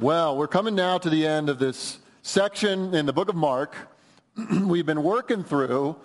Well, 0.00 0.38
we're 0.38 0.48
coming 0.48 0.74
now 0.74 0.96
to 0.96 1.10
the 1.10 1.26
end 1.26 1.50
of 1.50 1.58
this 1.58 1.98
section 2.22 2.94
in 2.94 3.04
the 3.04 3.12
book 3.12 3.28
of 3.28 3.34
Mark. 3.34 3.76
We've 4.62 4.86
been 4.86 5.02
working 5.02 5.44
through 5.44 5.96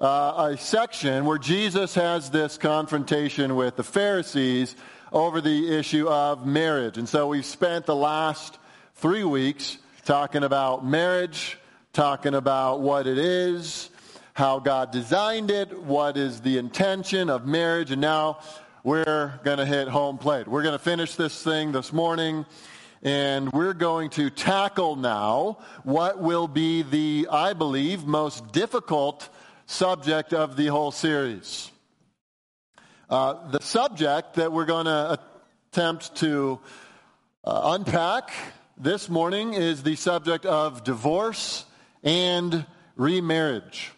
uh, 0.00 0.48
a 0.52 0.56
section 0.56 1.26
where 1.26 1.36
Jesus 1.36 1.94
has 1.94 2.30
this 2.30 2.56
confrontation 2.56 3.54
with 3.54 3.76
the 3.76 3.82
Pharisees 3.82 4.76
over 5.12 5.42
the 5.42 5.76
issue 5.76 6.08
of 6.08 6.46
marriage. 6.46 6.96
And 6.96 7.06
so 7.06 7.28
we've 7.28 7.44
spent 7.44 7.84
the 7.84 7.94
last 7.94 8.58
three 8.94 9.24
weeks 9.24 9.76
talking 10.06 10.42
about 10.42 10.86
marriage, 10.86 11.58
talking 11.92 12.34
about 12.34 12.80
what 12.80 13.06
it 13.06 13.18
is, 13.18 13.90
how 14.32 14.58
God 14.58 14.90
designed 14.90 15.50
it, 15.50 15.78
what 15.82 16.16
is 16.16 16.40
the 16.40 16.56
intention 16.56 17.28
of 17.28 17.46
marriage, 17.46 17.90
and 17.90 18.00
now 18.00 18.38
we're 18.84 19.38
going 19.44 19.58
to 19.58 19.66
hit 19.66 19.86
home 19.88 20.16
plate. 20.18 20.48
We're 20.48 20.62
going 20.62 20.72
to 20.72 20.78
finish 20.78 21.14
this 21.14 21.42
thing 21.42 21.72
this 21.72 21.92
morning, 21.92 22.44
and 23.04 23.52
we're 23.52 23.74
going 23.74 24.08
to 24.08 24.30
tackle 24.30 24.96
now 24.96 25.58
what 25.82 26.18
will 26.18 26.48
be 26.48 26.82
the, 26.82 27.28
I 27.30 27.52
believe, 27.52 28.06
most 28.06 28.52
difficult 28.52 29.28
subject 29.66 30.32
of 30.32 30.56
the 30.56 30.68
whole 30.68 30.90
series. 30.90 31.70
Uh, 33.10 33.50
the 33.50 33.60
subject 33.60 34.34
that 34.34 34.50
we're 34.52 34.64
going 34.64 34.86
to 34.86 35.20
attempt 35.70 36.16
to 36.16 36.58
uh, 37.44 37.74
unpack 37.78 38.30
this 38.78 39.10
morning 39.10 39.52
is 39.52 39.82
the 39.82 39.96
subject 39.96 40.46
of 40.46 40.82
divorce 40.82 41.66
and 42.02 42.64
remarriage. 42.96 43.92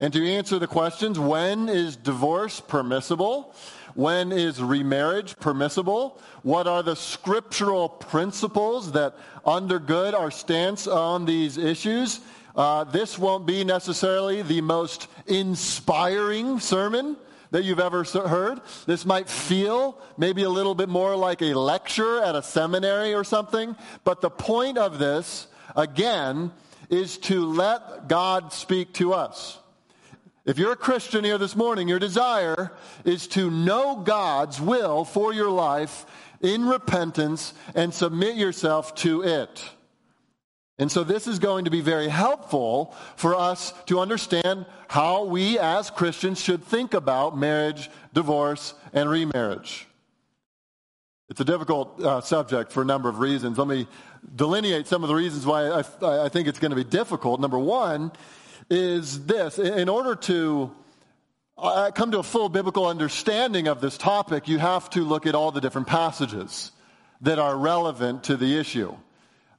And 0.00 0.12
to 0.12 0.26
answer 0.26 0.58
the 0.58 0.66
questions, 0.66 1.18
when 1.20 1.68
is 1.68 1.94
divorce 1.94 2.58
permissible? 2.58 3.54
When 3.94 4.32
is 4.32 4.62
remarriage 4.62 5.38
permissible? 5.38 6.20
What 6.42 6.66
are 6.66 6.82
the 6.82 6.96
scriptural 6.96 7.88
principles 7.88 8.92
that 8.92 9.14
undergird 9.44 10.14
our 10.14 10.30
stance 10.30 10.86
on 10.86 11.24
these 11.24 11.58
issues? 11.58 12.20
Uh, 12.54 12.84
this 12.84 13.18
won't 13.18 13.46
be 13.46 13.64
necessarily 13.64 14.42
the 14.42 14.60
most 14.60 15.08
inspiring 15.26 16.60
sermon 16.60 17.16
that 17.50 17.64
you've 17.64 17.80
ever 17.80 18.04
heard. 18.04 18.60
This 18.86 19.04
might 19.04 19.28
feel 19.28 19.98
maybe 20.16 20.42
a 20.44 20.50
little 20.50 20.74
bit 20.74 20.88
more 20.88 21.16
like 21.16 21.42
a 21.42 21.54
lecture 21.54 22.22
at 22.22 22.34
a 22.34 22.42
seminary 22.42 23.14
or 23.14 23.24
something. 23.24 23.76
But 24.04 24.20
the 24.20 24.30
point 24.30 24.78
of 24.78 24.98
this, 24.98 25.48
again, 25.76 26.52
is 26.88 27.18
to 27.18 27.44
let 27.46 28.08
God 28.08 28.52
speak 28.52 28.94
to 28.94 29.14
us. 29.14 29.58
If 30.50 30.58
you're 30.58 30.72
a 30.72 30.76
Christian 30.76 31.22
here 31.22 31.38
this 31.38 31.54
morning, 31.54 31.86
your 31.86 32.00
desire 32.00 32.72
is 33.04 33.28
to 33.28 33.52
know 33.52 33.94
God's 33.94 34.60
will 34.60 35.04
for 35.04 35.32
your 35.32 35.48
life 35.48 36.04
in 36.40 36.66
repentance 36.66 37.54
and 37.76 37.94
submit 37.94 38.34
yourself 38.34 38.92
to 38.96 39.22
it. 39.22 39.64
And 40.76 40.90
so 40.90 41.04
this 41.04 41.28
is 41.28 41.38
going 41.38 41.66
to 41.66 41.70
be 41.70 41.80
very 41.80 42.08
helpful 42.08 42.96
for 43.14 43.36
us 43.36 43.72
to 43.86 44.00
understand 44.00 44.66
how 44.88 45.22
we 45.22 45.56
as 45.56 45.88
Christians 45.88 46.40
should 46.40 46.64
think 46.64 46.94
about 46.94 47.38
marriage, 47.38 47.88
divorce, 48.12 48.74
and 48.92 49.08
remarriage. 49.08 49.86
It's 51.28 51.40
a 51.40 51.44
difficult 51.44 52.02
uh, 52.02 52.22
subject 52.22 52.72
for 52.72 52.82
a 52.82 52.84
number 52.84 53.08
of 53.08 53.20
reasons. 53.20 53.56
Let 53.56 53.68
me 53.68 53.86
delineate 54.34 54.88
some 54.88 55.04
of 55.04 55.08
the 55.08 55.14
reasons 55.14 55.46
why 55.46 55.68
I, 55.68 56.24
I 56.24 56.28
think 56.28 56.48
it's 56.48 56.58
going 56.58 56.70
to 56.72 56.76
be 56.76 56.82
difficult. 56.82 57.40
Number 57.40 57.58
one 57.60 58.10
is 58.70 59.26
this 59.26 59.58
in 59.58 59.88
order 59.88 60.14
to 60.14 60.70
uh, 61.58 61.90
come 61.90 62.12
to 62.12 62.20
a 62.20 62.22
full 62.22 62.48
biblical 62.48 62.86
understanding 62.86 63.68
of 63.68 63.80
this 63.80 63.98
topic, 63.98 64.48
you 64.48 64.58
have 64.58 64.88
to 64.90 65.04
look 65.04 65.26
at 65.26 65.34
all 65.34 65.50
the 65.50 65.60
different 65.60 65.88
passages 65.88 66.70
that 67.20 67.38
are 67.38 67.56
relevant 67.56 68.24
to 68.24 68.36
the 68.36 68.56
issue. 68.56 68.94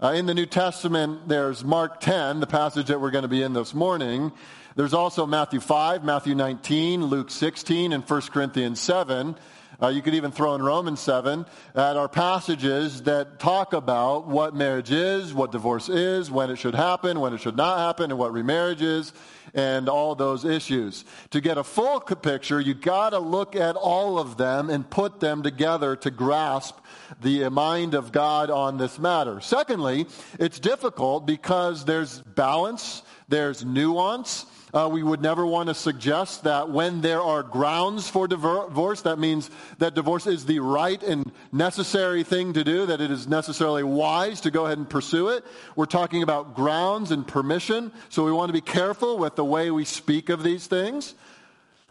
Uh, 0.02 0.14
in 0.14 0.26
the 0.26 0.34
New 0.34 0.48
Testament, 0.48 1.28
there's 1.28 1.64
Mark 1.64 2.00
10, 2.00 2.40
the 2.40 2.48
passage 2.48 2.88
that 2.88 3.00
we're 3.00 3.12
going 3.12 3.22
to 3.22 3.28
be 3.28 3.44
in 3.44 3.54
this 3.54 3.76
morning. 3.76 4.32
There's 4.76 4.96
also 4.96 5.28
Matthew 5.28 5.60
5, 5.60 6.04
Matthew 6.04 6.34
19, 6.34 7.06
Luke 7.06 7.30
16, 7.30 7.94
and 7.94 8.04
1 8.04 8.22
Corinthians 8.22 8.80
7. 8.80 9.36
Uh, 9.82 9.88
you 9.88 10.02
could 10.04 10.14
even 10.14 10.32
throw 10.32 10.54
in 10.54 10.62
Romans 10.62 11.00
7 11.00 11.44
at 11.74 11.98
our 11.98 12.08
passages 12.08 13.02
that 13.04 13.40
talk 13.40 13.74
about 13.74 14.28
what 14.28 14.54
marriage 14.54 14.92
is, 14.92 15.34
what 15.34 15.52
divorce 15.52 15.90
is, 15.90 16.30
when 16.30 16.52
it 16.52 16.58
should 16.58 16.76
happen, 16.76 17.20
when 17.20 17.34
it 17.34 17.40
should 17.40 17.58
not 17.58 17.80
happen, 17.80 18.12
and 18.12 18.20
what 18.20 18.32
remarriage 18.32 18.84
is, 18.84 19.12
and 19.56 19.90
all 19.90 20.14
those 20.14 20.46
issues. 20.46 21.04
To 21.32 21.42
get 21.42 21.58
a 21.58 21.64
full 21.64 22.00
picture, 22.00 22.60
you 22.60 22.76
got 22.76 23.10
to 23.10 23.20
look 23.20 23.56
at 23.56 23.76
all 23.76 24.20
of 24.20 24.38
them 24.38 24.70
and 24.70 24.88
put 24.88 25.20
them 25.20 25.42
together 25.42 25.96
to 25.96 26.12
grasp 26.12 26.78
the 27.20 27.50
mind 27.50 27.96
of 27.96 28.12
God 28.12 28.52
on 28.52 28.78
this 28.78 29.00
matter. 29.00 29.42
Secondly, 29.42 30.06
it's 30.40 30.60
difficult 30.60 31.26
because 31.26 31.86
there's 31.86 32.20
balance, 32.22 33.02
there's 33.30 33.66
nuance. 33.66 34.46
Uh, 34.74 34.88
we 34.90 35.04
would 35.04 35.22
never 35.22 35.46
want 35.46 35.68
to 35.68 35.76
suggest 35.76 36.46
that 36.46 36.70
when 36.70 37.02
there 37.02 37.22
are 37.22 37.44
grounds 37.44 38.10
for 38.10 38.26
divorce, 38.26 39.02
that 39.02 39.20
means 39.20 39.50
that 39.80 39.94
divorce 39.94 40.28
is 40.28 40.46
the 40.46 40.60
right 40.60 41.04
and 41.04 41.30
necessary 41.52 42.24
thing 42.24 42.54
to 42.54 42.64
do, 42.64 42.86
that 42.86 43.02
it 43.02 43.12
is 43.12 43.28
necessarily 43.28 43.84
wise 43.84 44.40
to 44.40 44.50
go 44.50 44.66
ahead 44.66 44.78
and 44.78 44.90
pursue 44.90 45.28
it. 45.28 45.44
We're 45.76 45.86
talking 45.86 46.24
about 46.24 46.56
grounds 46.56 47.12
and 47.12 47.28
permission, 47.28 47.92
so 48.08 48.24
we 48.24 48.32
want 48.32 48.48
to 48.48 48.54
be 48.54 48.62
careful 48.62 49.18
with 49.18 49.36
the 49.36 49.44
way 49.44 49.72
we 49.72 49.84
speak 49.84 50.30
of 50.30 50.42
these 50.42 50.68
things. 50.68 51.16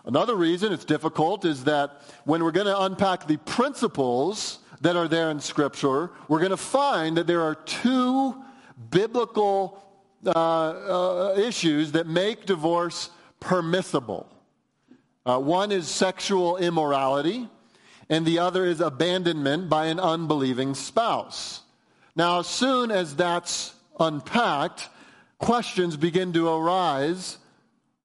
Another 0.06 0.34
reason 0.34 0.72
it's 0.72 0.86
difficult 0.86 1.44
is 1.44 1.64
that 1.64 2.00
when 2.24 2.42
we're 2.42 2.50
going 2.50 2.66
to 2.66 2.80
unpack 2.80 3.26
the 3.26 3.36
principles 3.36 4.58
that 4.80 4.96
are 4.96 5.06
there 5.06 5.30
in 5.30 5.40
Scripture, 5.40 6.10
we're 6.28 6.38
going 6.38 6.50
to 6.50 6.56
find 6.56 7.18
that 7.18 7.26
there 7.26 7.42
are 7.42 7.56
two 7.56 8.42
biblical 8.90 9.84
uh, 10.26 10.30
uh, 10.30 11.34
issues 11.38 11.92
that 11.92 12.06
make 12.06 12.46
divorce 12.46 13.10
permissible. 13.38 14.28
Uh, 15.24 15.38
one 15.38 15.72
is 15.72 15.88
sexual 15.88 16.56
immorality, 16.56 17.48
and 18.08 18.26
the 18.26 18.38
other 18.38 18.64
is 18.64 18.80
abandonment 18.80 19.68
by 19.68 19.86
an 19.86 20.00
unbelieving 20.00 20.74
spouse. 20.74 21.62
Now, 22.16 22.40
as 22.40 22.46
soon 22.46 22.90
as 22.90 23.16
that's 23.16 23.74
unpacked, 23.98 24.88
questions 25.38 25.96
begin 25.96 26.32
to 26.32 26.48
arise. 26.48 27.38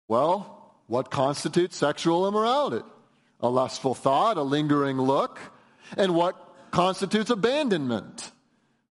Well, 0.08 0.74
what 0.88 1.10
constitutes 1.10 1.76
sexual 1.76 2.28
immorality? 2.28 2.86
A 3.42 3.50
lustful 3.50 3.96
thought, 3.96 4.38
a 4.38 4.44
lingering 4.44 4.98
look, 4.98 5.40
and 5.98 6.16
what 6.16 6.36
constitutes 6.72 7.30
abandonment. 7.30 8.32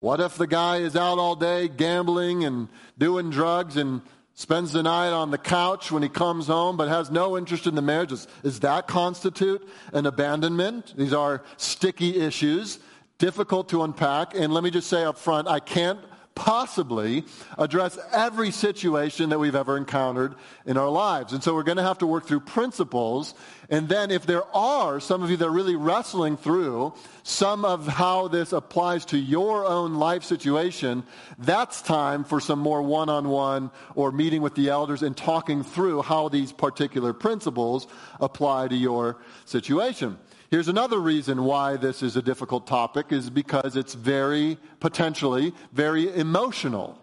What 0.08 0.22
if 0.22 0.38
the 0.38 0.48
guy 0.48 0.78
is 0.78 0.96
out 0.96 1.18
all 1.18 1.36
day 1.36 1.68
gambling 1.68 2.46
and 2.46 2.70
doing 2.98 3.30
drugs 3.30 3.76
and 3.76 4.02
spends 4.36 4.72
the 4.72 4.82
night 4.82 5.10
on 5.10 5.32
the 5.32 5.38
couch 5.38 5.92
when 5.92 6.02
he 6.02 6.08
comes 6.08 6.48
home 6.48 6.78
but 6.78 6.88
has 6.88 7.12
no 7.12 7.38
interest 7.38 7.68
in 7.68 7.76
the 7.76 7.82
marriage? 7.82 8.12
Does, 8.12 8.26
does 8.42 8.62
that 8.62 8.88
constitute 8.88 9.68
an 9.92 10.06
abandonment? 10.06 10.94
These 10.96 11.12
are 11.12 11.44
sticky 11.58 12.22
issues, 12.22 12.80
difficult 13.18 13.68
to 13.68 13.84
unpack. 13.84 14.34
And 14.34 14.54
let 14.54 14.64
me 14.64 14.72
just 14.72 14.88
say 14.88 15.04
up 15.04 15.18
front, 15.18 15.50
I 15.50 15.60
can't 15.60 16.00
possibly 16.38 17.26
address 17.58 17.98
every 18.14 18.52
situation 18.52 19.30
that 19.30 19.40
we've 19.40 19.56
ever 19.56 19.76
encountered 19.76 20.36
in 20.68 20.78
our 20.78 20.90
lives. 20.90 21.34
And 21.34 21.44
so 21.44 21.56
we're 21.56 21.64
going 21.64 21.78
to 21.78 21.84
have 21.84 21.98
to 21.98 22.08
work 22.08 22.28
through 22.28 22.42
principles. 22.42 23.34
And 23.72 23.90
then 23.90 24.12
if 24.12 24.28
there 24.28 24.44
are 24.56 25.00
some 25.00 25.24
of 25.24 25.32
you 25.32 25.38
that 25.38 25.48
are 25.48 25.52
really 25.52 25.76
wrestling 25.76 26.38
through 26.38 26.94
some 27.24 27.66
of 27.66 27.88
how 27.88 28.28
this 28.28 28.54
applies 28.54 29.04
to 29.06 29.18
your 29.18 29.66
own 29.66 29.96
life 29.96 30.24
situation, 30.24 31.04
that's 31.40 31.82
time 31.82 32.24
for 32.24 32.40
some 32.40 32.60
more 32.60 32.84
one-on-one 32.84 33.72
or 33.96 34.12
meeting 34.12 34.44
with 34.44 34.54
the 34.54 34.70
elders 34.70 35.02
and 35.02 35.18
talking 35.18 35.64
through 35.64 36.04
how 36.04 36.30
these 36.30 36.52
particular 36.52 37.14
principles 37.14 37.88
apply 38.22 38.68
to 38.68 38.76
your 38.76 39.18
situation. 39.46 40.18
Here's 40.50 40.70
another 40.70 41.00
reason 41.00 41.44
why 41.44 41.76
this 41.76 42.02
is 42.02 42.16
a 42.16 42.22
difficult 42.22 42.68
topic 42.68 43.12
is 43.12 43.30
because 43.30 43.76
it's 43.76 43.96
very, 43.96 44.58
potentially, 44.80 45.54
very 45.74 46.14
emotional. 46.16 46.98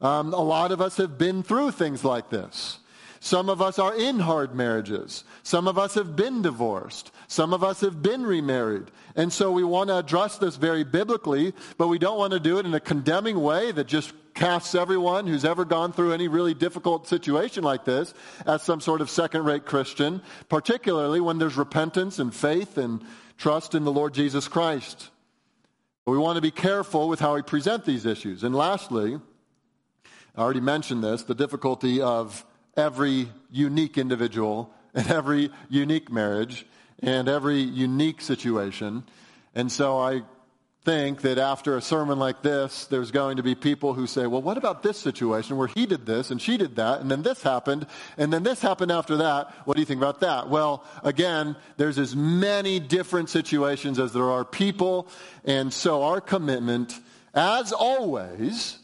Um, 0.00 0.32
a 0.32 0.40
lot 0.40 0.72
of 0.72 0.80
us 0.80 0.96
have 0.96 1.18
been 1.18 1.42
through 1.42 1.72
things 1.72 2.02
like 2.02 2.30
this. 2.30 2.78
Some 3.20 3.50
of 3.50 3.60
us 3.60 3.78
are 3.78 3.94
in 3.94 4.20
hard 4.20 4.54
marriages. 4.54 5.24
Some 5.42 5.68
of 5.68 5.76
us 5.76 5.94
have 5.94 6.16
been 6.16 6.40
divorced. 6.40 7.10
Some 7.26 7.52
of 7.52 7.62
us 7.62 7.80
have 7.80 8.00
been 8.00 8.24
remarried. 8.24 8.84
And 9.16 9.30
so 9.30 9.50
we 9.50 9.64
want 9.64 9.88
to 9.88 9.98
address 9.98 10.38
this 10.38 10.56
very 10.56 10.84
biblically, 10.84 11.52
but 11.76 11.88
we 11.88 11.98
don't 11.98 12.18
want 12.18 12.32
to 12.32 12.40
do 12.40 12.58
it 12.58 12.64
in 12.64 12.72
a 12.72 12.80
condemning 12.80 13.40
way 13.42 13.72
that 13.72 13.86
just 13.86 14.14
casts 14.38 14.76
everyone 14.76 15.26
who's 15.26 15.44
ever 15.44 15.64
gone 15.64 15.92
through 15.92 16.12
any 16.12 16.28
really 16.28 16.54
difficult 16.54 17.08
situation 17.08 17.64
like 17.64 17.84
this 17.84 18.14
as 18.46 18.62
some 18.62 18.80
sort 18.80 19.00
of 19.00 19.10
second 19.10 19.44
rate 19.44 19.66
Christian, 19.66 20.22
particularly 20.48 21.20
when 21.20 21.38
there's 21.38 21.56
repentance 21.56 22.20
and 22.20 22.32
faith 22.32 22.78
and 22.78 23.04
trust 23.36 23.74
in 23.74 23.84
the 23.84 23.90
Lord 23.90 24.14
Jesus 24.14 24.46
Christ. 24.46 25.10
But 26.04 26.12
we 26.12 26.18
want 26.18 26.36
to 26.36 26.40
be 26.40 26.52
careful 26.52 27.08
with 27.08 27.18
how 27.18 27.34
we 27.34 27.42
present 27.42 27.84
these 27.84 28.06
issues. 28.06 28.44
And 28.44 28.54
lastly, 28.54 29.18
I 30.36 30.40
already 30.40 30.60
mentioned 30.60 31.02
this 31.02 31.24
the 31.24 31.34
difficulty 31.34 32.00
of 32.00 32.46
every 32.76 33.28
unique 33.50 33.98
individual 33.98 34.72
and 34.94 35.10
every 35.10 35.50
unique 35.68 36.12
marriage 36.12 36.64
and 37.00 37.28
every 37.28 37.58
unique 37.58 38.20
situation. 38.20 39.02
And 39.56 39.72
so 39.72 39.98
I 39.98 40.22
think 40.88 41.20
that 41.20 41.36
after 41.36 41.76
a 41.76 41.82
sermon 41.82 42.18
like 42.18 42.40
this, 42.40 42.86
there's 42.86 43.10
going 43.10 43.36
to 43.36 43.42
be 43.42 43.54
people 43.54 43.92
who 43.92 44.06
say, 44.06 44.26
well, 44.26 44.40
what 44.40 44.56
about 44.56 44.82
this 44.82 44.96
situation 44.96 45.58
where 45.58 45.68
he 45.68 45.84
did 45.84 46.06
this 46.06 46.30
and 46.30 46.40
she 46.40 46.56
did 46.56 46.76
that 46.76 47.02
and 47.02 47.10
then 47.10 47.20
this 47.20 47.42
happened 47.42 47.86
and 48.16 48.32
then 48.32 48.42
this 48.42 48.62
happened 48.62 48.90
after 48.90 49.18
that? 49.18 49.52
What 49.66 49.74
do 49.74 49.80
you 49.80 49.84
think 49.84 50.00
about 50.00 50.20
that? 50.20 50.48
Well, 50.48 50.82
again, 51.04 51.56
there's 51.76 51.98
as 51.98 52.16
many 52.16 52.80
different 52.80 53.28
situations 53.28 53.98
as 53.98 54.14
there 54.14 54.30
are 54.30 54.46
people. 54.46 55.08
And 55.44 55.74
so 55.74 56.04
our 56.04 56.22
commitment, 56.22 56.98
as 57.34 57.70
always, 57.72 58.78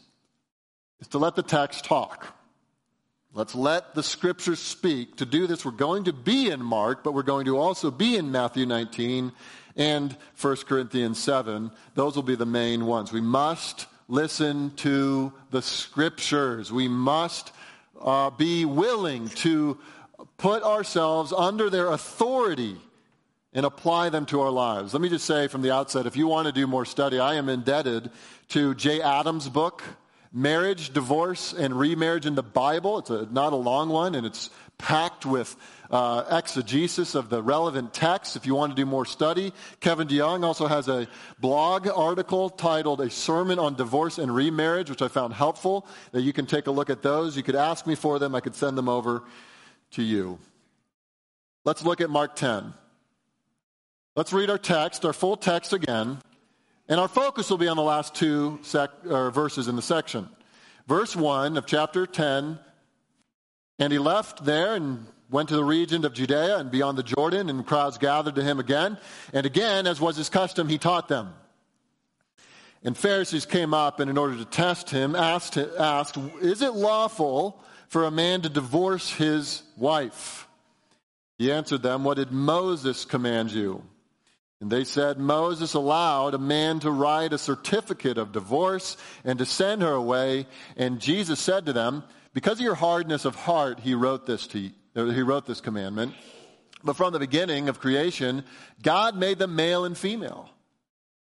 is 0.99 1.07
to 1.07 1.17
let 1.17 1.35
the 1.35 1.41
text 1.41 1.85
talk. 1.85 2.27
Let's 3.33 3.55
let 3.55 3.95
the 3.95 4.03
scriptures 4.03 4.59
speak. 4.59 5.17
To 5.17 5.25
do 5.25 5.47
this, 5.47 5.65
we're 5.65 5.71
going 5.71 6.03
to 6.03 6.13
be 6.13 6.51
in 6.51 6.61
Mark, 6.61 7.03
but 7.03 7.15
we're 7.15 7.23
going 7.23 7.45
to 7.45 7.57
also 7.57 7.89
be 7.89 8.15
in 8.15 8.31
Matthew 8.31 8.67
19 8.67 9.31
and 9.75 10.15
1 10.39 10.55
Corinthians 10.67 11.19
7. 11.19 11.71
Those 11.95 12.15
will 12.15 12.23
be 12.23 12.35
the 12.35 12.45
main 12.45 12.85
ones. 12.85 13.11
We 13.11 13.21
must 13.21 13.87
listen 14.07 14.71
to 14.77 15.33
the 15.51 15.61
scriptures. 15.61 16.71
We 16.71 16.87
must 16.87 17.51
uh, 17.99 18.29
be 18.29 18.65
willing 18.65 19.29
to 19.29 19.77
put 20.37 20.63
ourselves 20.63 21.33
under 21.33 21.69
their 21.69 21.87
authority 21.87 22.77
and 23.53 23.65
apply 23.65 24.09
them 24.09 24.25
to 24.27 24.41
our 24.41 24.51
lives. 24.51 24.93
Let 24.93 25.01
me 25.01 25.09
just 25.09 25.25
say 25.25 25.47
from 25.47 25.61
the 25.61 25.71
outset 25.71 26.05
if 26.05 26.17
you 26.17 26.27
want 26.27 26.47
to 26.47 26.51
do 26.51 26.67
more 26.67 26.85
study, 26.85 27.19
I 27.19 27.35
am 27.35 27.49
indebted 27.49 28.11
to 28.49 28.75
Jay 28.75 29.01
Adams' 29.01 29.47
book, 29.47 29.81
Marriage, 30.31 30.93
Divorce, 30.93 31.53
and 31.53 31.79
Remarriage 31.79 32.25
in 32.25 32.35
the 32.35 32.43
Bible. 32.43 32.99
It's 32.99 33.09
a, 33.09 33.25
not 33.31 33.53
a 33.53 33.55
long 33.55 33.89
one, 33.89 34.13
and 34.15 34.25
it's 34.25 34.49
packed 34.77 35.25
with 35.25 35.55
uh, 35.91 36.23
exegesis 36.29 37.15
of 37.15 37.29
the 37.29 37.41
relevant 37.41 37.93
text. 37.93 38.35
if 38.35 38.45
you 38.45 38.55
want 38.55 38.71
to 38.71 38.75
do 38.75 38.85
more 38.85 39.05
study. 39.05 39.53
Kevin 39.79 40.07
DeYoung 40.07 40.43
also 40.43 40.67
has 40.67 40.87
a 40.87 41.07
blog 41.39 41.87
article 41.87 42.49
titled 42.49 43.01
A 43.01 43.09
Sermon 43.09 43.59
on 43.59 43.75
Divorce 43.75 44.17
and 44.17 44.33
Remarriage, 44.33 44.89
which 44.89 45.01
I 45.01 45.07
found 45.07 45.33
helpful, 45.33 45.87
that 46.11 46.21
you 46.21 46.33
can 46.33 46.45
take 46.45 46.67
a 46.67 46.71
look 46.71 46.89
at 46.89 47.01
those. 47.01 47.37
You 47.37 47.43
could 47.43 47.55
ask 47.55 47.85
me 47.87 47.95
for 47.95 48.19
them, 48.19 48.35
I 48.35 48.39
could 48.39 48.55
send 48.55 48.77
them 48.77 48.89
over 48.89 49.23
to 49.91 50.03
you. 50.03 50.39
Let's 51.63 51.83
look 51.83 52.01
at 52.01 52.09
Mark 52.09 52.35
10. 52.35 52.73
Let's 54.15 54.31
read 54.31 54.49
our 54.49 54.57
text, 54.57 55.03
our 55.03 55.13
full 55.13 55.35
text 55.35 55.73
again, 55.73 56.19
and 56.87 56.99
our 56.99 57.07
focus 57.07 57.49
will 57.49 57.57
be 57.57 57.67
on 57.67 57.75
the 57.75 57.83
last 57.83 58.15
two 58.15 58.59
sec- 58.61 59.03
verses 59.03 59.67
in 59.67 59.75
the 59.75 59.81
section. 59.81 60.29
Verse 60.87 61.15
1 61.15 61.57
of 61.57 61.65
chapter 61.65 62.05
10 62.05 62.59
And 63.79 63.91
he 63.91 63.99
left 63.99 64.45
there 64.45 64.75
and 64.75 65.05
went 65.29 65.49
to 65.49 65.55
the 65.55 65.63
region 65.63 66.05
of 66.05 66.13
Judea 66.13 66.57
and 66.57 66.71
beyond 66.71 66.97
the 66.97 67.03
Jordan, 67.03 67.49
and 67.49 67.65
crowds 67.65 67.97
gathered 67.97 68.35
to 68.35 68.43
him 68.43 68.59
again. 68.59 68.97
And 69.33 69.45
again, 69.45 69.87
as 69.87 69.99
was 69.99 70.15
his 70.15 70.29
custom, 70.29 70.69
he 70.69 70.77
taught 70.77 71.07
them. 71.07 71.33
And 72.83 72.95
Pharisees 72.95 73.45
came 73.45 73.73
up 73.73 73.99
and, 73.99 74.09
in 74.09 74.17
order 74.17 74.37
to 74.37 74.45
test 74.45 74.91
him, 74.91 75.15
asked, 75.15 75.57
asked 75.57 76.17
Is 76.39 76.61
it 76.61 76.73
lawful 76.73 77.59
for 77.89 78.05
a 78.05 78.11
man 78.11 78.41
to 78.43 78.49
divorce 78.49 79.09
his 79.11 79.63
wife? 79.75 80.47
He 81.37 81.51
answered 81.51 81.81
them, 81.81 82.03
What 82.03 82.17
did 82.17 82.31
Moses 82.31 83.03
command 83.03 83.51
you? 83.51 83.83
And 84.61 84.71
they 84.71 84.83
said, 84.83 85.19
Moses 85.19 85.73
allowed 85.73 86.33
a 86.33 86.39
man 86.39 86.79
to 86.81 86.91
write 86.91 87.33
a 87.33 87.37
certificate 87.37 88.17
of 88.17 88.31
divorce 88.31 88.95
and 89.23 89.39
to 89.39 89.45
send 89.45 89.81
her 89.81 89.91
away. 89.91 90.47
And 90.77 91.01
Jesus 91.01 91.39
said 91.39 91.65
to 91.65 91.73
them, 91.73 92.03
Because 92.35 92.59
of 92.59 92.65
your 92.65 92.75
hardness 92.75 93.23
of 93.23 93.33
heart, 93.33 93.79
he 93.79 93.95
wrote 93.95 94.25
this 94.25 94.45
to 94.47 94.59
you 94.59 94.71
uh, 94.93 95.05
he 95.05 95.21
wrote 95.21 95.45
this 95.45 95.61
commandment. 95.61 96.13
But 96.83 96.97
from 96.97 97.13
the 97.13 97.19
beginning 97.19 97.69
of 97.69 97.79
creation, 97.79 98.43
God 98.81 99.17
made 99.17 99.39
them 99.39 99.55
male 99.55 99.85
and 99.85 99.97
female. 99.97 100.49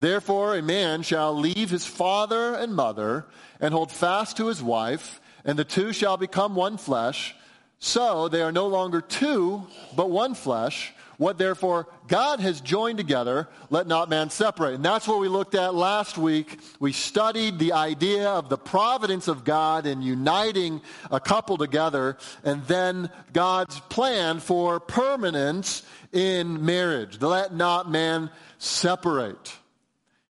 Therefore, 0.00 0.54
a 0.56 0.62
man 0.62 1.02
shall 1.02 1.36
leave 1.36 1.68
his 1.68 1.84
father 1.84 2.54
and 2.54 2.74
mother 2.74 3.26
and 3.60 3.74
hold 3.74 3.90
fast 3.90 4.36
to 4.36 4.46
his 4.46 4.62
wife, 4.62 5.20
and 5.44 5.58
the 5.58 5.64
two 5.64 5.92
shall 5.92 6.16
become 6.16 6.54
one 6.54 6.78
flesh. 6.78 7.34
So 7.80 8.28
they 8.28 8.42
are 8.42 8.52
no 8.52 8.68
longer 8.68 9.00
two, 9.00 9.66
but 9.96 10.10
one 10.10 10.34
flesh. 10.34 10.92
What 11.20 11.36
therefore 11.36 11.86
God 12.08 12.40
has 12.40 12.62
joined 12.62 12.96
together, 12.96 13.46
let 13.68 13.86
not 13.86 14.08
man 14.08 14.30
separate. 14.30 14.76
And 14.76 14.82
that's 14.82 15.06
what 15.06 15.20
we 15.20 15.28
looked 15.28 15.54
at 15.54 15.74
last 15.74 16.16
week. 16.16 16.58
We 16.78 16.92
studied 16.92 17.58
the 17.58 17.74
idea 17.74 18.30
of 18.30 18.48
the 18.48 18.56
providence 18.56 19.28
of 19.28 19.44
God 19.44 19.84
in 19.84 20.00
uniting 20.00 20.80
a 21.10 21.20
couple 21.20 21.58
together, 21.58 22.16
and 22.42 22.64
then 22.64 23.10
God's 23.34 23.78
plan 23.80 24.40
for 24.40 24.80
permanence 24.80 25.82
in 26.10 26.64
marriage. 26.64 27.20
Let 27.20 27.52
not 27.52 27.90
man 27.90 28.30
separate. 28.56 29.54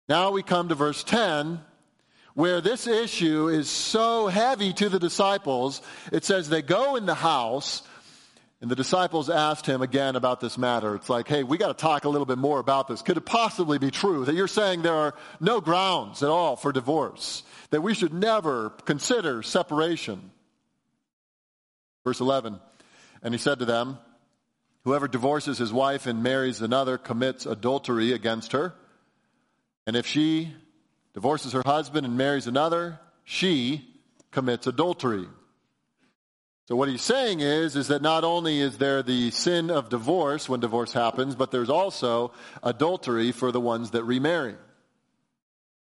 Now 0.09 0.31
we 0.31 0.45
come 0.45 0.69
to 0.69 0.77
verse 0.77 1.03
10 1.03 1.63
where 2.35 2.61
this 2.61 2.87
issue 2.87 3.49
is 3.49 3.69
so 3.69 4.29
heavy 4.29 4.73
to 4.75 4.89
the 4.89 5.01
disciples. 5.01 5.83
It 6.13 6.23
says 6.25 6.49
they 6.49 6.63
go 6.63 6.95
in 6.95 7.07
the 7.07 7.15
house 7.15 7.83
and 8.61 8.71
the 8.71 8.77
disciples 8.77 9.29
asked 9.29 9.67
him 9.67 9.83
again 9.83 10.17
about 10.17 10.41
this 10.41 10.57
matter. 10.57 10.95
It's 10.95 11.11
like, 11.11 11.29
hey, 11.29 11.43
we 11.43 11.59
got 11.59 11.69
to 11.69 11.75
talk 11.75 12.05
a 12.05 12.09
little 12.09 12.25
bit 12.25 12.39
more 12.39 12.59
about 12.59 12.89
this. 12.89 13.03
Could 13.03 13.19
it 13.19 13.27
possibly 13.27 13.79
be 13.79 13.91
true 13.91 14.25
that 14.25 14.35
you're 14.35 14.49
saying 14.49 14.83
there 14.83 14.95
are 14.95 15.15
no 15.41 15.61
grounds 15.61 16.23
at 16.23 16.31
all 16.31 16.57
for 16.57 16.73
divorce? 16.73 17.43
That 17.71 17.83
we 17.83 17.93
should 17.93 18.15
never 18.15 18.71
consider 18.71 19.43
separation? 19.43 20.31
Verse 22.05 22.21
11. 22.21 22.59
And 23.23 23.35
he 23.35 23.39
said 23.39 23.59
to 23.59 23.67
them, 23.67 23.99
Whoever 24.85 25.09
divorces 25.09 25.59
his 25.59 25.73
wife 25.73 26.07
and 26.07 26.23
marries 26.23 26.63
another 26.63 26.97
commits 26.97 27.45
adultery 27.45 28.13
against 28.13 28.53
her. 28.53 28.73
And 29.85 29.97
if 29.97 30.07
she 30.07 30.55
divorces 31.13 31.53
her 31.53 31.63
husband 31.67 32.07
and 32.07 32.17
marries 32.17 32.47
another, 32.47 33.01
she 33.25 33.85
commits 34.31 34.67
adultery. 34.67 35.27
So 36.67 36.75
what 36.75 36.89
he's 36.89 37.03
saying 37.03 37.41
is, 37.41 37.77
is 37.77 37.89
that 37.89 38.03
not 38.03 38.25
only 38.25 38.59
is 38.59 38.79
there 38.79 39.01
the 39.01 39.31
sin 39.31 39.71
of 39.71 39.89
divorce 39.89 40.49
when 40.49 40.59
divorce 40.59 40.93
happens, 40.93 41.37
but 41.37 41.53
there's 41.53 41.71
also 41.71 42.33
adultery 42.61 43.31
for 43.31 43.53
the 43.53 43.61
ones 43.61 43.93
that 43.93 44.03
remarry. 44.03 44.57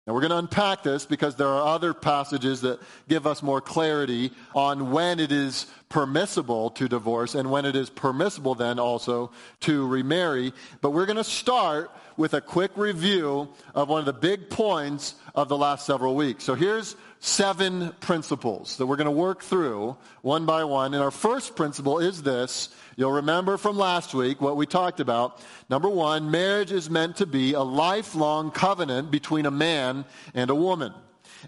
Now 0.07 0.13
we're 0.13 0.21
going 0.21 0.33
to 0.33 0.39
unpack 0.39 0.83
this 0.83 1.07
because 1.07 1.37
there 1.37 1.49
are 1.49 1.67
other 1.67 1.95
passages 1.95 2.61
that 2.63 2.81
give 3.09 3.27
us 3.27 3.43
more 3.43 3.61
clarity 3.61 4.33
on 4.55 4.91
when 4.91 5.19
it 5.19 5.33
is 5.33 5.67
permissible 5.89 6.71
to 6.71 6.89
divorce 6.89 7.35
and 7.35 7.51
when 7.51 7.65
it 7.65 7.77
is 7.77 7.89
permissible 7.89 8.55
then 8.55 8.79
also 8.79 9.31
to 9.61 9.87
remarry. 9.87 10.53
But 10.83 10.91
we're 10.91 11.07
going 11.07 11.17
to 11.17 11.25
start 11.25 11.91
with 12.17 12.35
a 12.35 12.41
quick 12.41 12.73
review 12.77 13.49
of 13.75 13.89
one 13.89 14.01
of 14.01 14.07
the 14.07 14.13
big 14.13 14.51
points 14.51 15.15
of 15.35 15.49
the 15.49 15.57
last 15.57 15.87
several 15.87 16.15
weeks. 16.15 16.45
So 16.45 16.55
here's 16.55 16.97
seven 17.25 17.91
principles 18.01 18.77
that 18.77 18.85
we're 18.85 18.97
going 18.97 19.07
to 19.07 19.11
work 19.11 19.43
through 19.43 19.97
one 20.21 20.45
by 20.45 20.63
one. 20.63 20.93
And 20.93 21.03
our 21.03 21.11
first 21.11 21.57
principle 21.57 21.99
is 21.99 22.23
this. 22.23 22.69
You'll 22.97 23.13
remember 23.13 23.57
from 23.57 23.79
last 23.79 24.13
week 24.13 24.43
what 24.43 24.59
we 24.59 24.67
talked 24.67 25.01
about. 25.01 25.41
Number 25.71 25.89
one, 25.89 26.31
marriage 26.31 26.71
is 26.71 26.91
meant 26.91 27.17
to 27.17 27.27
be 27.27 27.55
a 27.55 27.63
lifelong 27.63 28.51
covenant 28.51 29.11
between 29.11 29.47
a 29.47 29.51
man 29.51 30.05
and 30.35 30.51
a 30.51 30.55
woman. 30.55 30.93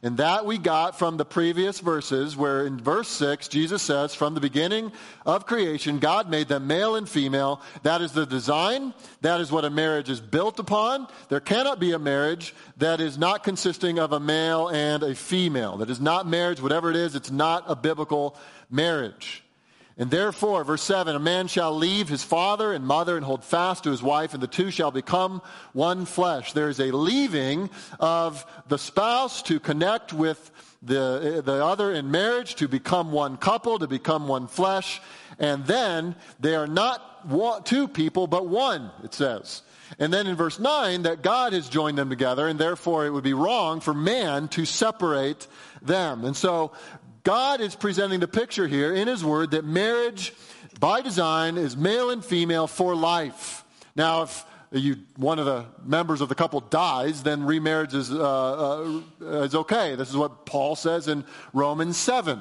And 0.02 0.16
that 0.18 0.44
we 0.44 0.58
got 0.58 0.98
from 0.98 1.16
the 1.16 1.24
previous 1.24 1.80
verses 1.80 2.36
where 2.36 2.66
in 2.66 2.78
verse 2.78 3.08
6, 3.08 3.48
Jesus 3.48 3.82
says, 3.82 4.14
from 4.14 4.34
the 4.34 4.40
beginning 4.40 4.92
of 5.24 5.46
creation, 5.46 5.98
God 5.98 6.28
made 6.30 6.48
them 6.48 6.66
male 6.66 6.96
and 6.96 7.08
female. 7.08 7.62
That 7.82 8.02
is 8.02 8.12
the 8.12 8.26
design. 8.26 8.92
That 9.22 9.40
is 9.40 9.50
what 9.50 9.64
a 9.64 9.70
marriage 9.70 10.10
is 10.10 10.20
built 10.20 10.58
upon. 10.58 11.08
There 11.28 11.40
cannot 11.40 11.80
be 11.80 11.92
a 11.92 11.98
marriage 11.98 12.54
that 12.76 13.00
is 13.00 13.16
not 13.16 13.44
consisting 13.44 13.98
of 13.98 14.12
a 14.12 14.20
male 14.20 14.68
and 14.68 15.02
a 15.02 15.14
female. 15.14 15.78
That 15.78 15.90
is 15.90 16.00
not 16.00 16.26
marriage, 16.26 16.60
whatever 16.60 16.90
it 16.90 16.96
is, 16.96 17.14
it's 17.14 17.30
not 17.30 17.64
a 17.66 17.76
biblical 17.76 18.36
marriage. 18.70 19.42
And 19.98 20.10
therefore, 20.10 20.62
verse 20.62 20.82
7, 20.82 21.16
a 21.16 21.18
man 21.18 21.48
shall 21.48 21.74
leave 21.74 22.08
his 22.08 22.22
father 22.22 22.74
and 22.74 22.86
mother 22.86 23.16
and 23.16 23.24
hold 23.24 23.42
fast 23.42 23.84
to 23.84 23.90
his 23.90 24.02
wife, 24.02 24.34
and 24.34 24.42
the 24.42 24.46
two 24.46 24.70
shall 24.70 24.90
become 24.90 25.40
one 25.72 26.04
flesh. 26.04 26.52
There 26.52 26.68
is 26.68 26.80
a 26.80 26.92
leaving 26.92 27.70
of 27.98 28.44
the 28.68 28.76
spouse 28.76 29.40
to 29.44 29.58
connect 29.58 30.12
with 30.12 30.50
the, 30.82 31.42
the 31.42 31.64
other 31.64 31.92
in 31.92 32.10
marriage, 32.10 32.56
to 32.56 32.68
become 32.68 33.10
one 33.10 33.38
couple, 33.38 33.78
to 33.78 33.86
become 33.86 34.28
one 34.28 34.48
flesh. 34.48 35.00
And 35.38 35.64
then 35.64 36.14
they 36.40 36.54
are 36.54 36.66
not 36.66 37.64
two 37.64 37.88
people, 37.88 38.26
but 38.26 38.46
one, 38.46 38.90
it 39.02 39.14
says. 39.14 39.62
And 39.98 40.12
then 40.12 40.26
in 40.26 40.36
verse 40.36 40.58
9, 40.58 41.02
that 41.02 41.22
God 41.22 41.52
has 41.52 41.68
joined 41.68 41.96
them 41.96 42.10
together, 42.10 42.46
and 42.48 42.58
therefore 42.58 43.06
it 43.06 43.10
would 43.10 43.24
be 43.24 43.34
wrong 43.34 43.80
for 43.80 43.94
man 43.94 44.48
to 44.48 44.64
separate 44.64 45.46
them. 45.80 46.24
And 46.24 46.36
so 46.36 46.72
God 47.26 47.60
is 47.60 47.74
presenting 47.74 48.20
the 48.20 48.28
picture 48.28 48.68
here 48.68 48.94
in 48.94 49.08
His 49.08 49.24
Word 49.24 49.50
that 49.50 49.64
marriage, 49.64 50.32
by 50.78 51.00
design, 51.00 51.58
is 51.58 51.76
male 51.76 52.10
and 52.10 52.24
female 52.24 52.68
for 52.68 52.94
life. 52.94 53.64
Now, 53.96 54.22
if 54.22 54.44
you, 54.70 54.98
one 55.16 55.40
of 55.40 55.44
the 55.44 55.66
members 55.84 56.20
of 56.20 56.28
the 56.28 56.36
couple 56.36 56.60
dies, 56.60 57.24
then 57.24 57.42
remarriage 57.42 57.94
is, 57.94 58.12
uh, 58.12 59.00
uh, 59.20 59.26
is 59.42 59.56
okay. 59.56 59.96
This 59.96 60.08
is 60.08 60.16
what 60.16 60.46
Paul 60.46 60.76
says 60.76 61.08
in 61.08 61.24
Romans 61.52 61.96
7. 61.96 62.40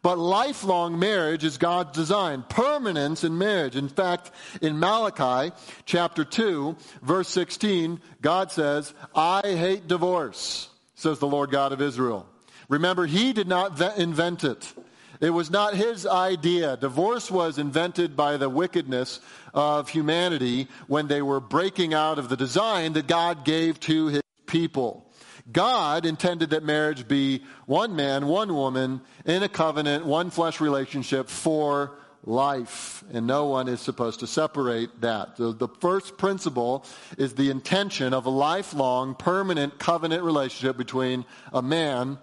But 0.00 0.16
lifelong 0.16 0.96
marriage 0.96 1.42
is 1.42 1.58
God's 1.58 1.90
design, 1.90 2.44
permanence 2.48 3.24
in 3.24 3.36
marriage. 3.36 3.74
In 3.74 3.88
fact, 3.88 4.30
in 4.62 4.78
Malachi 4.78 5.52
chapter 5.86 6.24
2, 6.24 6.76
verse 7.02 7.28
16, 7.30 8.00
God 8.22 8.52
says, 8.52 8.94
I 9.12 9.40
hate 9.42 9.88
divorce, 9.88 10.68
says 10.94 11.18
the 11.18 11.26
Lord 11.26 11.50
God 11.50 11.72
of 11.72 11.82
Israel. 11.82 12.29
Remember, 12.70 13.04
he 13.04 13.32
did 13.32 13.48
not 13.48 13.78
invent 13.98 14.44
it. 14.44 14.72
It 15.20 15.30
was 15.30 15.50
not 15.50 15.74
his 15.74 16.06
idea. 16.06 16.78
Divorce 16.78 17.30
was 17.30 17.58
invented 17.58 18.16
by 18.16 18.38
the 18.38 18.48
wickedness 18.48 19.20
of 19.52 19.90
humanity 19.90 20.68
when 20.86 21.08
they 21.08 21.20
were 21.20 21.40
breaking 21.40 21.92
out 21.92 22.18
of 22.18 22.28
the 22.28 22.36
design 22.36 22.94
that 22.94 23.08
God 23.08 23.44
gave 23.44 23.78
to 23.80 24.06
his 24.06 24.22
people. 24.46 25.04
God 25.50 26.06
intended 26.06 26.50
that 26.50 26.62
marriage 26.62 27.08
be 27.08 27.42
one 27.66 27.96
man, 27.96 28.28
one 28.28 28.54
woman 28.54 29.00
in 29.26 29.42
a 29.42 29.48
covenant, 29.48 30.06
one 30.06 30.30
flesh 30.30 30.60
relationship 30.60 31.28
for 31.28 31.98
life. 32.24 33.02
And 33.12 33.26
no 33.26 33.46
one 33.46 33.66
is 33.66 33.80
supposed 33.80 34.20
to 34.20 34.28
separate 34.28 35.00
that. 35.00 35.36
The 35.36 35.68
first 35.80 36.16
principle 36.18 36.86
is 37.18 37.34
the 37.34 37.50
intention 37.50 38.14
of 38.14 38.26
a 38.26 38.30
lifelong, 38.30 39.16
permanent 39.16 39.80
covenant 39.80 40.22
relationship 40.22 40.76
between 40.76 41.24
a 41.52 41.62
man 41.62 42.18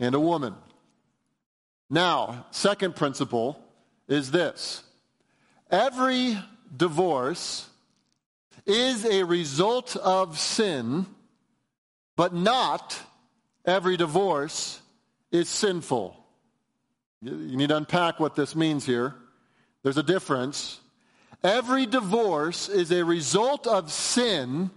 and 0.00 0.16
a 0.16 0.20
woman. 0.20 0.56
Now, 1.88 2.46
second 2.50 2.96
principle 2.96 3.62
is 4.08 4.32
this. 4.32 4.82
Every 5.70 6.36
divorce 6.76 7.68
is 8.66 9.04
a 9.04 9.22
result 9.22 9.94
of 9.94 10.36
sin 10.38 11.06
but 12.20 12.34
not 12.34 13.00
every 13.64 13.96
divorce 13.96 14.78
is 15.32 15.48
sinful. 15.48 16.14
You 17.22 17.56
need 17.56 17.70
to 17.70 17.78
unpack 17.78 18.20
what 18.20 18.36
this 18.36 18.54
means 18.54 18.84
here. 18.84 19.14
There's 19.82 19.96
a 19.96 20.02
difference. 20.02 20.80
Every 21.42 21.86
divorce 21.86 22.68
is 22.68 22.92
a 22.92 23.06
result 23.06 23.66
of 23.66 23.90
sin, 23.90 24.70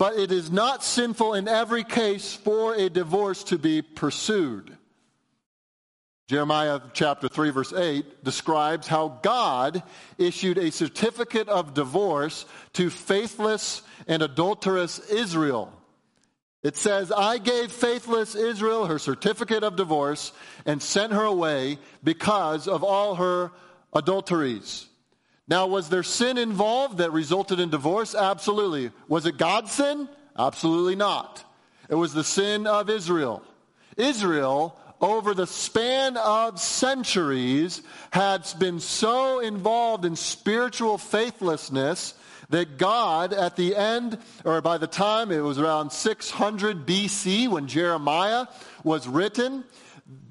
but 0.00 0.18
it 0.18 0.32
is 0.32 0.50
not 0.50 0.82
sinful 0.82 1.34
in 1.34 1.46
every 1.46 1.84
case 1.84 2.32
for 2.32 2.74
a 2.74 2.88
divorce 2.88 3.44
to 3.44 3.58
be 3.58 3.82
pursued. 3.82 4.74
Jeremiah 6.26 6.80
chapter 6.94 7.28
3 7.28 7.50
verse 7.50 7.74
8 7.74 8.24
describes 8.24 8.86
how 8.86 9.20
God 9.22 9.82
issued 10.16 10.56
a 10.56 10.72
certificate 10.72 11.50
of 11.50 11.74
divorce 11.74 12.46
to 12.72 12.88
faithless 12.88 13.82
and 14.06 14.22
adulterous 14.22 15.00
Israel. 15.10 15.70
It 16.62 16.78
says, 16.78 17.12
I 17.12 17.36
gave 17.36 17.70
faithless 17.70 18.34
Israel 18.34 18.86
her 18.86 18.98
certificate 18.98 19.64
of 19.64 19.76
divorce 19.76 20.32
and 20.64 20.80
sent 20.82 21.12
her 21.12 21.24
away 21.24 21.78
because 22.02 22.68
of 22.68 22.82
all 22.82 23.16
her 23.16 23.52
adulteries. 23.92 24.86
Now, 25.50 25.66
was 25.66 25.88
there 25.88 26.04
sin 26.04 26.38
involved 26.38 26.98
that 26.98 27.12
resulted 27.12 27.58
in 27.58 27.70
divorce? 27.70 28.14
Absolutely. 28.14 28.92
Was 29.08 29.26
it 29.26 29.36
God's 29.36 29.72
sin? 29.72 30.08
Absolutely 30.38 30.94
not. 30.94 31.44
It 31.88 31.96
was 31.96 32.14
the 32.14 32.22
sin 32.22 32.68
of 32.68 32.88
Israel. 32.88 33.42
Israel, 33.96 34.78
over 35.00 35.34
the 35.34 35.48
span 35.48 36.16
of 36.16 36.60
centuries, 36.60 37.82
had 38.12 38.46
been 38.60 38.78
so 38.78 39.40
involved 39.40 40.04
in 40.04 40.14
spiritual 40.14 40.98
faithlessness 40.98 42.14
that 42.50 42.78
God, 42.78 43.32
at 43.32 43.56
the 43.56 43.74
end, 43.74 44.18
or 44.44 44.60
by 44.60 44.78
the 44.78 44.86
time 44.86 45.32
it 45.32 45.40
was 45.40 45.58
around 45.58 45.90
600 45.90 46.86
BC 46.86 47.48
when 47.48 47.66
Jeremiah 47.66 48.46
was 48.84 49.08
written, 49.08 49.64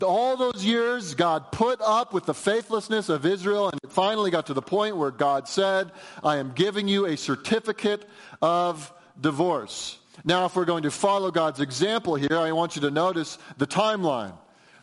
all 0.01 0.37
those 0.37 0.63
years, 0.63 1.13
God 1.13 1.51
put 1.51 1.79
up 1.81 2.13
with 2.13 2.25
the 2.25 2.33
faithlessness 2.33 3.09
of 3.09 3.25
Israel, 3.25 3.69
and 3.69 3.79
it 3.83 3.91
finally 3.91 4.31
got 4.31 4.47
to 4.47 4.53
the 4.53 4.61
point 4.61 4.97
where 4.97 5.11
God 5.11 5.47
said, 5.47 5.91
I 6.23 6.37
am 6.37 6.53
giving 6.53 6.87
you 6.87 7.05
a 7.05 7.17
certificate 7.17 8.07
of 8.41 8.93
divorce. 9.19 9.99
Now, 10.23 10.45
if 10.45 10.55
we're 10.55 10.65
going 10.65 10.83
to 10.83 10.91
follow 10.91 11.31
God's 11.31 11.59
example 11.59 12.15
here, 12.15 12.37
I 12.37 12.51
want 12.51 12.75
you 12.75 12.81
to 12.83 12.91
notice 12.91 13.37
the 13.57 13.67
timeline. 13.67 14.33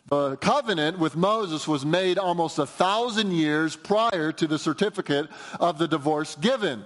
The 0.07 0.37
covenant 0.37 0.99
with 0.99 1.15
Moses 1.15 1.67
was 1.67 1.85
made 1.85 2.17
almost 2.17 2.59
a 2.59 2.65
thousand 2.65 3.31
years 3.31 3.75
prior 3.75 4.31
to 4.31 4.47
the 4.47 4.57
certificate 4.57 5.27
of 5.59 5.77
the 5.77 5.87
divorce 5.87 6.35
given. 6.35 6.83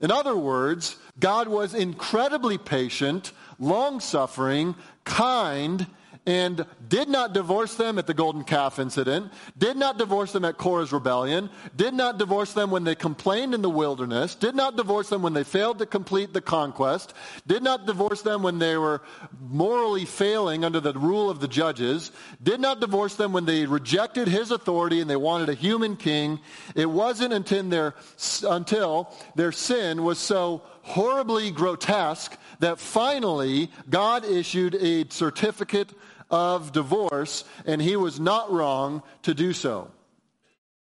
In 0.00 0.10
other 0.10 0.36
words, 0.36 0.96
God 1.20 1.48
was 1.48 1.74
incredibly 1.74 2.58
patient, 2.58 3.32
long 3.58 4.00
suffering, 4.00 4.74
kind, 5.04 5.86
and 6.26 6.66
did 6.88 7.08
not 7.08 7.32
divorce 7.32 7.76
them 7.76 7.98
at 7.98 8.06
the 8.06 8.14
golden 8.14 8.42
calf 8.42 8.80
incident, 8.80 9.32
did 9.56 9.76
not 9.76 9.96
divorce 9.96 10.32
them 10.32 10.44
at 10.44 10.58
Korah's 10.58 10.92
rebellion, 10.92 11.48
did 11.76 11.94
not 11.94 12.18
divorce 12.18 12.52
them 12.52 12.70
when 12.70 12.82
they 12.82 12.96
complained 12.96 13.54
in 13.54 13.62
the 13.62 13.70
wilderness, 13.70 14.34
did 14.34 14.56
not 14.56 14.76
divorce 14.76 15.08
them 15.08 15.22
when 15.22 15.34
they 15.34 15.44
failed 15.44 15.78
to 15.78 15.86
complete 15.86 16.32
the 16.32 16.40
conquest, 16.40 17.14
did 17.46 17.62
not 17.62 17.86
divorce 17.86 18.22
them 18.22 18.42
when 18.42 18.58
they 18.58 18.76
were 18.76 19.02
morally 19.40 20.04
failing 20.04 20.64
under 20.64 20.80
the 20.80 20.92
rule 20.94 21.30
of 21.30 21.38
the 21.38 21.48
judges, 21.48 22.10
did 22.42 22.60
not 22.60 22.80
divorce 22.80 23.14
them 23.14 23.32
when 23.32 23.44
they 23.44 23.64
rejected 23.64 24.26
his 24.26 24.50
authority 24.50 25.00
and 25.00 25.08
they 25.08 25.16
wanted 25.16 25.48
a 25.48 25.54
human 25.54 25.96
king. 25.96 26.40
It 26.74 26.90
wasn't 26.90 27.32
until 27.32 27.62
their, 27.68 27.94
until 28.42 29.14
their 29.36 29.52
sin 29.52 30.02
was 30.02 30.18
so 30.18 30.62
horribly 30.82 31.50
grotesque 31.50 32.36
that 32.60 32.78
finally 32.78 33.70
God 33.90 34.24
issued 34.24 34.74
a 34.76 35.08
certificate 35.08 35.92
of 36.30 36.72
divorce, 36.72 37.44
and 37.66 37.80
he 37.80 37.96
was 37.96 38.18
not 38.18 38.50
wrong 38.52 39.02
to 39.22 39.34
do 39.34 39.52
so. 39.52 39.90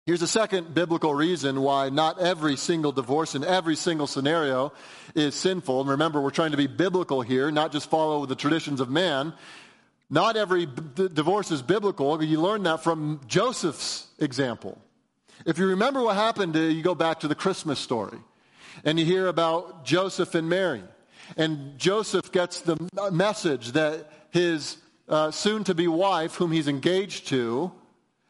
Here's 0.05 0.21
a 0.21 0.27
second 0.27 0.73
biblical 0.73 1.13
reason 1.13 1.61
why 1.61 1.87
not 1.89 2.19
every 2.19 2.57
single 2.57 2.91
divorce 2.91 3.35
in 3.35 3.43
every 3.45 3.77
single 3.77 4.05
scenario 4.05 4.73
is 5.15 5.33
sinful. 5.33 5.79
And 5.79 5.89
remember, 5.91 6.19
we're 6.19 6.29
trying 6.29 6.51
to 6.51 6.57
be 6.57 6.67
biblical 6.67 7.21
here, 7.21 7.49
not 7.51 7.71
just 7.71 7.89
follow 7.89 8.25
the 8.25 8.35
traditions 8.35 8.81
of 8.81 8.89
man. 8.89 9.33
Not 10.09 10.35
every 10.35 10.65
b- 10.65 11.07
divorce 11.07 11.51
is 11.51 11.61
biblical. 11.61 12.21
You 12.21 12.41
learn 12.41 12.63
that 12.63 12.83
from 12.83 13.21
Joseph's 13.27 14.07
example. 14.19 14.77
If 15.45 15.57
you 15.57 15.67
remember 15.67 16.03
what 16.03 16.17
happened, 16.17 16.55
uh, 16.57 16.59
you 16.59 16.83
go 16.83 16.95
back 16.95 17.21
to 17.21 17.29
the 17.29 17.35
Christmas 17.35 17.79
story 17.79 18.19
and 18.83 18.99
you 18.99 19.05
hear 19.05 19.27
about 19.27 19.85
Joseph 19.85 20.35
and 20.35 20.49
Mary. 20.49 20.83
And 21.37 21.77
Joseph 21.79 22.31
gets 22.33 22.59
the 22.59 22.77
message 23.11 23.71
that 23.71 24.11
his 24.31 24.77
uh, 25.07 25.31
soon 25.31 25.63
to 25.65 25.75
be 25.75 25.88
wife, 25.88 26.36
whom 26.36 26.51
he's 26.51 26.67
engaged 26.67 27.27
to, 27.27 27.72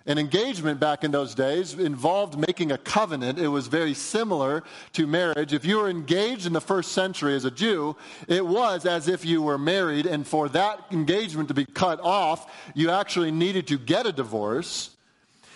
an 0.05 0.17
engagement 0.17 0.79
back 0.79 1.03
in 1.03 1.11
those 1.11 1.33
days 1.33 1.73
involved 1.75 2.37
making 2.37 2.71
a 2.71 2.77
covenant. 2.77 3.39
It 3.39 3.47
was 3.47 3.67
very 3.67 3.93
similar 3.93 4.63
to 4.93 5.07
marriage. 5.07 5.53
If 5.53 5.63
you 5.63 5.77
were 5.77 5.89
engaged 5.89 6.45
in 6.45 6.51
the 6.51 6.61
first 6.61 6.91
century 6.91 7.35
as 7.35 7.45
a 7.45 7.51
Jew, 7.51 7.95
it 8.27 8.45
was 8.45 8.85
as 8.85 9.07
if 9.07 9.23
you 9.23 9.41
were 9.41 9.57
married, 9.57 10.05
and 10.05 10.27
for 10.27 10.49
that 10.49 10.79
engagement 10.91 11.47
to 11.47 11.53
be 11.53 11.65
cut 11.65 12.01
off, 12.01 12.51
you 12.75 12.89
actually 12.89 13.31
needed 13.31 13.67
to 13.67 13.77
get 13.77 14.05
a 14.05 14.11
divorce. 14.11 14.89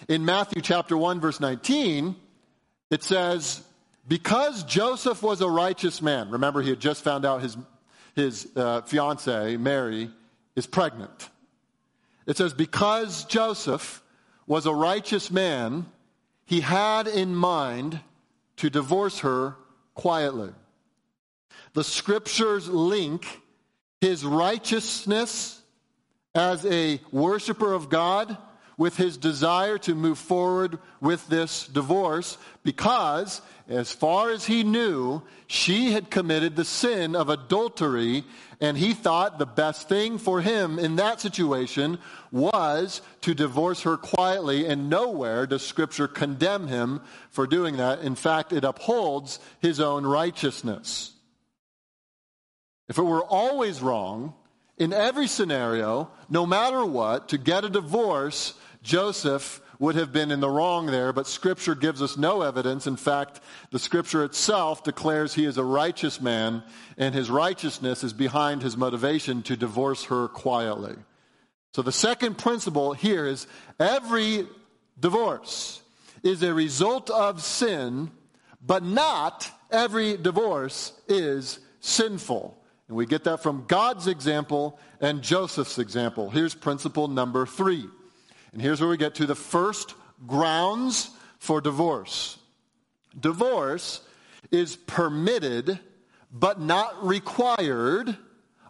In 0.07 0.23
Matthew 0.23 0.61
chapter 0.61 0.95
1, 0.95 1.19
verse 1.19 1.41
19, 1.41 2.15
it 2.89 3.03
says, 3.03 3.61
Because 4.07 4.63
Joseph 4.63 5.21
was 5.21 5.41
a 5.41 5.49
righteous 5.49 6.01
man, 6.01 6.29
remember 6.29 6.61
he 6.61 6.69
had 6.69 6.79
just 6.79 7.03
found 7.03 7.25
out 7.25 7.41
his, 7.41 7.57
his 8.15 8.47
uh, 8.55 8.81
fiancee, 8.83 9.57
Mary, 9.57 10.09
is 10.57 10.67
pregnant. 10.67 11.29
It 12.25 12.35
says, 12.35 12.53
because 12.53 13.23
Joseph 13.25 14.03
was 14.47 14.65
a 14.65 14.73
righteous 14.73 15.31
man, 15.31 15.85
he 16.45 16.59
had 16.59 17.07
in 17.07 17.33
mind 17.35 18.01
to 18.57 18.69
divorce 18.69 19.19
her 19.19 19.55
quietly. 19.93 20.49
The 21.73 21.83
scriptures 21.83 22.67
link 22.67 23.25
his 24.01 24.25
righteousness 24.25 25.61
as 26.33 26.65
a 26.65 26.99
worshiper 27.11 27.73
of 27.73 27.89
God 27.89 28.35
with 28.77 28.95
his 28.95 29.17
desire 29.17 29.77
to 29.79 29.95
move 29.95 30.19
forward 30.19 30.77
with 31.01 31.27
this 31.27 31.67
divorce 31.67 32.37
because, 32.63 33.41
as 33.67 33.91
far 33.91 34.29
as 34.29 34.45
he 34.45 34.63
knew, 34.63 35.21
she 35.47 35.91
had 35.91 36.11
committed 36.11 36.55
the 36.55 36.63
sin 36.63 37.15
of 37.15 37.27
adultery, 37.27 38.23
and 38.61 38.77
he 38.77 38.93
thought 38.93 39.39
the 39.39 39.45
best 39.47 39.89
thing 39.89 40.19
for 40.19 40.41
him 40.41 40.77
in 40.77 40.95
that 40.97 41.19
situation 41.19 41.97
was 42.31 43.01
to 43.21 43.33
divorce 43.33 43.81
her 43.81 43.97
quietly, 43.97 44.67
and 44.67 44.89
nowhere 44.89 45.47
does 45.47 45.65
Scripture 45.65 46.07
condemn 46.07 46.67
him 46.67 47.01
for 47.31 47.47
doing 47.47 47.77
that. 47.77 47.99
In 48.01 48.15
fact, 48.15 48.53
it 48.53 48.63
upholds 48.63 49.39
his 49.59 49.79
own 49.79 50.05
righteousness. 50.05 51.13
If 52.87 52.97
it 52.97 53.03
were 53.03 53.23
always 53.23 53.81
wrong, 53.81 54.33
in 54.77 54.93
every 54.93 55.27
scenario, 55.27 56.11
no 56.29 56.45
matter 56.45 56.85
what, 56.85 57.29
to 57.29 57.37
get 57.37 57.65
a 57.65 57.69
divorce 57.69 58.53
Joseph 58.87 59.59
would 59.79 59.95
have 59.95 60.13
been 60.13 60.31
in 60.31 60.39
the 60.39 60.49
wrong 60.49 60.85
there, 60.85 61.11
but 61.11 61.27
Scripture 61.27 61.75
gives 61.75 62.01
us 62.01 62.15
no 62.15 62.41
evidence. 62.41 62.87
In 62.87 62.95
fact, 62.95 63.41
the 63.69 63.79
Scripture 63.79 64.23
itself 64.23 64.81
declares 64.81 65.33
he 65.33 65.43
is 65.43 65.57
a 65.57 65.63
righteous 65.63 66.21
man, 66.21 66.63
and 66.97 67.13
his 67.13 67.29
righteousness 67.29 68.01
is 68.01 68.13
behind 68.13 68.61
his 68.61 68.77
motivation 68.77 69.43
to 69.43 69.57
divorce 69.57 70.05
her 70.05 70.29
quietly. 70.29 70.95
So 71.73 71.81
the 71.81 71.91
second 71.91 72.37
principle 72.37 72.93
here 72.93 73.27
is 73.27 73.45
every 73.77 74.47
divorce 74.97 75.81
is 76.23 76.41
a 76.41 76.53
result 76.53 77.09
of 77.09 77.43
sin, 77.43 78.09
but 78.65 78.83
not 78.83 79.51
every 79.69 80.15
divorce 80.15 80.93
is 81.09 81.59
sinful. 81.81 82.57
And 82.87 82.95
we 82.95 83.05
get 83.05 83.25
that 83.25 83.43
from 83.43 83.65
God's 83.67 84.07
example 84.07 84.79
and 85.01 85.21
Joseph's 85.21 85.77
example. 85.77 86.29
Here's 86.29 86.55
principle 86.55 87.09
number 87.09 87.45
three. 87.45 87.89
And 88.57 88.63
here's 88.63 88.81
where 88.81 88.89
we 88.89 88.97
get 88.97 89.13
to 89.15 89.27
the 89.27 89.35
first 89.35 89.93
grounds 90.25 91.11
for 91.37 91.61
divorce. 91.61 92.39
Divorce 93.19 94.01
is 94.49 94.75
permitted 94.75 95.79
but 96.31 96.59
not 96.59 97.05
required 97.05 98.17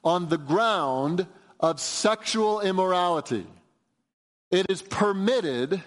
on 0.04 0.28
the 0.28 0.38
ground 0.38 1.26
of 1.62 1.80
sexual 1.80 2.60
immorality. 2.60 3.48
It 4.52 4.66
is 4.70 4.82
permitted 4.82 5.82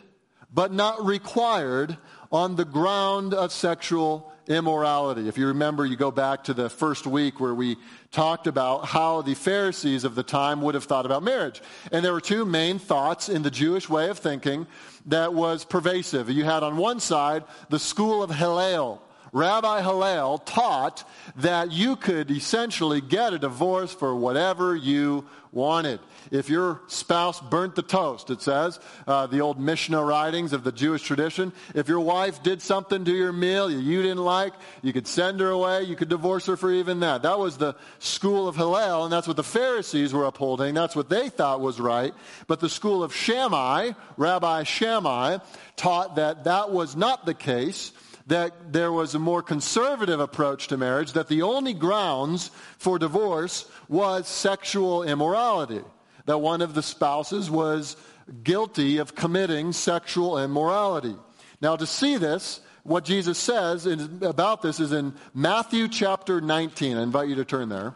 but 0.51 0.73
not 0.73 1.05
required 1.05 1.99
on 2.31 2.57
the 2.57 2.65
ground 2.65 3.35
of 3.35 3.53
sexual 3.53 4.33
immorality. 4.47 5.29
If 5.29 5.39
you 5.39 5.47
remember, 5.47 5.87
you 5.87 5.97
go 5.97 6.11
back 6.11 6.45
to 6.45 6.55
the 6.55 6.69
first 6.69 7.07
week 7.07 7.41
where 7.41 7.55
we 7.55 7.77
talked 8.11 8.47
about 8.47 8.87
how 8.87 9.23
the 9.23 9.35
Pharisees 9.35 10.05
of 10.05 10.15
the 10.15 10.23
time 10.23 10.61
would 10.63 10.75
have 10.75 10.85
thought 10.85 11.07
about 11.07 11.23
marriage. 11.23 11.63
And 11.93 12.05
there 12.05 12.13
were 12.13 12.21
two 12.21 12.45
main 12.45 12.79
thoughts 12.79 13.29
in 13.29 13.43
the 13.43 13.51
Jewish 13.51 13.89
way 13.89 14.09
of 14.11 14.19
thinking 14.19 14.67
that 15.07 15.33
was 15.35 15.65
pervasive. 15.65 16.29
You 16.29 16.45
had 16.45 16.63
on 16.63 16.77
one 16.77 17.01
side 17.01 17.45
the 17.69 17.79
school 17.79 18.23
of 18.23 18.31
Hillel, 18.35 19.01
Rabbi 19.33 19.83
Hillel 19.83 20.39
taught 20.39 21.09
that 21.37 21.71
you 21.71 21.97
could 21.97 22.31
essentially 22.31 23.01
get 23.01 23.33
a 23.33 23.39
divorce 23.39 23.93
for 23.93 24.15
whatever 24.15 24.75
you 24.75 25.27
wanted. 25.53 26.01
If 26.31 26.49
your 26.49 26.81
spouse 26.87 27.41
burnt 27.41 27.75
the 27.75 27.83
toast, 27.83 28.31
it 28.31 28.41
says, 28.41 28.79
uh, 29.07 29.27
the 29.27 29.41
old 29.41 29.59
Mishnah 29.59 30.03
writings 30.03 30.53
of 30.53 30.63
the 30.63 30.71
Jewish 30.71 31.03
tradition, 31.03 31.53
if 31.75 31.89
your 31.89 32.01
wife 32.01 32.43
did 32.43 32.63
something 32.63 33.05
to 33.05 33.11
your 33.13 33.33
meal 33.33 33.71
you 33.71 34.03
didn't 34.03 34.25
like, 34.25 34.53
you 34.83 34.93
could 34.93 35.09
send 35.09 35.41
her 35.41 35.51
away, 35.51 35.83
you 35.83 35.97
could 35.97 36.09
divorce 36.09 36.47
her 36.47 36.57
for 36.57 36.71
even 36.71 37.01
that. 37.01 37.23
That 37.23 37.39
was 37.39 37.57
the 37.57 37.75
school 37.99 38.47
of 38.47 38.57
Hillel, 38.57 39.05
and 39.05 39.13
that's 39.13 39.27
what 39.27 39.37
the 39.37 39.45
Pharisees 39.45 40.13
were 40.13 40.25
upholding. 40.25 40.75
That's 40.75 40.95
what 40.95 41.09
they 41.09 41.29
thought 41.29 41.61
was 41.61 41.81
right. 41.81 42.15
But 42.47 42.61
the 42.61 42.69
school 42.69 43.03
of 43.03 43.15
Shammai, 43.15 43.93
Rabbi 44.17 44.63
Shammai, 44.65 45.39
taught 45.77 46.17
that 46.17 46.45
that 46.45 46.71
was 46.71 46.95
not 46.95 47.27
the 47.27 47.35
case 47.35 47.93
that 48.27 48.73
there 48.73 48.93
was 48.93 49.15
a 49.15 49.19
more 49.19 49.43
conservative 49.43 50.21
approach 50.21 50.69
to 50.69 50.77
marriage, 50.77 51.13
that 51.13 51.29
the 51.29 51.43
only 51.43 51.75
grounds 51.75 52.51
for 52.79 52.99
divorce 52.99 53.69
was 53.89 54.29
sexual 54.29 55.03
immorality, 55.03 55.83
that 56.27 56.39
one 56.39 56.63
of 56.63 56.75
the 56.75 56.83
spouses 56.83 57.51
was 57.51 57.97
guilty 58.43 58.99
of 58.99 59.15
committing 59.15 59.73
sexual 59.73 60.39
immorality. 60.39 61.17
Now, 61.61 61.77
to 61.77 61.87
see 61.87 62.17
this, 62.17 62.61
what 62.83 63.05
Jesus 63.05 63.39
says 63.39 63.87
about 63.87 64.63
this 64.63 64.81
is 64.81 64.93
in 64.93 65.15
Matthew 65.35 65.89
chapter 65.89 66.41
19. 66.41 66.97
I 66.97 67.03
invite 67.03 67.29
you 67.29 67.35
to 67.37 67.45
turn 67.45 67.69
there. 67.69 67.95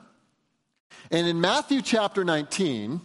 And 1.10 1.26
in 1.26 1.40
Matthew 1.40 1.82
chapter 1.82 2.24
19, 2.24 3.00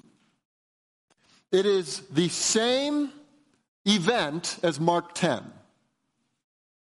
it 1.51 1.65
is 1.65 2.01
the 2.11 2.29
same 2.29 3.11
event 3.85 4.59
as 4.63 4.79
Mark 4.79 5.13
10. 5.15 5.43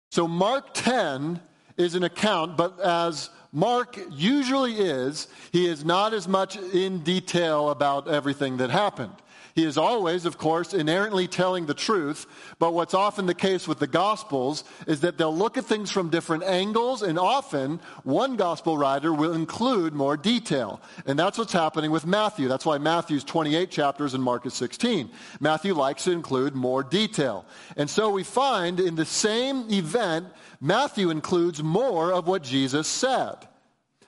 So 0.10 0.28
Mark 0.28 0.74
10 0.74 1.40
is 1.78 1.96
an 1.96 2.04
account, 2.04 2.58
but 2.58 2.80
as 2.80 3.30
Mark 3.52 4.00
usually 4.12 4.74
is, 4.74 5.28
he 5.52 5.68
is 5.68 5.86
not 5.86 6.14
as 6.14 6.28
much 6.28 6.58
in 6.58 7.00
detail 7.04 7.70
about 7.70 8.08
everything 8.08 8.58
that 8.58 8.70
happened. 8.70 9.14
He 9.60 9.66
is 9.66 9.78
always, 9.78 10.24
of 10.24 10.38
course, 10.38 10.74
inherently 10.74 11.28
telling 11.28 11.66
the 11.66 11.74
truth, 11.74 12.28
but 12.60 12.74
what's 12.74 12.94
often 12.94 13.26
the 13.26 13.34
case 13.34 13.68
with 13.68 13.78
the 13.80 13.88
Gospels 13.88 14.64
is 14.88 15.02
that 15.02 15.18
they'll 15.18 15.36
look 15.36 15.58
at 15.58 15.66
things 15.66 15.92
from 15.92 16.10
different 16.10 16.44
angles, 16.44 17.02
and 17.02 17.20
often 17.20 17.82
one 18.06 18.38
Gospel 18.38 18.78
writer 18.78 19.14
will 19.14 19.34
include 19.34 19.94
more 19.94 20.16
detail. 20.16 20.80
And 21.06 21.20
that's 21.20 21.38
what's 21.38 21.52
happening 21.52 21.92
with 21.92 22.06
Matthew. 22.06 22.48
That's 22.48 22.66
why 22.66 22.78
Matthew's 22.78 23.26
28 23.26 23.70
chapters 23.70 24.14
and 24.14 24.24
Mark 24.24 24.46
is 24.46 24.54
16. 24.54 25.10
Matthew 25.42 25.74
likes 25.74 26.06
to 26.06 26.14
include 26.14 26.56
more 26.56 26.82
detail. 26.82 27.44
And 27.76 27.90
so 27.90 28.12
we 28.12 28.24
find 28.24 28.80
in 28.80 28.96
the 28.96 29.04
same 29.04 29.70
event, 29.70 30.28
Matthew 30.62 31.10
includes 31.10 31.62
more 31.62 32.14
of 32.14 32.30
what 32.30 32.44
Jesus 32.44 32.88
said. 32.88 33.36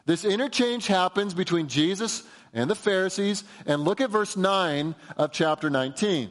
This 0.06 0.24
interchange 0.24 0.88
happens 0.88 1.34
between 1.34 1.68
Jesus 1.68 2.24
and 2.54 2.70
the 2.70 2.76
Pharisees. 2.76 3.44
And 3.66 3.84
look 3.84 4.02
at 4.02 4.10
verse 4.10 4.36
9 4.38 4.96
of 5.18 5.32
chapter 5.32 5.70
19. 5.70 6.30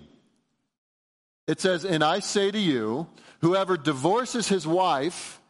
It 1.47 1.61
says, 1.61 1.85
And 1.85 2.05
I 2.05 2.21
say 2.21 2.51
to 2.51 2.59
you, 2.59 3.09
whoever 3.41 3.77
divorces 3.77 4.49
his 4.49 4.67
wife, 4.67 5.41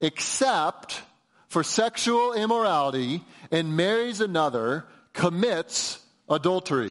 except 0.00 1.02
for 1.48 1.64
sexual 1.64 2.32
immorality, 2.34 3.24
and 3.50 3.76
marries 3.76 4.20
another, 4.20 4.86
commits 5.12 5.98
adultery. 6.28 6.90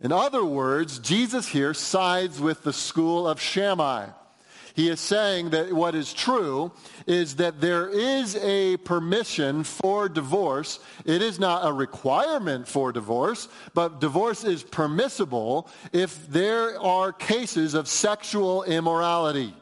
In 0.00 0.10
other 0.10 0.44
words, 0.44 0.98
Jesus 0.98 1.46
here 1.46 1.74
sides 1.74 2.40
with 2.40 2.62
the 2.62 2.72
school 2.72 3.28
of 3.28 3.40
Shammai. 3.40 4.08
He 4.74 4.88
is 4.88 4.98
saying 4.98 5.50
that 5.50 5.72
what 5.72 5.94
is 5.94 6.12
true 6.12 6.72
is 7.06 7.36
that 7.36 7.60
there 7.60 7.88
is 7.88 8.34
a 8.34 8.76
permission 8.78 9.62
for 9.62 10.08
divorce. 10.08 10.80
It 11.04 11.22
is 11.22 11.38
not 11.38 11.64
a 11.64 11.72
requirement 11.72 12.66
for 12.66 12.90
divorce, 12.90 13.46
but 13.72 14.00
divorce 14.00 14.42
is 14.42 14.64
permissible 14.64 15.70
if 15.92 16.26
there 16.26 16.80
are 16.80 17.12
cases 17.12 17.74
of 17.74 17.86
sexual 17.86 18.64
immorality. 18.64 19.54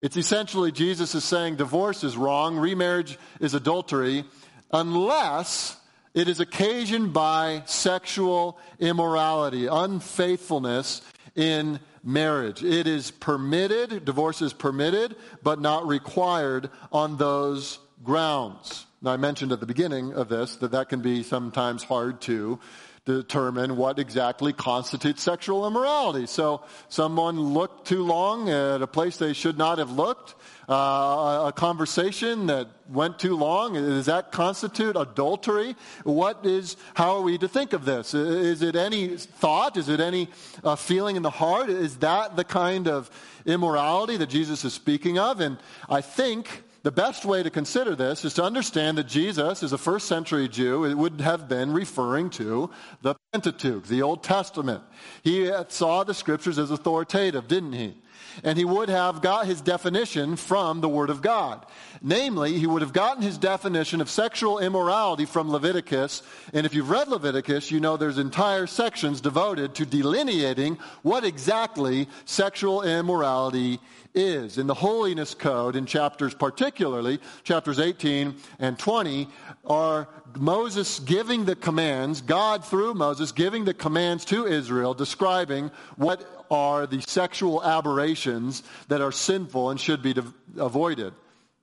It's 0.00 0.16
essentially 0.16 0.70
Jesus 0.70 1.16
is 1.16 1.24
saying 1.24 1.56
divorce 1.56 2.04
is 2.04 2.16
wrong, 2.16 2.56
remarriage 2.56 3.18
is 3.40 3.54
adultery, 3.54 4.24
unless 4.72 5.76
it 6.14 6.28
is 6.28 6.38
occasioned 6.38 7.12
by 7.12 7.62
sexual 7.66 8.60
immorality, 8.78 9.66
unfaithfulness 9.66 11.02
in 11.34 11.80
marriage. 12.04 12.62
It 12.62 12.86
is 12.86 13.10
permitted, 13.10 14.04
divorce 14.04 14.42
is 14.42 14.52
permitted, 14.52 15.16
but 15.42 15.60
not 15.60 15.86
required 15.86 16.70
on 16.92 17.16
those 17.16 17.78
grounds. 18.02 18.86
Now, 19.00 19.12
I 19.12 19.16
mentioned 19.16 19.52
at 19.52 19.60
the 19.60 19.66
beginning 19.66 20.12
of 20.12 20.28
this 20.28 20.56
that 20.56 20.72
that 20.72 20.88
can 20.88 21.00
be 21.00 21.22
sometimes 21.22 21.82
hard 21.82 22.20
to 22.22 22.58
determine 23.04 23.76
what 23.76 23.98
exactly 23.98 24.52
constitutes 24.52 25.22
sexual 25.22 25.66
immorality. 25.66 26.26
So, 26.26 26.62
someone 26.88 27.38
looked 27.38 27.86
too 27.86 28.02
long 28.02 28.48
at 28.48 28.80
a 28.80 28.86
place 28.86 29.18
they 29.18 29.34
should 29.34 29.58
not 29.58 29.78
have 29.78 29.90
looked, 29.90 30.34
uh, 30.68 31.44
a 31.48 31.52
conversation 31.54 32.46
that 32.46 32.68
went 32.88 33.18
too 33.18 33.36
long, 33.36 33.74
does 33.74 34.06
that 34.06 34.32
constitute 34.32 34.96
adultery? 34.96 35.76
What 36.04 36.46
is, 36.46 36.76
how 36.94 37.16
are 37.16 37.20
we 37.20 37.36
to 37.38 37.48
think 37.48 37.74
of 37.74 37.84
this? 37.84 38.14
Is 38.14 38.62
it 38.62 38.74
any 38.74 39.16
thought? 39.16 39.76
Is 39.76 39.90
it 39.90 40.00
any 40.00 40.28
uh, 40.62 40.76
feeling 40.76 41.16
in 41.16 41.22
the 41.22 41.30
heart? 41.30 41.68
Is 41.68 41.98
that 41.98 42.36
the 42.36 42.44
kind 42.44 42.88
of 42.88 43.10
immorality 43.44 44.16
that 44.16 44.28
Jesus 44.28 44.64
is 44.64 44.72
speaking 44.72 45.18
of? 45.18 45.40
And 45.40 45.58
I 45.88 46.00
think 46.00 46.62
the 46.84 46.92
best 46.92 47.24
way 47.24 47.42
to 47.42 47.48
consider 47.48 47.96
this 47.96 48.26
is 48.26 48.34
to 48.34 48.44
understand 48.44 48.98
that 48.98 49.08
Jesus, 49.08 49.62
as 49.62 49.72
a 49.72 49.78
first 49.78 50.06
century 50.06 50.48
Jew, 50.48 50.84
it 50.84 50.94
would 50.94 51.20
have 51.22 51.48
been 51.48 51.72
referring 51.72 52.28
to 52.30 52.70
the 53.00 53.16
Pentateuch, 53.32 53.84
the 53.86 54.02
Old 54.02 54.22
Testament. 54.22 54.82
He 55.22 55.50
saw 55.68 56.04
the 56.04 56.12
scriptures 56.12 56.58
as 56.58 56.70
authoritative, 56.70 57.48
didn't 57.48 57.72
he? 57.72 57.96
And 58.42 58.58
he 58.58 58.64
would 58.64 58.88
have 58.88 59.22
got 59.22 59.46
his 59.46 59.60
definition 59.60 60.36
from 60.36 60.80
the 60.80 60.88
Word 60.88 61.10
of 61.10 61.22
God. 61.22 61.64
Namely, 62.02 62.58
he 62.58 62.66
would 62.66 62.82
have 62.82 62.92
gotten 62.92 63.22
his 63.22 63.38
definition 63.38 64.00
of 64.00 64.10
sexual 64.10 64.58
immorality 64.58 65.24
from 65.24 65.50
Leviticus. 65.50 66.22
And 66.52 66.66
if 66.66 66.74
you've 66.74 66.90
read 66.90 67.08
Leviticus, 67.08 67.70
you 67.70 67.80
know 67.80 67.96
there's 67.96 68.18
entire 68.18 68.66
sections 68.66 69.20
devoted 69.20 69.74
to 69.76 69.86
delineating 69.86 70.78
what 71.02 71.24
exactly 71.24 72.08
sexual 72.24 72.82
immorality 72.82 73.80
is. 74.14 74.58
In 74.58 74.66
the 74.66 74.74
Holiness 74.74 75.34
Code, 75.34 75.76
in 75.76 75.86
chapters 75.86 76.34
particularly, 76.34 77.20
chapters 77.42 77.80
18 77.80 78.34
and 78.58 78.78
20, 78.78 79.28
are 79.66 80.08
Moses 80.38 81.00
giving 81.00 81.44
the 81.44 81.56
commands, 81.56 82.20
God 82.20 82.64
through 82.64 82.94
Moses 82.94 83.32
giving 83.32 83.64
the 83.64 83.74
commands 83.74 84.24
to 84.26 84.46
Israel, 84.46 84.94
describing 84.94 85.70
what 85.96 86.33
are 86.50 86.86
the 86.86 87.00
sexual 87.02 87.62
aberrations 87.62 88.62
that 88.88 89.00
are 89.00 89.12
sinful 89.12 89.70
and 89.70 89.80
should 89.80 90.02
be 90.02 90.14
avoided 90.58 91.12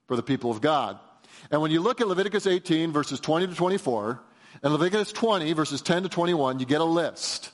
for 0.06 0.16
the 0.16 0.22
people 0.22 0.50
of 0.50 0.60
God. 0.60 0.98
And 1.50 1.60
when 1.60 1.70
you 1.70 1.80
look 1.80 2.00
at 2.00 2.08
Leviticus 2.08 2.46
18, 2.46 2.92
verses 2.92 3.20
20 3.20 3.48
to 3.48 3.54
24, 3.54 4.20
and 4.62 4.72
Leviticus 4.72 5.12
20, 5.12 5.52
verses 5.54 5.82
10 5.82 6.04
to 6.04 6.08
21, 6.08 6.60
you 6.60 6.66
get 6.66 6.80
a 6.80 6.84
list. 6.84 7.50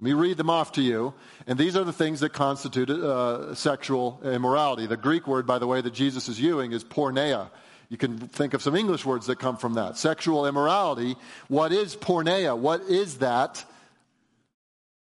Let 0.00 0.04
me 0.04 0.12
read 0.12 0.36
them 0.36 0.50
off 0.50 0.72
to 0.72 0.82
you. 0.82 1.14
And 1.46 1.58
these 1.58 1.76
are 1.76 1.84
the 1.84 1.92
things 1.92 2.20
that 2.20 2.32
constitute 2.32 2.90
uh, 2.90 3.54
sexual 3.54 4.20
immorality. 4.24 4.86
The 4.86 4.96
Greek 4.96 5.26
word, 5.26 5.46
by 5.46 5.58
the 5.58 5.66
way, 5.66 5.80
that 5.80 5.94
Jesus 5.94 6.28
is 6.28 6.40
using 6.40 6.72
is 6.72 6.84
porneia. 6.84 7.50
You 7.88 7.96
can 7.96 8.18
think 8.18 8.52
of 8.52 8.62
some 8.62 8.74
English 8.74 9.04
words 9.04 9.26
that 9.26 9.38
come 9.38 9.56
from 9.56 9.74
that. 9.74 9.96
Sexual 9.96 10.46
immorality. 10.46 11.16
What 11.48 11.72
is 11.72 11.96
porneia? 11.96 12.56
What 12.58 12.82
is 12.82 13.18
that? 13.18 13.64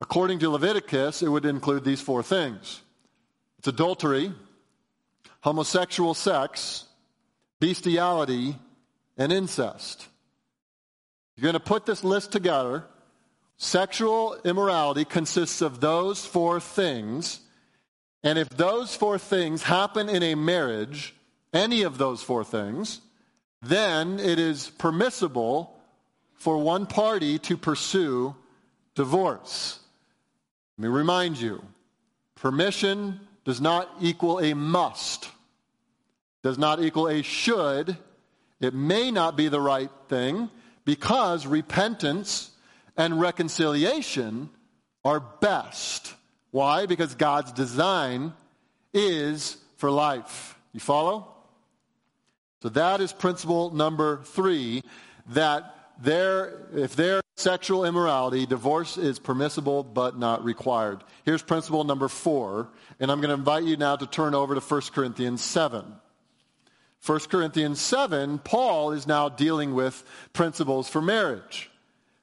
According 0.03 0.41
to 0.41 0.51
Leviticus, 0.51 1.23
it 1.23 1.29
would 1.29 1.45
include 1.45 1.85
these 1.85 2.01
four 2.01 2.25
things 2.25 2.83
it's 3.59 3.69
adultery, 3.69 4.33
homosexual 5.43 6.13
sex, 6.13 6.87
bestiality, 7.61 8.57
and 9.17 9.33
incest. 9.33 10.09
You're 11.37 11.45
going 11.45 11.53
to 11.53 11.61
put 11.61 11.87
this 11.87 12.03
list 12.03 12.33
together. 12.33 12.85
Sexual 13.59 14.39
immorality 14.45 15.05
consists 15.05 15.63
of 15.63 15.81
those 15.81 16.27
four 16.27 16.59
things. 16.59 17.39
And 18.25 18.41
if 18.41 18.49
those 18.49 18.97
four 18.97 19.19
things 19.19 19.63
happen 19.63 20.09
in 20.09 20.25
a 20.25 20.35
marriage, 20.35 21.15
any 21.53 21.83
of 21.83 21.97
those 21.97 22.25
four 22.25 22.43
things, 22.43 23.01
then 23.63 24.19
it 24.19 24.41
is 24.41 24.69
permissible 24.69 25.81
for 26.35 26.59
one 26.59 26.87
party 26.87 27.39
to 27.39 27.57
pursue 27.57 28.35
divorce. 28.97 29.79
Let 30.79 30.83
me 30.83 30.89
remind 30.89 31.39
you 31.39 31.63
permission 32.35 33.21
does 33.45 33.61
not 33.61 33.89
equal 34.01 34.39
a 34.41 34.55
must, 34.55 35.31
does 36.43 36.59
not 36.59 36.83
equal 36.83 37.09
a 37.09 37.23
should. 37.23 37.97
It 38.61 38.75
may 38.75 39.11
not 39.11 39.37
be 39.37 39.49
the 39.49 39.61
right 39.61 39.91
thing 40.09 40.49
because 40.85 41.47
repentance 41.47 42.51
and 42.97 43.21
reconciliation 43.21 44.51
are 45.05 45.21
best. 45.21 46.15
Why? 46.53 46.87
Because 46.87 47.15
God's 47.15 47.53
design 47.53 48.33
is 48.95 49.57
for 49.77 49.91
life. 49.91 50.57
You 50.73 50.81
follow? 50.81 51.29
So 52.63 52.69
that 52.71 53.01
is 53.01 53.13
principle 53.13 53.71
number 53.75 54.23
three 54.23 54.85
that 55.29 55.82
there, 56.03 56.67
if 56.75 56.97
there's 56.97 57.23
sexual 57.37 57.85
immorality, 57.85 58.47
divorce 58.47 58.97
is 58.99 59.19
permissible 59.19 59.83
but 59.83 60.19
not 60.19 60.45
required. 60.45 61.03
Here's 61.25 61.43
principle 61.43 61.85
number 61.85 62.09
four, 62.09 62.69
and 63.01 63.11
I'm 63.11 63.21
going 63.21 63.29
to 63.29 63.35
invite 63.35 63.65
you 63.65 63.77
now 63.77 63.97
to 63.97 64.07
turn 64.07 64.35
over 64.35 64.55
to 64.55 64.61
1 64.61 64.81
Corinthians 64.93 65.43
7. 65.43 65.85
1 67.05 67.19
Corinthians 67.31 67.81
7, 67.81 68.39
Paul 68.39 68.93
is 68.93 69.07
now 69.07 69.29
dealing 69.29 69.75
with 69.75 70.05
principles 70.33 70.89
for 70.89 71.03
marriage. 71.03 71.71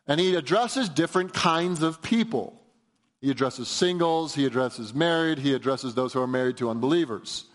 And 0.07 0.19
he 0.19 0.35
addresses 0.35 0.89
different 0.89 1.33
kinds 1.33 1.81
of 1.81 2.01
people. 2.01 2.59
He 3.21 3.29
addresses 3.29 3.67
singles, 3.67 4.33
he 4.33 4.45
addresses 4.45 4.93
married, 4.93 5.39
he 5.39 5.53
addresses 5.53 5.93
those 5.93 6.13
who 6.13 6.21
are 6.21 6.27
married 6.27 6.57
to 6.57 6.69
unbelievers. 6.69 7.45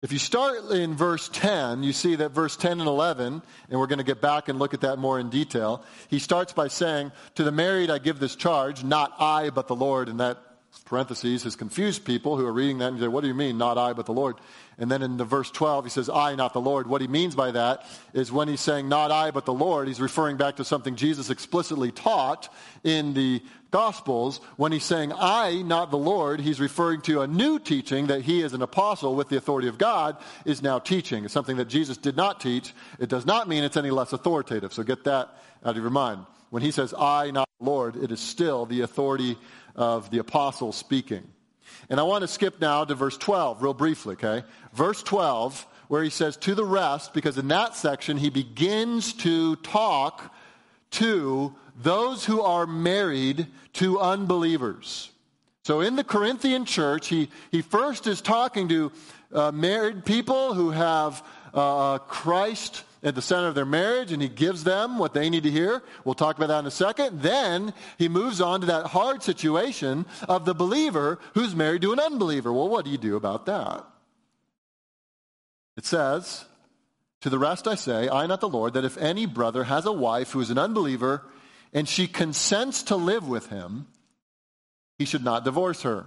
If 0.00 0.12
you 0.12 0.20
start 0.20 0.70
in 0.70 0.94
verse 0.94 1.28
10, 1.28 1.82
you 1.82 1.92
see 1.92 2.14
that 2.14 2.30
verse 2.30 2.56
10 2.56 2.78
and 2.78 2.88
11, 2.88 3.42
and 3.68 3.80
we're 3.80 3.88
going 3.88 3.98
to 3.98 4.04
get 4.04 4.20
back 4.20 4.48
and 4.48 4.56
look 4.56 4.72
at 4.72 4.82
that 4.82 4.96
more 4.96 5.18
in 5.18 5.28
detail. 5.28 5.82
He 6.06 6.20
starts 6.20 6.52
by 6.52 6.68
saying, 6.68 7.10
To 7.34 7.42
the 7.42 7.50
married 7.50 7.90
I 7.90 7.98
give 7.98 8.20
this 8.20 8.36
charge, 8.36 8.84
not 8.84 9.12
I, 9.18 9.50
but 9.50 9.66
the 9.66 9.74
Lord. 9.74 10.08
And 10.08 10.20
that 10.20 10.38
parentheses 10.84 11.42
has 11.42 11.56
confused 11.56 12.04
people 12.04 12.36
who 12.36 12.46
are 12.46 12.52
reading 12.52 12.78
that 12.78 12.88
and 12.88 13.00
say, 13.00 13.08
What 13.08 13.22
do 13.22 13.28
you 13.28 13.34
mean, 13.34 13.58
not 13.58 13.78
I, 13.78 13.92
but 13.92 14.06
the 14.06 14.12
Lord? 14.12 14.36
And 14.78 14.90
then 14.90 15.02
in 15.02 15.16
the 15.16 15.24
verse 15.24 15.50
12, 15.50 15.86
he 15.86 15.90
says, 15.90 16.08
I, 16.08 16.36
not 16.36 16.52
the 16.52 16.60
Lord. 16.60 16.86
What 16.86 17.00
he 17.00 17.08
means 17.08 17.34
by 17.34 17.50
that 17.50 17.84
is 18.12 18.30
when 18.30 18.46
he's 18.46 18.60
saying, 18.60 18.88
not 18.88 19.10
I, 19.10 19.32
but 19.32 19.44
the 19.44 19.52
Lord, 19.52 19.88
he's 19.88 20.00
referring 20.00 20.36
back 20.36 20.56
to 20.56 20.64
something 20.64 20.94
Jesus 20.94 21.30
explicitly 21.30 21.90
taught 21.90 22.48
in 22.84 23.12
the 23.12 23.42
Gospels. 23.72 24.40
When 24.56 24.70
he's 24.70 24.84
saying, 24.84 25.12
I, 25.12 25.62
not 25.62 25.90
the 25.90 25.98
Lord, 25.98 26.40
he's 26.40 26.60
referring 26.60 27.00
to 27.02 27.22
a 27.22 27.26
new 27.26 27.58
teaching 27.58 28.06
that 28.06 28.22
he, 28.22 28.44
as 28.44 28.54
an 28.54 28.62
apostle 28.62 29.16
with 29.16 29.28
the 29.28 29.36
authority 29.36 29.66
of 29.66 29.78
God, 29.78 30.16
is 30.44 30.62
now 30.62 30.78
teaching. 30.78 31.24
It's 31.24 31.34
something 31.34 31.56
that 31.56 31.68
Jesus 31.68 31.96
did 31.96 32.16
not 32.16 32.40
teach. 32.40 32.72
It 33.00 33.08
does 33.08 33.26
not 33.26 33.48
mean 33.48 33.64
it's 33.64 33.76
any 33.76 33.90
less 33.90 34.12
authoritative. 34.12 34.72
So 34.72 34.84
get 34.84 35.04
that 35.04 35.28
out 35.64 35.76
of 35.76 35.82
your 35.82 35.90
mind. 35.90 36.24
When 36.50 36.62
he 36.62 36.70
says, 36.70 36.94
I, 36.96 37.30
not 37.30 37.48
the 37.58 37.66
Lord, 37.66 37.96
it 37.96 38.10
is 38.10 38.20
still 38.20 38.64
the 38.64 38.82
authority 38.82 39.36
of 39.78 40.10
the 40.10 40.18
apostle 40.18 40.72
speaking. 40.72 41.22
And 41.88 41.98
I 41.98 42.02
want 42.02 42.22
to 42.22 42.28
skip 42.28 42.60
now 42.60 42.84
to 42.84 42.94
verse 42.94 43.16
12, 43.16 43.62
real 43.62 43.72
briefly, 43.72 44.14
okay? 44.14 44.44
Verse 44.74 45.02
12, 45.02 45.66
where 45.86 46.02
he 46.02 46.10
says, 46.10 46.36
to 46.38 46.54
the 46.54 46.64
rest, 46.64 47.14
because 47.14 47.38
in 47.38 47.48
that 47.48 47.76
section 47.76 48.18
he 48.18 48.28
begins 48.28 49.14
to 49.14 49.56
talk 49.56 50.34
to 50.90 51.54
those 51.80 52.24
who 52.24 52.42
are 52.42 52.66
married 52.66 53.46
to 53.74 54.00
unbelievers. 54.00 55.10
So 55.62 55.80
in 55.80 55.96
the 55.96 56.04
Corinthian 56.04 56.64
church, 56.64 57.08
he, 57.08 57.28
he 57.52 57.62
first 57.62 58.06
is 58.06 58.20
talking 58.20 58.68
to 58.68 58.92
uh, 59.32 59.52
married 59.52 60.04
people 60.04 60.54
who 60.54 60.70
have 60.70 61.22
uh, 61.54 61.98
Christ 61.98 62.82
at 63.02 63.14
the 63.14 63.22
center 63.22 63.46
of 63.46 63.54
their 63.54 63.64
marriage 63.64 64.12
and 64.12 64.20
he 64.20 64.28
gives 64.28 64.64
them 64.64 64.98
what 64.98 65.14
they 65.14 65.30
need 65.30 65.44
to 65.44 65.50
hear. 65.50 65.82
We'll 66.04 66.14
talk 66.14 66.36
about 66.36 66.48
that 66.48 66.60
in 66.60 66.66
a 66.66 66.70
second. 66.70 67.22
Then 67.22 67.72
he 67.96 68.08
moves 68.08 68.40
on 68.40 68.60
to 68.60 68.66
that 68.66 68.86
hard 68.86 69.22
situation 69.22 70.06
of 70.28 70.44
the 70.44 70.54
believer 70.54 71.18
who's 71.34 71.54
married 71.54 71.82
to 71.82 71.92
an 71.92 72.00
unbeliever. 72.00 72.52
Well, 72.52 72.68
what 72.68 72.84
do 72.84 72.90
you 72.90 72.98
do 72.98 73.16
about 73.16 73.46
that? 73.46 73.84
It 75.76 75.84
says, 75.84 76.44
To 77.20 77.30
the 77.30 77.38
rest 77.38 77.68
I 77.68 77.76
say, 77.76 78.08
I, 78.08 78.26
not 78.26 78.40
the 78.40 78.48
Lord, 78.48 78.74
that 78.74 78.84
if 78.84 78.98
any 78.98 79.26
brother 79.26 79.64
has 79.64 79.86
a 79.86 79.92
wife 79.92 80.32
who 80.32 80.40
is 80.40 80.50
an 80.50 80.58
unbeliever 80.58 81.24
and 81.72 81.88
she 81.88 82.08
consents 82.08 82.82
to 82.84 82.96
live 82.96 83.28
with 83.28 83.48
him, 83.48 83.86
he 84.98 85.04
should 85.04 85.24
not 85.24 85.44
divorce 85.44 85.82
her. 85.82 86.06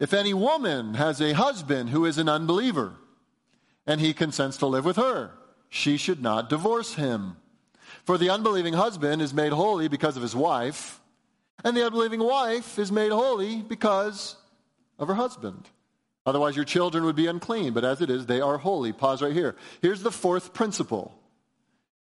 If 0.00 0.12
any 0.12 0.34
woman 0.34 0.94
has 0.94 1.20
a 1.20 1.32
husband 1.32 1.90
who 1.90 2.04
is 2.06 2.18
an 2.18 2.28
unbeliever, 2.28 2.94
and 3.86 4.00
he 4.00 4.12
consents 4.12 4.56
to 4.58 4.66
live 4.66 4.84
with 4.84 4.96
her. 4.96 5.32
She 5.68 5.96
should 5.96 6.22
not 6.22 6.50
divorce 6.50 6.94
him. 6.94 7.36
For 8.04 8.18
the 8.18 8.30
unbelieving 8.30 8.74
husband 8.74 9.22
is 9.22 9.32
made 9.32 9.52
holy 9.52 9.88
because 9.88 10.16
of 10.16 10.22
his 10.22 10.34
wife, 10.34 11.00
and 11.64 11.76
the 11.76 11.86
unbelieving 11.86 12.22
wife 12.22 12.78
is 12.78 12.90
made 12.90 13.12
holy 13.12 13.62
because 13.62 14.36
of 14.98 15.08
her 15.08 15.14
husband. 15.14 15.68
Otherwise, 16.24 16.56
your 16.56 16.64
children 16.64 17.04
would 17.04 17.16
be 17.16 17.26
unclean, 17.26 17.72
but 17.72 17.84
as 17.84 18.00
it 18.00 18.10
is, 18.10 18.26
they 18.26 18.40
are 18.40 18.58
holy. 18.58 18.92
Pause 18.92 19.22
right 19.22 19.32
here. 19.32 19.56
Here's 19.80 20.02
the 20.02 20.12
fourth 20.12 20.52
principle 20.52 21.14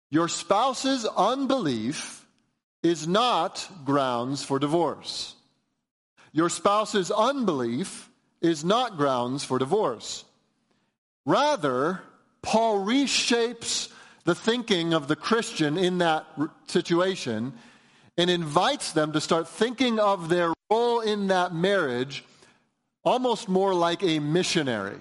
your 0.09 0.29
spouse's 0.29 1.05
unbelief 1.05 2.25
is 2.81 3.07
not 3.07 3.69
grounds 3.83 4.43
for 4.43 4.59
divorce. 4.59 5.35
Your 6.31 6.49
spouse's 6.49 7.11
unbelief 7.11 8.09
is 8.41 8.63
not 8.63 8.95
grounds 8.95 9.43
for 9.43 9.59
divorce. 9.59 10.23
Rather, 11.27 11.99
Paul 12.41 12.85
reshapes 12.85 13.89
the 14.23 14.33
thinking 14.33 14.93
of 14.93 15.09
the 15.09 15.15
Christian 15.17 15.77
in 15.77 15.97
that 15.97 16.25
situation 16.67 17.51
and 18.17 18.29
invites 18.29 18.93
them 18.93 19.11
to 19.11 19.19
start 19.19 19.49
thinking 19.49 19.99
of 19.99 20.29
their 20.29 20.53
role 20.71 21.01
in 21.01 21.27
that 21.27 21.53
marriage 21.53 22.23
almost 23.03 23.49
more 23.49 23.73
like 23.73 24.03
a 24.03 24.19
missionary. 24.19 24.99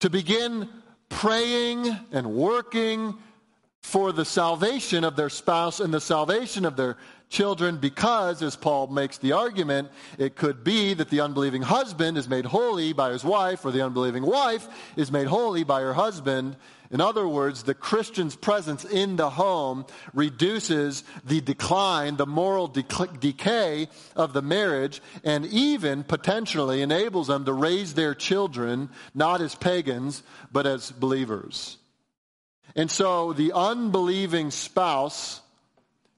To 0.00 0.08
begin 0.08 0.70
praying 1.10 1.94
and 2.10 2.34
working 2.34 3.14
for 3.82 4.12
the 4.12 4.24
salvation 4.24 5.04
of 5.04 5.14
their 5.14 5.28
spouse 5.28 5.78
and 5.78 5.92
the 5.92 6.00
salvation 6.00 6.64
of 6.64 6.76
their 6.76 6.96
children 7.32 7.78
because, 7.78 8.42
as 8.42 8.54
Paul 8.54 8.86
makes 8.88 9.18
the 9.18 9.32
argument, 9.32 9.90
it 10.18 10.36
could 10.36 10.62
be 10.62 10.94
that 10.94 11.10
the 11.10 11.20
unbelieving 11.20 11.62
husband 11.62 12.16
is 12.18 12.28
made 12.28 12.44
holy 12.44 12.92
by 12.92 13.10
his 13.10 13.24
wife, 13.24 13.64
or 13.64 13.72
the 13.72 13.84
unbelieving 13.84 14.24
wife 14.24 14.68
is 14.96 15.10
made 15.10 15.26
holy 15.26 15.64
by 15.64 15.80
her 15.80 15.94
husband. 15.94 16.56
In 16.90 17.00
other 17.00 17.26
words, 17.26 17.62
the 17.62 17.74
Christian's 17.74 18.36
presence 18.36 18.84
in 18.84 19.16
the 19.16 19.30
home 19.30 19.86
reduces 20.12 21.04
the 21.24 21.40
decline, 21.40 22.16
the 22.16 22.26
moral 22.26 22.68
decay 22.68 23.88
of 24.14 24.34
the 24.34 24.42
marriage, 24.42 25.00
and 25.24 25.46
even 25.46 26.04
potentially 26.04 26.82
enables 26.82 27.28
them 27.28 27.46
to 27.46 27.52
raise 27.54 27.94
their 27.94 28.14
children 28.14 28.90
not 29.14 29.40
as 29.40 29.54
pagans, 29.54 30.22
but 30.52 30.66
as 30.66 30.92
believers. 30.92 31.78
And 32.76 32.90
so 32.90 33.32
the 33.32 33.52
unbelieving 33.52 34.50
spouse 34.50 35.41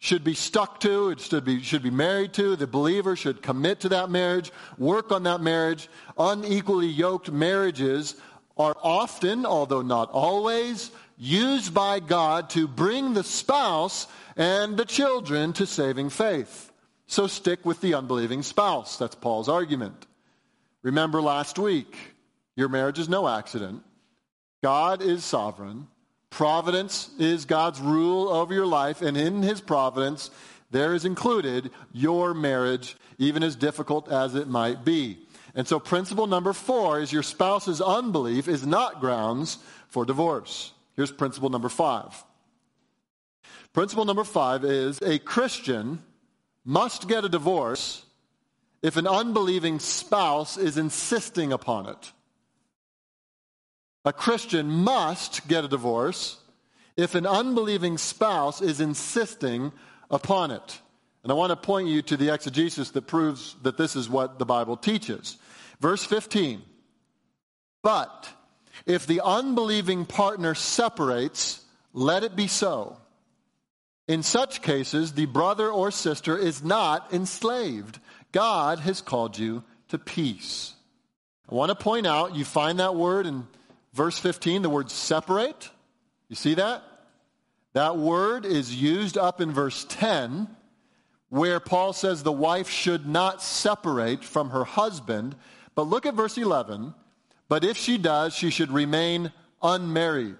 should 0.04 0.22
be 0.22 0.34
stuck 0.34 0.80
to, 0.80 1.08
it 1.08 1.18
should 1.18 1.46
be, 1.46 1.62
should 1.62 1.82
be 1.82 1.88
married 1.88 2.34
to. 2.34 2.56
The 2.56 2.66
believer 2.66 3.16
should 3.16 3.40
commit 3.40 3.80
to 3.80 3.88
that 3.88 4.10
marriage, 4.10 4.52
work 4.76 5.10
on 5.10 5.22
that 5.22 5.40
marriage. 5.40 5.88
Unequally 6.18 6.88
yoked 6.88 7.32
marriages 7.32 8.14
are 8.58 8.76
often, 8.82 9.46
although 9.46 9.80
not 9.80 10.10
always, 10.10 10.90
used 11.16 11.72
by 11.72 12.00
God 12.00 12.50
to 12.50 12.68
bring 12.68 13.14
the 13.14 13.24
spouse 13.24 14.06
and 14.36 14.76
the 14.76 14.84
children 14.84 15.54
to 15.54 15.66
saving 15.66 16.10
faith. 16.10 16.70
So 17.06 17.26
stick 17.26 17.64
with 17.64 17.80
the 17.80 17.94
unbelieving 17.94 18.42
spouse. 18.42 18.98
That's 18.98 19.14
Paul's 19.14 19.48
argument. 19.48 20.06
Remember 20.82 21.22
last 21.22 21.58
week, 21.58 21.96
your 22.56 22.68
marriage 22.68 22.98
is 22.98 23.08
no 23.08 23.26
accident. 23.26 23.82
God 24.62 25.00
is 25.00 25.24
sovereign. 25.24 25.86
Providence 26.34 27.10
is 27.16 27.44
God's 27.44 27.78
rule 27.78 28.28
over 28.28 28.52
your 28.52 28.66
life, 28.66 29.02
and 29.02 29.16
in 29.16 29.40
his 29.40 29.60
providence, 29.60 30.32
there 30.72 30.92
is 30.92 31.04
included 31.04 31.70
your 31.92 32.34
marriage, 32.34 32.96
even 33.18 33.44
as 33.44 33.54
difficult 33.54 34.10
as 34.10 34.34
it 34.34 34.48
might 34.48 34.84
be. 34.84 35.20
And 35.54 35.68
so, 35.68 35.78
principle 35.78 36.26
number 36.26 36.52
four 36.52 36.98
is 36.98 37.12
your 37.12 37.22
spouse's 37.22 37.80
unbelief 37.80 38.48
is 38.48 38.66
not 38.66 38.98
grounds 38.98 39.58
for 39.86 40.04
divorce. 40.04 40.72
Here's 40.96 41.12
principle 41.12 41.50
number 41.50 41.68
five. 41.68 42.24
Principle 43.72 44.04
number 44.04 44.24
five 44.24 44.64
is 44.64 45.00
a 45.02 45.20
Christian 45.20 46.02
must 46.64 47.06
get 47.06 47.24
a 47.24 47.28
divorce 47.28 48.04
if 48.82 48.96
an 48.96 49.06
unbelieving 49.06 49.78
spouse 49.78 50.56
is 50.56 50.78
insisting 50.78 51.52
upon 51.52 51.86
it. 51.86 52.12
A 54.04 54.12
Christian 54.12 54.68
must 54.68 55.48
get 55.48 55.64
a 55.64 55.68
divorce 55.68 56.38
if 56.96 57.14
an 57.14 57.26
unbelieving 57.26 57.98
spouse 57.98 58.60
is 58.60 58.80
insisting 58.80 59.72
upon 60.10 60.50
it. 60.50 60.80
And 61.22 61.32
I 61.32 61.34
want 61.34 61.50
to 61.50 61.56
point 61.56 61.88
you 61.88 62.02
to 62.02 62.16
the 62.16 62.32
exegesis 62.32 62.90
that 62.90 63.06
proves 63.06 63.56
that 63.62 63.78
this 63.78 63.96
is 63.96 64.08
what 64.08 64.38
the 64.38 64.44
Bible 64.44 64.76
teaches. 64.76 65.38
Verse 65.80 66.04
15. 66.04 66.62
But 67.82 68.28
if 68.86 69.06
the 69.06 69.22
unbelieving 69.24 70.04
partner 70.04 70.54
separates, 70.54 71.64
let 71.92 72.24
it 72.24 72.36
be 72.36 72.46
so. 72.46 72.98
In 74.06 74.22
such 74.22 74.60
cases, 74.60 75.12
the 75.12 75.24
brother 75.26 75.70
or 75.70 75.90
sister 75.90 76.36
is 76.36 76.62
not 76.62 77.12
enslaved. 77.14 77.98
God 78.32 78.80
has 78.80 79.00
called 79.00 79.38
you 79.38 79.64
to 79.88 79.98
peace. 79.98 80.74
I 81.50 81.54
want 81.54 81.70
to 81.70 81.74
point 81.74 82.06
out, 82.06 82.34
you 82.34 82.44
find 82.44 82.80
that 82.80 82.94
word 82.94 83.26
in 83.26 83.46
verse 83.94 84.18
15, 84.18 84.62
the 84.62 84.70
word 84.70 84.90
separate. 84.90 85.70
You 86.28 86.36
see 86.36 86.54
that? 86.54 86.82
That 87.72 87.96
word 87.96 88.44
is 88.44 88.74
used 88.74 89.16
up 89.16 89.40
in 89.40 89.52
verse 89.52 89.86
10, 89.88 90.48
where 91.28 91.58
Paul 91.60 91.92
says 91.92 92.22
the 92.22 92.32
wife 92.32 92.68
should 92.68 93.06
not 93.06 93.42
separate 93.42 94.24
from 94.24 94.50
her 94.50 94.64
husband. 94.64 95.34
But 95.74 95.88
look 95.88 96.06
at 96.06 96.14
verse 96.14 96.38
11. 96.38 96.94
But 97.48 97.64
if 97.64 97.76
she 97.76 97.98
does, 97.98 98.34
she 98.34 98.50
should 98.50 98.70
remain 98.70 99.32
unmarried. 99.62 100.36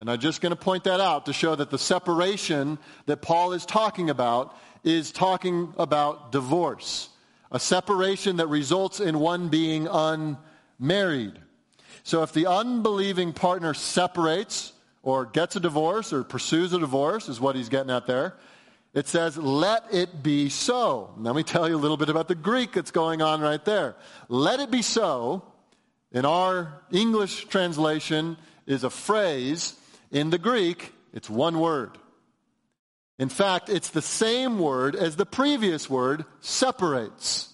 And 0.00 0.10
I'm 0.10 0.20
just 0.20 0.40
going 0.40 0.50
to 0.50 0.56
point 0.56 0.84
that 0.84 1.00
out 1.00 1.26
to 1.26 1.32
show 1.32 1.54
that 1.54 1.70
the 1.70 1.78
separation 1.78 2.78
that 3.06 3.22
Paul 3.22 3.52
is 3.52 3.66
talking 3.66 4.10
about 4.10 4.56
is 4.84 5.10
talking 5.10 5.74
about 5.76 6.30
divorce, 6.30 7.08
a 7.50 7.58
separation 7.58 8.36
that 8.36 8.46
results 8.46 9.00
in 9.00 9.18
one 9.18 9.48
being 9.48 9.88
unmarried. 9.88 11.38
So 12.08 12.22
if 12.22 12.32
the 12.32 12.46
unbelieving 12.46 13.34
partner 13.34 13.74
separates 13.74 14.72
or 15.02 15.26
gets 15.26 15.56
a 15.56 15.60
divorce 15.60 16.10
or 16.10 16.24
pursues 16.24 16.72
a 16.72 16.78
divorce, 16.78 17.28
is 17.28 17.38
what 17.38 17.54
he's 17.54 17.68
getting 17.68 17.90
at 17.90 18.06
there, 18.06 18.34
it 18.94 19.06
says, 19.06 19.36
let 19.36 19.84
it 19.92 20.22
be 20.22 20.48
so. 20.48 21.12
Let 21.18 21.36
me 21.36 21.42
tell 21.42 21.68
you 21.68 21.76
a 21.76 21.84
little 21.84 21.98
bit 21.98 22.08
about 22.08 22.26
the 22.26 22.34
Greek 22.34 22.72
that's 22.72 22.92
going 22.92 23.20
on 23.20 23.42
right 23.42 23.62
there. 23.62 23.94
Let 24.30 24.58
it 24.58 24.70
be 24.70 24.80
so, 24.80 25.42
in 26.10 26.24
our 26.24 26.80
English 26.90 27.44
translation, 27.48 28.38
is 28.64 28.84
a 28.84 28.90
phrase 28.90 29.76
in 30.10 30.30
the 30.30 30.38
Greek, 30.38 30.94
it's 31.12 31.28
one 31.28 31.60
word. 31.60 31.90
In 33.18 33.28
fact, 33.28 33.68
it's 33.68 33.90
the 33.90 34.00
same 34.00 34.58
word 34.58 34.96
as 34.96 35.16
the 35.16 35.26
previous 35.26 35.90
word, 35.90 36.24
separates. 36.40 37.52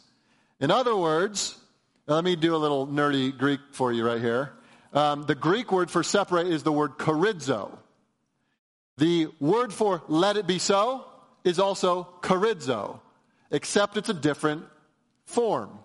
In 0.61 0.71
other 0.71 0.95
words, 0.95 1.59
let 2.07 2.25
me 2.25 2.37
do 2.37 2.55
a 2.55 2.59
little 2.59 2.87
nerdy 2.87 3.37
Greek 3.37 3.61
for 3.73 3.93
you 3.93 4.07
right 4.07 4.21
here. 4.21 4.53
Um, 4.93 5.25
the 5.25 5.35
Greek 5.35 5.73
word 5.73 5.91
for 5.91 6.03
separate 6.03 6.47
is 6.47 6.63
the 6.63 6.73
word 6.73 6.99
charizo. 6.99 7.77
The 8.99 9.29
word 9.41 9.73
for 9.73 10.03
let 10.07 10.37
it 10.37 10.47
be 10.47 10.59
so 10.59 11.05
is 11.43 11.59
also 11.59 12.09
charizo, 12.21 13.01
except 13.51 13.97
it's 13.97 14.09
a 14.09 14.15
different 14.15 14.65
form. 15.25 15.79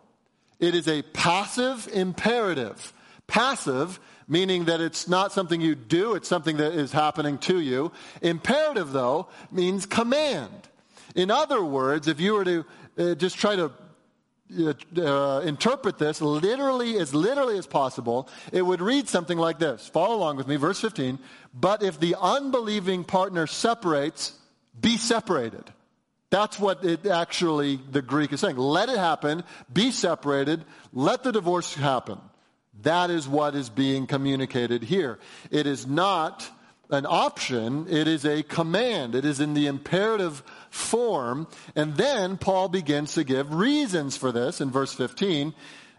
It 0.59 0.75
is 0.75 0.87
a 0.87 1.01
passive 1.01 1.87
imperative. 1.91 2.93
Passive 3.25 3.99
meaning 4.27 4.65
that 4.65 4.81
it's 4.81 5.07
not 5.07 5.31
something 5.31 5.59
you 5.59 5.73
do, 5.73 6.13
it's 6.13 6.27
something 6.27 6.57
that 6.57 6.73
is 6.73 6.91
happening 6.91 7.37
to 7.39 7.59
you. 7.59 7.91
Imperative, 8.21 8.91
though, 8.91 9.27
means 9.51 9.85
command. 9.85 10.67
In 11.15 11.31
other 11.31 11.63
words, 11.63 12.07
if 12.07 12.19
you 12.19 12.33
were 12.33 12.45
to 12.45 12.65
uh, 12.97 13.15
just 13.15 13.37
try 13.37 13.55
to 13.55 13.71
uh, 14.51 15.41
interpret 15.45 15.97
this 15.97 16.21
literally 16.21 16.97
as 16.97 17.13
literally 17.13 17.57
as 17.57 17.67
possible, 17.67 18.27
it 18.51 18.61
would 18.61 18.81
read 18.81 19.07
something 19.07 19.37
like 19.37 19.59
this. 19.59 19.87
Follow 19.87 20.15
along 20.15 20.37
with 20.37 20.47
me, 20.47 20.55
verse 20.55 20.79
15. 20.79 21.19
But 21.53 21.83
if 21.83 21.99
the 21.99 22.15
unbelieving 22.19 23.03
partner 23.03 23.47
separates, 23.47 24.33
be 24.79 24.97
separated. 24.97 25.63
That's 26.29 26.59
what 26.59 26.83
it 26.83 27.05
actually, 27.07 27.79
the 27.91 28.01
Greek 28.01 28.31
is 28.33 28.39
saying. 28.39 28.57
Let 28.57 28.89
it 28.89 28.97
happen, 28.97 29.43
be 29.71 29.91
separated, 29.91 30.63
let 30.93 31.23
the 31.23 31.31
divorce 31.31 31.73
happen. 31.73 32.19
That 32.83 33.09
is 33.09 33.27
what 33.27 33.55
is 33.55 33.69
being 33.69 34.07
communicated 34.07 34.83
here. 34.83 35.19
It 35.51 35.67
is 35.67 35.85
not 35.87 36.49
an 36.89 37.05
option, 37.07 37.85
it 37.87 38.07
is 38.07 38.25
a 38.25 38.43
command. 38.43 39.13
It 39.15 39.25
is 39.25 39.39
in 39.39 39.53
the 39.53 39.67
imperative 39.67 40.43
form. 40.69 41.47
And 41.75 41.95
then 41.95 42.37
Paul 42.37 42.69
begins 42.69 43.13
to 43.13 43.23
give 43.23 43.53
reasons 43.53 44.17
for 44.17 44.31
this. 44.31 44.59
In 44.59 44.71
verse 44.71 44.93
15, 44.93 45.53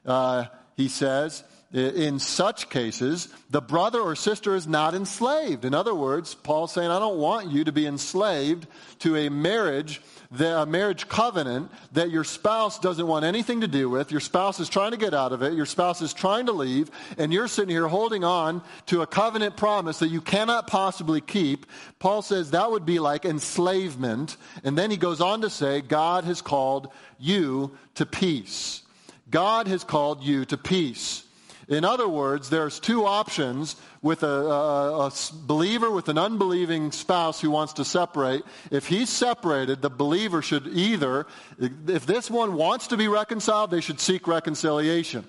uh, 0.05 0.47
he 0.77 0.89
says, 0.89 1.45
in 1.73 2.19
such 2.19 2.69
cases, 2.69 3.29
the 3.49 3.61
brother 3.61 4.01
or 4.01 4.17
sister 4.17 4.57
is 4.57 4.67
not 4.67 4.95
enslaved. 4.95 5.65
In 5.65 5.73
other 5.73 5.95
words, 5.95 6.35
Paul's 6.35 6.73
saying, 6.73 6.91
I 6.91 6.99
don't 6.99 7.19
want 7.19 7.53
you 7.53 7.63
to 7.63 7.73
be 7.73 7.87
enslaved 7.87 8.67
to 9.01 9.15
a 9.17 9.29
marriage 9.29 10.03
the 10.31 10.61
uh, 10.61 10.67
marriage 10.67 11.09
covenant 11.09 11.71
that 11.93 12.11
your 12.11 12.23
spouse 12.23 12.79
doesn't 12.79 13.07
want 13.07 13.25
anything 13.25 13.63
to 13.63 13.69
do 13.69 13.91
with. 13.91 14.13
Your 14.13 14.21
spouse 14.21 14.61
is 14.61 14.69
trying 14.69 14.93
to 14.93 14.97
get 14.97 15.13
out 15.13 15.33
of 15.33 15.43
it. 15.43 15.55
Your 15.55 15.67
spouse 15.67 16.01
is 16.03 16.15
trying 16.15 16.47
to 16.47 16.53
leave. 16.53 16.91
And 17.19 17.33
you're 17.33 17.49
sitting 17.49 17.71
here 17.71 17.89
holding 17.89 18.23
on 18.23 18.63
to 18.87 19.03
a 19.03 19.07
covenant 19.07 19.57
promise 19.57 19.99
that 19.99 20.09
you 20.09 20.21
cannot 20.21 20.69
possibly 20.69 21.21
keep. 21.21 21.67
Paul 21.99 22.23
says 22.23 22.53
that 22.53 22.71
would 22.71 22.87
be 22.87 23.01
like 23.01 23.25
enslavement. 23.25 24.37
And 24.63 24.79
then 24.79 24.91
he 24.91 24.97
goes 24.97 25.21
on 25.21 25.41
to 25.41 25.51
say, 25.51 25.81
God 25.81 26.25
has 26.25 26.41
called 26.43 26.93
you 27.19 27.77
to 27.97 28.07
peace. 28.07 28.83
God 29.31 29.67
has 29.67 29.83
called 29.83 30.23
you 30.23 30.45
to 30.45 30.57
peace. 30.57 31.25
In 31.71 31.85
other 31.85 32.09
words, 32.09 32.51
there's 32.51 32.81
two 32.81 33.07
options 33.07 33.77
with 34.03 34.25
a, 34.25 34.27
a, 34.27 35.07
a, 35.07 35.13
believer 35.47 35.89
with 35.89 36.09
an 36.09 36.19
unbelieving 36.19 36.91
spouse 36.91 37.41
who 37.41 37.49
wants 37.49 37.75
to 37.75 37.85
separate. 37.85 38.43
If 38.73 38.89
he's 38.89 39.09
separated, 39.09 39.81
the 39.81 39.89
believer 39.89 40.43
should 40.43 40.67
either, 40.67 41.29
if 41.61 42.07
this 42.07 42.29
one 42.29 42.55
wants 42.55 42.89
to 42.89 42.97
be 42.97 43.07
reconciled, 43.07 43.71
they 43.71 43.81
should 43.81 44.01
seek 44.01 44.27
reconciliation. 44.27 45.25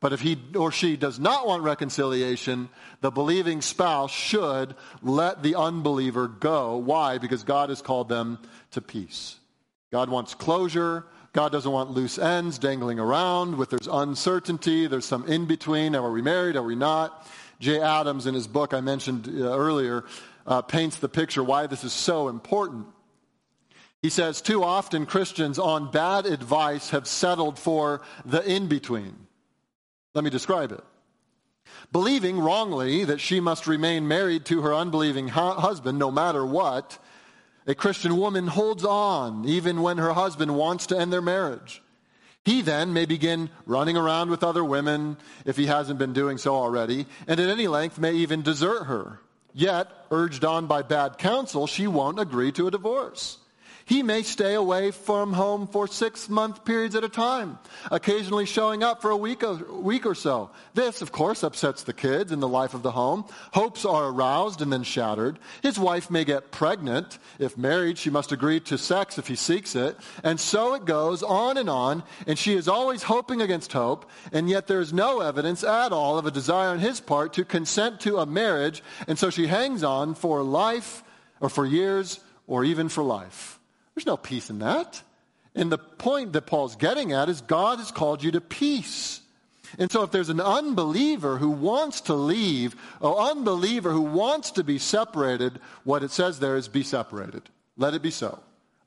But 0.00 0.12
if 0.12 0.20
he 0.20 0.38
or 0.54 0.70
she 0.70 0.98
does 0.98 1.18
not 1.18 1.46
want 1.46 1.62
reconciliation, 1.62 2.68
the 3.00 3.10
believing 3.10 3.62
spouse 3.62 4.10
should 4.10 4.76
let 5.02 5.42
the 5.42 5.54
unbeliever 5.54 6.28
go. 6.28 6.76
Why? 6.76 7.16
Because 7.16 7.44
God 7.44 7.70
has 7.70 7.80
called 7.80 8.10
them 8.10 8.38
to 8.72 8.82
peace. 8.82 9.36
God 9.90 10.10
wants 10.10 10.34
closure. 10.34 11.06
God 11.32 11.52
doesn't 11.52 11.70
want 11.70 11.90
loose 11.90 12.18
ends 12.18 12.58
dangling 12.58 12.98
around 12.98 13.56
with 13.56 13.70
there's 13.70 13.86
uncertainty, 13.86 14.86
there's 14.86 15.04
some 15.04 15.26
in 15.26 15.46
between. 15.46 15.94
Are 15.94 16.10
we 16.10 16.22
married? 16.22 16.56
Are 16.56 16.62
we 16.62 16.74
not? 16.74 17.26
Jay 17.60 17.80
Adams, 17.80 18.26
in 18.26 18.34
his 18.34 18.46
book 18.46 18.72
I 18.72 18.80
mentioned 18.80 19.28
uh, 19.28 19.56
earlier, 19.56 20.04
uh, 20.46 20.62
paints 20.62 20.96
the 20.96 21.08
picture 21.08 21.42
why 21.42 21.66
this 21.66 21.84
is 21.84 21.92
so 21.92 22.28
important. 22.28 22.86
He 24.00 24.10
says, 24.10 24.40
Too 24.40 24.62
often 24.62 25.06
Christians 25.06 25.58
on 25.58 25.90
bad 25.90 26.24
advice 26.24 26.90
have 26.90 27.06
settled 27.06 27.58
for 27.58 28.00
the 28.24 28.42
in 28.48 28.68
between. 28.68 29.14
Let 30.14 30.24
me 30.24 30.30
describe 30.30 30.72
it. 30.72 30.84
Believing 31.92 32.38
wrongly 32.38 33.04
that 33.04 33.20
she 33.20 33.40
must 33.40 33.66
remain 33.66 34.08
married 34.08 34.44
to 34.46 34.62
her 34.62 34.74
unbelieving 34.74 35.28
hu- 35.28 35.52
husband 35.52 35.98
no 35.98 36.10
matter 36.10 36.44
what, 36.46 36.98
a 37.68 37.74
Christian 37.74 38.16
woman 38.16 38.46
holds 38.48 38.84
on 38.84 39.44
even 39.44 39.82
when 39.82 39.98
her 39.98 40.14
husband 40.14 40.56
wants 40.56 40.86
to 40.86 40.98
end 40.98 41.12
their 41.12 41.22
marriage. 41.22 41.82
He 42.44 42.62
then 42.62 42.94
may 42.94 43.04
begin 43.04 43.50
running 43.66 43.96
around 43.96 44.30
with 44.30 44.42
other 44.42 44.64
women 44.64 45.18
if 45.44 45.58
he 45.58 45.66
hasn't 45.66 45.98
been 45.98 46.14
doing 46.14 46.38
so 46.38 46.54
already, 46.54 47.04
and 47.26 47.38
at 47.38 47.50
any 47.50 47.68
length 47.68 47.98
may 47.98 48.14
even 48.14 48.40
desert 48.40 48.84
her. 48.84 49.20
Yet, 49.52 49.88
urged 50.10 50.46
on 50.46 50.66
by 50.66 50.80
bad 50.80 51.18
counsel, 51.18 51.66
she 51.66 51.86
won't 51.86 52.18
agree 52.18 52.50
to 52.52 52.66
a 52.66 52.70
divorce. 52.70 53.36
He 53.88 54.02
may 54.02 54.22
stay 54.22 54.52
away 54.52 54.90
from 54.90 55.32
home 55.32 55.66
for 55.66 55.88
six 55.88 56.28
month 56.28 56.62
periods 56.66 56.94
at 56.94 57.04
a 57.04 57.08
time, 57.08 57.58
occasionally 57.90 58.44
showing 58.44 58.82
up 58.82 59.00
for 59.00 59.10
a 59.10 59.16
week, 59.16 59.42
a 59.42 59.54
week 59.54 60.04
or 60.04 60.14
so. 60.14 60.50
This, 60.74 61.00
of 61.00 61.10
course, 61.10 61.42
upsets 61.42 61.84
the 61.84 61.94
kids 61.94 62.30
and 62.30 62.42
the 62.42 62.48
life 62.48 62.74
of 62.74 62.82
the 62.82 62.90
home. 62.90 63.24
Hopes 63.54 63.86
are 63.86 64.08
aroused 64.08 64.60
and 64.60 64.70
then 64.70 64.82
shattered. 64.82 65.38
His 65.62 65.78
wife 65.78 66.10
may 66.10 66.26
get 66.26 66.50
pregnant. 66.50 67.18
If 67.38 67.56
married, 67.56 67.96
she 67.96 68.10
must 68.10 68.30
agree 68.30 68.60
to 68.60 68.76
sex 68.76 69.16
if 69.16 69.26
he 69.26 69.36
seeks 69.36 69.74
it. 69.74 69.96
And 70.22 70.38
so 70.38 70.74
it 70.74 70.84
goes 70.84 71.22
on 71.22 71.56
and 71.56 71.70
on, 71.70 72.02
and 72.26 72.38
she 72.38 72.56
is 72.56 72.68
always 72.68 73.02
hoping 73.02 73.40
against 73.40 73.72
hope, 73.72 74.04
and 74.32 74.50
yet 74.50 74.66
there's 74.66 74.92
no 74.92 75.22
evidence 75.22 75.64
at 75.64 75.92
all 75.92 76.18
of 76.18 76.26
a 76.26 76.30
desire 76.30 76.68
on 76.68 76.78
his 76.78 77.00
part 77.00 77.32
to 77.32 77.44
consent 77.46 78.00
to 78.00 78.18
a 78.18 78.26
marriage, 78.26 78.82
and 79.06 79.18
so 79.18 79.30
she 79.30 79.46
hangs 79.46 79.82
on 79.82 80.14
for 80.14 80.42
life 80.42 81.02
or 81.40 81.48
for 81.48 81.64
years 81.64 82.20
or 82.46 82.66
even 82.66 82.90
for 82.90 83.02
life. 83.02 83.57
There's 83.98 84.06
no 84.06 84.16
peace 84.16 84.48
in 84.48 84.60
that. 84.60 85.02
And 85.56 85.72
the 85.72 85.76
point 85.76 86.32
that 86.34 86.46
Paul's 86.46 86.76
getting 86.76 87.12
at 87.12 87.28
is 87.28 87.40
God 87.40 87.80
has 87.80 87.90
called 87.90 88.22
you 88.22 88.30
to 88.30 88.40
peace. 88.40 89.20
And 89.76 89.90
so 89.90 90.04
if 90.04 90.12
there's 90.12 90.28
an 90.28 90.40
unbeliever 90.40 91.36
who 91.36 91.50
wants 91.50 92.02
to 92.02 92.14
leave, 92.14 92.76
an 93.02 93.12
unbeliever 93.12 93.90
who 93.90 94.02
wants 94.02 94.52
to 94.52 94.62
be 94.62 94.78
separated, 94.78 95.58
what 95.82 96.04
it 96.04 96.12
says 96.12 96.38
there 96.38 96.54
is 96.54 96.68
be 96.68 96.84
separated. 96.84 97.42
Let 97.76 97.92
it 97.92 98.00
be 98.00 98.12
so. 98.12 98.38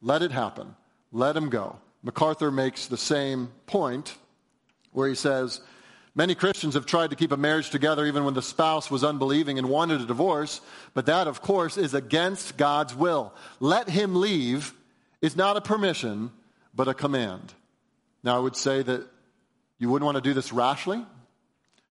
Let 0.02 0.22
it 0.22 0.32
happen. 0.32 0.78
let 1.12 1.36
him 1.36 1.50
go. 1.50 1.78
MacArthur 2.04 2.50
makes 2.50 2.88
the 2.88 2.96
same 2.96 3.52
point 3.66 4.16
where 4.94 5.10
he 5.10 5.16
says, 5.16 5.60
Many 6.16 6.36
Christians 6.36 6.76
have 6.76 6.86
tried 6.86 7.10
to 7.10 7.18
keep 7.18 7.34
a 7.34 7.38
marriage 7.38 7.70
together 7.70 8.06
even 8.06 8.24
when 8.24 8.34
the 8.34 8.42
spouse 8.42 8.90
was 8.90 9.04
unbelieving 9.04 9.58
and 9.58 9.68
wanted 9.68 10.00
a 10.00 10.06
divorce, 10.06 10.62
but 10.94 11.08
that, 11.08 11.28
of 11.28 11.42
course, 11.42 11.78
is 11.78 11.94
against 11.94 12.56
God's 12.56 12.96
will. 12.96 13.34
Let 13.60 13.90
him 13.90 14.16
leave 14.16 14.74
is 15.22 15.36
not 15.36 15.58
a 15.58 15.62
permission, 15.62 16.32
but 16.74 16.88
a 16.88 16.94
command. 16.94 17.54
Now, 18.24 18.36
I 18.36 18.40
would 18.40 18.56
say 18.56 18.82
that 18.84 19.08
you 19.80 19.90
wouldn't 19.90 20.06
want 20.06 20.16
to 20.16 20.22
do 20.22 20.34
this 20.34 20.52
rashly. 20.52 21.04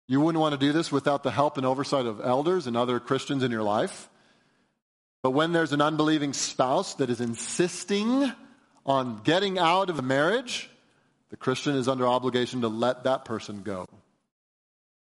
You 0.08 0.22
wouldn't 0.22 0.42
want 0.42 0.54
to 0.54 0.60
do 0.60 0.74
this 0.74 0.92
without 0.92 1.24
the 1.24 1.32
help 1.32 1.58
and 1.58 1.66
oversight 1.66 2.06
of 2.06 2.22
elders 2.22 2.68
and 2.68 2.76
other 2.76 3.00
Christians 3.00 3.44
in 3.44 3.52
your 3.52 3.64
life. 3.64 4.10
But 5.22 5.32
when 5.32 5.52
there's 5.52 5.74
an 5.74 5.82
unbelieving 5.82 6.34
spouse 6.34 6.96
that 6.96 7.10
is 7.10 7.22
insisting 7.22 8.32
on 8.86 9.22
getting 9.24 9.60
out 9.60 9.90
of 9.90 9.98
the 9.98 10.02
marriage, 10.02 10.70
the 11.30 11.38
Christian 11.38 11.76
is 11.76 11.88
under 11.88 12.08
obligation 12.08 12.62
to 12.62 12.70
let 12.70 13.04
that 13.04 13.26
person 13.26 13.62
go. 13.62 13.88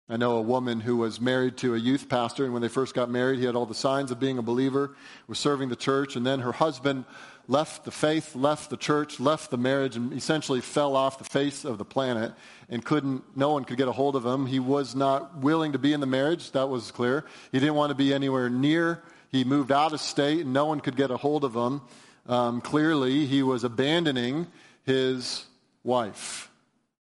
I 0.09 0.15
know 0.15 0.37
a 0.37 0.41
woman 0.41 0.79
who 0.79 0.95
was 0.97 1.19
married 1.19 1.57
to 1.57 1.75
a 1.75 1.77
youth 1.77 2.07
pastor, 2.07 2.45
and 2.45 2.53
when 2.53 2.61
they 2.61 2.69
first 2.69 2.95
got 2.95 3.09
married, 3.09 3.39
he 3.39 3.45
had 3.45 3.55
all 3.55 3.65
the 3.65 3.75
signs 3.75 4.09
of 4.09 4.19
being 4.19 4.37
a 4.37 4.41
believer, 4.41 4.95
was 5.27 5.37
serving 5.37 5.67
the 5.67 5.75
church, 5.75 6.15
and 6.15 6.25
then 6.25 6.39
her 6.39 6.53
husband 6.53 7.03
left 7.47 7.85
the 7.85 7.91
faith, 7.91 8.35
left 8.35 8.69
the 8.69 8.77
church, 8.77 9.19
left 9.19 9.51
the 9.51 9.57
marriage, 9.57 9.95
and 9.95 10.11
essentially 10.13 10.61
fell 10.61 10.95
off 10.95 11.17
the 11.17 11.23
face 11.23 11.63
of 11.63 11.77
the 11.77 11.85
planet 11.85 12.33
and 12.69 12.83
couldn't, 12.83 13.23
no 13.37 13.51
one 13.51 13.63
could 13.63 13.77
get 13.77 13.87
a 13.87 13.91
hold 13.91 14.15
of 14.15 14.25
him. 14.25 14.45
He 14.45 14.59
was 14.59 14.95
not 14.95 15.37
willing 15.37 15.71
to 15.71 15.79
be 15.79 15.93
in 15.93 15.99
the 15.99 16.07
marriage, 16.07 16.51
that 16.51 16.67
was 16.67 16.91
clear. 16.91 17.25
He 17.51 17.59
didn't 17.59 17.75
want 17.75 17.91
to 17.91 17.95
be 17.95 18.13
anywhere 18.13 18.49
near. 18.49 19.01
He 19.29 19.43
moved 19.43 19.71
out 19.71 19.93
of 19.93 20.01
state, 20.01 20.41
and 20.41 20.53
no 20.53 20.65
one 20.65 20.81
could 20.81 20.95
get 20.95 21.11
a 21.11 21.17
hold 21.17 21.43
of 21.43 21.55
him. 21.55 21.81
Um, 22.27 22.59
clearly, 22.59 23.25
he 23.25 23.41
was 23.43 23.63
abandoning 23.63 24.47
his 24.83 25.45
wife. 25.83 26.51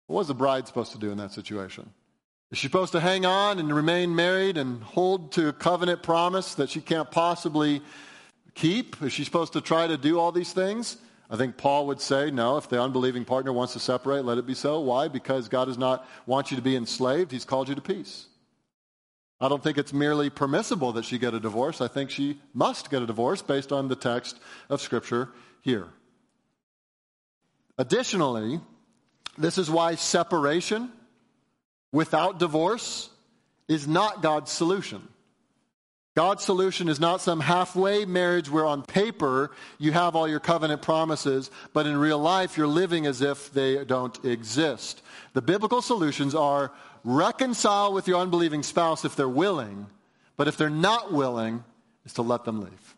What 0.08 0.18
was 0.18 0.28
the 0.28 0.34
bride 0.34 0.68
supposed 0.68 0.92
to 0.92 0.98
do 0.98 1.12
in 1.12 1.18
that 1.18 1.32
situation? 1.32 1.90
Is 2.52 2.58
she 2.58 2.68
supposed 2.68 2.94
to 2.94 3.02
hang 3.02 3.26
on 3.26 3.60
and 3.60 3.74
remain 3.74 4.16
married 4.16 4.58
and 4.58 4.82
hold 4.82 5.34
to 5.34 5.50
a 5.50 5.54
covenant 5.54 6.02
promise 6.02 6.56
that 6.56 6.70
she 6.70 6.80
can't 6.80 7.12
possibly 7.12 7.82
keep? 8.58 9.02
Is 9.02 9.13
she 9.13 9.24
supposed 9.24 9.54
to 9.54 9.62
try 9.62 9.88
to 9.88 9.98
do 9.98 10.20
all 10.20 10.32
these 10.34 10.52
things? 10.52 10.98
I 11.30 11.38
think 11.38 11.58
Paul 11.58 11.88
would 11.88 12.02
say, 12.02 12.32
no, 12.32 12.58
if 12.58 12.70
the 12.70 12.82
unbelieving 12.82 13.26
partner 13.26 13.54
wants 13.54 13.74
to 13.74 13.80
separate, 13.80 14.26
let 14.26 14.38
it 14.38 14.46
be 14.46 14.54
so. 14.54 14.80
Why? 14.80 15.08
Because 15.08 15.48
God 15.48 15.65
does 15.65 15.78
not 15.78 16.08
want 16.26 16.52
you 16.52 16.58
to 16.58 16.63
be 16.63 16.76
enslaved. 16.76 17.32
He's 17.32 17.46
called 17.46 17.70
you 17.70 17.76
to 17.76 17.82
peace. 17.82 18.28
I 19.39 19.50
don't 19.50 19.62
think 19.62 19.78
it's 19.78 19.93
merely 19.93 20.30
permissible 20.30 20.93
that 20.93 21.06
she 21.06 21.20
get 21.20 21.34
a 21.34 21.39
divorce. 21.39 21.80
I 21.80 21.88
think 21.88 22.10
she 22.10 22.39
must 22.54 22.89
get 22.89 23.04
a 23.04 23.06
divorce 23.06 23.41
based 23.41 23.72
on 23.72 23.88
the 23.88 23.96
text 23.96 24.39
of 24.70 24.82
Scripture 24.82 25.30
here. 25.62 25.88
Additionally, 27.78 28.60
this 29.38 29.58
is 29.58 29.70
why 29.70 29.96
separation 29.96 30.91
without 31.91 32.39
divorce 32.39 33.10
is 33.67 33.88
not 33.88 34.24
God's 34.24 34.52
solution. 34.52 35.08
God's 36.17 36.43
solution 36.43 36.89
is 36.89 36.99
not 36.99 37.21
some 37.21 37.39
halfway 37.39 38.03
marriage 38.03 38.49
where 38.49 38.65
on 38.65 38.82
paper 38.82 39.51
you 39.77 39.91
have 39.91 40.15
all 40.15 40.27
your 40.27 40.39
covenant 40.39 40.82
promises, 40.82 41.51
but 41.73 41.86
in 41.86 41.95
real 41.95 42.17
life 42.17 42.58
you're 42.58 42.65
living 42.65 43.06
as 43.06 43.21
if 43.21 43.53
they 43.53 43.86
don't 43.86 44.25
exist. 44.25 45.03
The 45.34 45.43
biblical 45.43 45.80
solutions 45.80 46.34
are 46.34 46.71
reconcile 47.03 47.93
with 47.93 48.08
your 48.08 48.19
unbelieving 48.19 48.63
spouse 48.63 49.06
if 49.06 49.15
they're 49.15 49.30
willing, 49.30 49.86
but 50.38 50.47
if 50.47 50.58
they're 50.58 50.71
not 50.71 51.13
willing, 51.13 51.63
is 52.03 52.13
to 52.13 52.23
let 52.23 52.45
them 52.45 52.62
leave. 52.62 52.95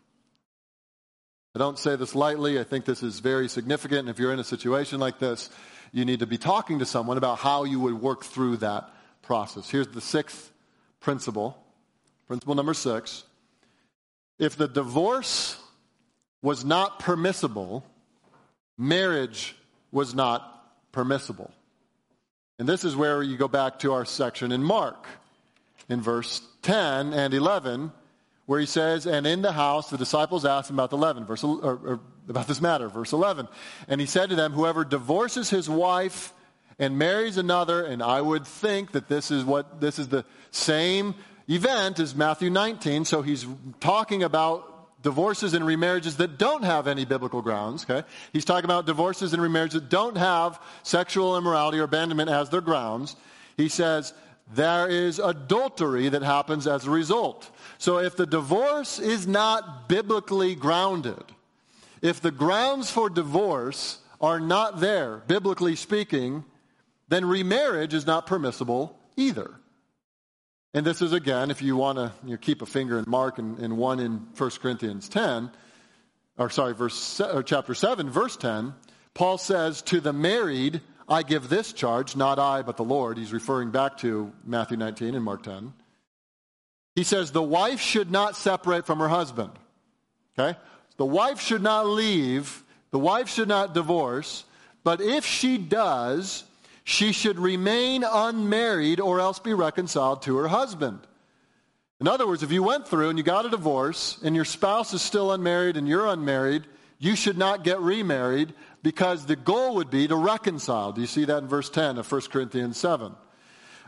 I 1.54 1.60
don't 1.60 1.78
say 1.78 1.98
this 1.98 2.16
lightly. 2.16 2.58
I 2.58 2.64
think 2.64 2.86
this 2.86 3.04
is 3.04 3.20
very 3.20 3.50
significant. 3.50 4.00
And 4.00 4.10
if 4.10 4.18
you're 4.18 4.32
in 4.32 4.40
a 4.40 4.46
situation 4.46 5.02
like 5.02 5.20
this, 5.20 5.50
you 5.92 6.06
need 6.06 6.20
to 6.20 6.26
be 6.26 6.38
talking 6.38 6.80
to 6.80 6.86
someone 6.86 7.18
about 7.18 7.40
how 7.40 7.66
you 7.66 7.82
would 7.82 8.02
work 8.02 8.24
through 8.24 8.58
that 8.58 8.90
process. 9.24 9.70
Here's 9.70 9.90
the 9.90 10.00
sixth 10.00 10.54
principle. 11.02 11.62
Principle 12.30 12.54
number 12.54 12.76
six. 12.76 13.24
If 14.38 14.56
the 14.56 14.68
divorce 14.68 15.58
was 16.44 16.64
not 16.64 17.00
permissible, 17.00 17.84
marriage 18.78 19.56
was 19.92 20.14
not 20.14 20.64
permissible. 20.92 21.52
And 22.60 22.70
this 22.70 22.84
is 22.86 22.96
where 22.96 23.24
you 23.24 23.36
go 23.36 23.48
back 23.48 23.80
to 23.80 23.94
our 23.94 24.06
section 24.06 24.52
in 24.52 24.64
Mark, 24.64 25.08
in 25.90 26.02
verse 26.02 26.44
10 26.62 27.14
and 27.14 27.34
11, 27.34 27.92
where 28.46 28.60
he 28.60 28.68
says, 28.68 29.08
And 29.08 29.26
in 29.26 29.42
the 29.42 29.52
house 29.52 29.90
the 29.90 29.98
disciples 29.98 30.46
asked 30.46 30.70
him 30.70 30.76
about 30.76 30.92
the 30.92 30.98
11, 30.98 31.26
verse, 31.26 31.44
or, 31.44 31.60
or 31.64 32.00
about 32.28 32.48
this 32.48 32.62
matter, 32.62 32.90
verse 32.90 33.12
11. 33.12 33.48
And 33.88 34.00
he 34.00 34.06
said 34.06 34.30
to 34.30 34.36
them, 34.36 34.54
Whoever 34.54 34.86
divorces 34.86 35.50
his 35.50 35.68
wife 35.68 36.32
and 36.78 36.96
marries 36.96 37.38
another, 37.38 37.84
and 37.84 38.04
I 38.04 38.22
would 38.22 38.46
think 38.46 38.92
that 38.92 39.08
this 39.08 39.32
is 39.32 39.44
what 39.44 39.82
this 39.82 39.98
is 39.98 40.10
the 40.10 40.26
same 40.52 41.16
event 41.50 42.00
is 42.00 42.16
Matthew 42.16 42.50
19. 42.50 43.06
So 43.06 43.22
he's 43.22 43.46
talking 43.80 44.24
about 44.24 45.02
divorces 45.02 45.54
and 45.54 45.66
remarriages 45.66 46.18
that 46.18 46.38
don't 46.38 46.64
have 46.64 46.88
any 46.88 47.06
biblical 47.06 47.42
grounds. 47.42 47.86
Okay, 47.90 48.08
he's 48.34 48.46
talking 48.46 48.66
about 48.66 48.86
divorces 48.86 49.34
and 49.34 49.42
remarriages 49.42 49.74
that 49.74 49.90
don't 49.90 50.18
have 50.18 50.62
sexual 50.84 51.38
immorality 51.38 51.80
or 51.80 51.84
abandonment 51.84 52.30
as 52.30 52.50
their 52.50 52.62
grounds. 52.62 53.16
He 53.58 53.70
says 53.70 54.14
there 54.54 54.88
is 54.88 55.20
adultery 55.20 56.10
that 56.10 56.24
happens 56.24 56.66
as 56.68 56.86
a 56.86 56.90
result. 56.90 57.50
So 57.78 58.00
if 58.00 58.16
the 58.16 58.26
divorce 58.26 59.00
is 59.00 59.28
not 59.28 59.88
biblically 59.88 60.56
grounded, 60.56 61.24
if 62.02 62.20
the 62.22 62.32
grounds 62.32 62.90
for 62.90 63.10
divorce 63.10 64.00
are 64.22 64.40
not 64.40 64.80
there, 64.80 65.18
biblically 65.28 65.76
speaking, 65.76 66.44
then 67.10 67.26
remarriage 67.26 67.94
is 67.94 68.06
not 68.06 68.26
permissible 68.26 68.98
either. 69.16 69.59
And 70.74 70.86
this 70.86 71.02
is 71.02 71.14
again, 71.14 71.50
if 71.50 71.62
you 71.62 71.76
want 71.76 71.98
to 71.98 72.12
you 72.24 72.32
know, 72.32 72.38
keep 72.38 72.62
a 72.62 72.66
finger 72.66 73.00
in 73.00 73.06
Mark 73.08 73.40
and, 73.40 73.58
and, 73.60 73.78
one 73.78 74.00
in 74.00 74.28
1 74.38 74.50
Corinthians 74.62 75.10
10, 75.10 75.50
or 76.38 76.50
sorry, 76.50 76.74
verse 76.74 77.20
or 77.20 77.42
chapter 77.42 77.74
7, 77.74 78.10
verse 78.10 78.38
10, 78.38 78.74
Paul 79.16 79.38
says, 79.40 79.82
To 79.84 80.00
the 80.00 80.14
married, 80.14 80.82
I 81.08 81.24
give 81.24 81.50
this 81.50 81.74
charge, 81.74 82.16
not 82.16 82.38
I, 82.38 82.62
but 82.62 82.78
the 82.78 82.84
Lord. 82.84 83.18
He's 83.18 83.34
referring 83.34 83.72
back 83.72 83.98
to 84.00 84.32
Matthew 84.46 84.78
19 84.78 85.16
and 85.16 85.26
Mark 85.26 85.42
10. 85.44 85.74
He 86.96 87.04
says, 87.04 87.32
The 87.32 87.42
wife 87.42 87.80
should 87.80 88.12
not 88.12 88.36
separate 88.36 88.86
from 88.86 89.00
her 89.00 89.10
husband. 89.10 89.52
Okay? 90.38 90.58
The 90.98 91.06
wife 91.06 91.42
should 91.42 91.64
not 91.64 91.88
leave, 91.88 92.64
the 92.92 93.00
wife 93.00 93.30
should 93.30 93.48
not 93.48 93.74
divorce, 93.74 94.44
but 94.84 95.02
if 95.02 95.26
she 95.26 95.58
does, 95.58 96.44
she 96.90 97.12
should 97.12 97.38
remain 97.38 98.04
unmarried 98.04 99.00
or 99.00 99.20
else 99.20 99.38
be 99.38 99.54
reconciled 99.54 100.24
to 100.24 100.38
her 100.38 100.48
husband. 100.48 101.00
In 102.00 102.08
other 102.08 102.26
words, 102.26 102.42
if 102.42 102.52
you 102.52 102.64
went 102.64 102.88
through 102.88 103.10
and 103.10 103.18
you 103.20 103.24
got 103.24 103.46
a 103.46 103.50
divorce 103.50 104.18
and 104.24 104.36
your 104.36 104.44
spouse 104.44 104.92
is 104.92 105.04
still 105.04 105.32
unmarried 105.32 105.78
and 105.78 105.88
you're 105.88 106.08
unmarried, 106.08 106.66
you 106.98 107.16
should 107.16 107.38
not 107.38 107.64
get 107.64 107.80
remarried 107.80 108.56
because 108.82 109.28
the 109.28 109.36
goal 109.36 109.76
would 109.76 109.92
be 109.92 110.08
to 110.08 110.16
reconcile. 110.16 110.92
Do 110.92 111.02
you 111.02 111.06
see 111.06 111.26
that 111.26 111.44
in 111.44 111.48
verse 111.48 111.70
10 111.70 112.00
of 112.00 112.12
1 112.12 112.22
Corinthians 112.32 112.78
7? 112.78 113.16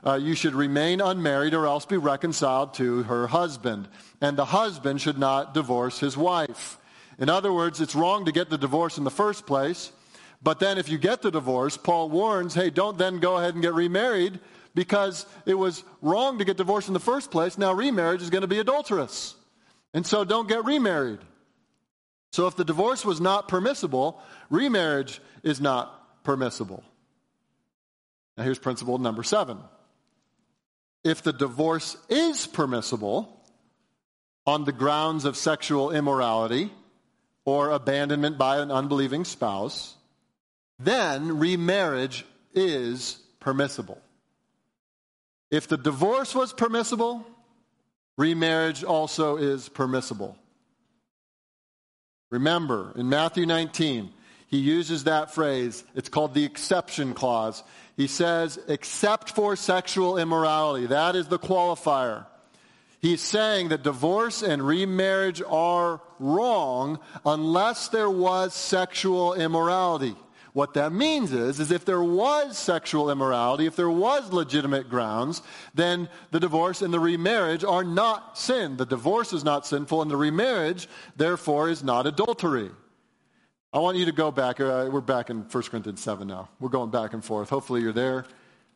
Uh, 0.05 0.19
you 0.21 0.35
should 0.35 0.53
remain 0.53 1.01
unmarried 1.01 1.55
or 1.55 1.65
else 1.65 1.87
be 1.87 1.97
reconciled 1.97 2.75
to 2.75 3.01
her 3.03 3.25
husband. 3.25 3.87
And 4.21 4.37
the 4.37 4.45
husband 4.45 5.01
should 5.01 5.17
not 5.17 5.55
divorce 5.55 5.99
his 5.99 6.15
wife. 6.15 6.77
In 7.17 7.29
other 7.29 7.51
words, 7.51 7.81
it's 7.81 7.95
wrong 7.95 8.25
to 8.25 8.31
get 8.31 8.51
the 8.51 8.59
divorce 8.59 8.99
in 8.99 9.05
the 9.05 9.09
first 9.09 9.47
place. 9.47 9.91
But 10.41 10.59
then 10.59 10.77
if 10.77 10.89
you 10.89 10.97
get 10.97 11.21
the 11.21 11.31
divorce, 11.31 11.77
Paul 11.77 12.09
warns, 12.09 12.53
hey, 12.53 12.69
don't 12.69 12.97
then 12.97 13.19
go 13.19 13.37
ahead 13.37 13.53
and 13.53 13.61
get 13.61 13.73
remarried 13.73 14.39
because 14.73 15.25
it 15.45 15.53
was 15.53 15.83
wrong 16.01 16.39
to 16.39 16.45
get 16.45 16.57
divorced 16.57 16.87
in 16.87 16.93
the 16.93 16.99
first 16.99 17.29
place. 17.29 17.57
Now 17.57 17.73
remarriage 17.73 18.21
is 18.21 18.29
going 18.29 18.41
to 18.41 18.47
be 18.47 18.59
adulterous. 18.59 19.35
And 19.93 20.05
so 20.05 20.23
don't 20.23 20.47
get 20.47 20.65
remarried. 20.65 21.19
So 22.31 22.47
if 22.47 22.55
the 22.55 22.65
divorce 22.65 23.03
was 23.03 23.19
not 23.19 23.49
permissible, 23.49 24.19
remarriage 24.49 25.21
is 25.43 25.59
not 25.59 26.23
permissible. 26.23 26.83
Now 28.37 28.43
here's 28.43 28.59
principle 28.59 28.97
number 28.97 29.23
seven. 29.23 29.59
If 31.03 31.21
the 31.23 31.33
divorce 31.33 31.97
is 32.09 32.47
permissible 32.47 33.43
on 34.47 34.63
the 34.63 34.71
grounds 34.71 35.25
of 35.25 35.35
sexual 35.35 35.91
immorality 35.91 36.71
or 37.43 37.71
abandonment 37.71 38.37
by 38.37 38.59
an 38.59 38.71
unbelieving 38.71 39.25
spouse, 39.25 39.95
then 40.83 41.39
remarriage 41.39 42.25
is 42.53 43.19
permissible. 43.39 44.01
If 45.49 45.67
the 45.67 45.77
divorce 45.77 46.33
was 46.33 46.53
permissible, 46.53 47.25
remarriage 48.17 48.83
also 48.83 49.37
is 49.37 49.67
permissible. 49.69 50.37
Remember, 52.29 52.93
in 52.95 53.09
Matthew 53.09 53.45
19, 53.45 54.11
he 54.47 54.57
uses 54.57 55.03
that 55.03 55.33
phrase. 55.33 55.83
It's 55.95 56.09
called 56.09 56.33
the 56.33 56.45
exception 56.45 57.13
clause. 57.13 57.63
He 57.97 58.07
says, 58.07 58.59
except 58.67 59.31
for 59.31 59.55
sexual 59.55 60.17
immorality. 60.17 60.87
That 60.87 61.15
is 61.15 61.27
the 61.27 61.39
qualifier. 61.39 62.25
He's 63.01 63.21
saying 63.21 63.69
that 63.69 63.83
divorce 63.83 64.43
and 64.43 64.61
remarriage 64.61 65.41
are 65.47 66.01
wrong 66.19 66.99
unless 67.25 67.87
there 67.89 68.09
was 68.09 68.53
sexual 68.53 69.33
immorality. 69.33 70.15
What 70.53 70.73
that 70.73 70.91
means 70.91 71.31
is, 71.31 71.59
is 71.59 71.71
if 71.71 71.85
there 71.85 72.03
was 72.03 72.57
sexual 72.57 73.09
immorality, 73.09 73.65
if 73.65 73.77
there 73.77 73.89
was 73.89 74.33
legitimate 74.33 74.89
grounds, 74.89 75.41
then 75.73 76.09
the 76.31 76.41
divorce 76.41 76.81
and 76.81 76.93
the 76.93 76.99
remarriage 76.99 77.63
are 77.63 77.85
not 77.85 78.37
sin. 78.37 78.75
The 78.75 78.85
divorce 78.85 79.31
is 79.31 79.45
not 79.45 79.65
sinful, 79.65 80.01
and 80.01 80.11
the 80.11 80.17
remarriage, 80.17 80.89
therefore, 81.15 81.69
is 81.69 81.83
not 81.83 82.05
adultery. 82.05 82.69
I 83.71 83.79
want 83.79 83.95
you 83.95 84.05
to 84.05 84.11
go 84.11 84.31
back. 84.31 84.59
Uh, 84.59 84.89
we're 84.91 84.99
back 84.99 85.29
in 85.29 85.43
1 85.43 85.63
Corinthians 85.63 86.01
7 86.01 86.27
now. 86.27 86.49
We're 86.59 86.69
going 86.69 86.91
back 86.91 87.13
and 87.13 87.23
forth. 87.23 87.49
Hopefully, 87.49 87.81
you're 87.81 87.93
there, 87.93 88.25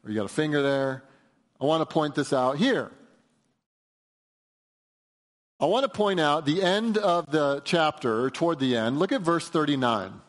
or 0.03 0.09
you 0.09 0.15
got 0.15 0.25
a 0.25 0.29
finger 0.29 0.61
there. 0.61 1.03
I 1.59 1.65
want 1.65 1.81
to 1.81 1.93
point 1.93 2.15
this 2.15 2.31
out 2.31 2.57
here. 2.57 2.91
I 5.59 5.65
want 5.65 5.83
to 5.83 5.89
point 5.89 6.21
out 6.21 6.45
the 6.45 6.63
end 6.63 6.97
of 6.97 7.31
the 7.31 7.61
chapter, 7.65 8.29
toward 8.29 8.59
the 8.59 8.77
end. 8.77 8.99
Look 8.99 9.11
at 9.11 9.21
verse 9.21 9.49
39. 9.49 10.21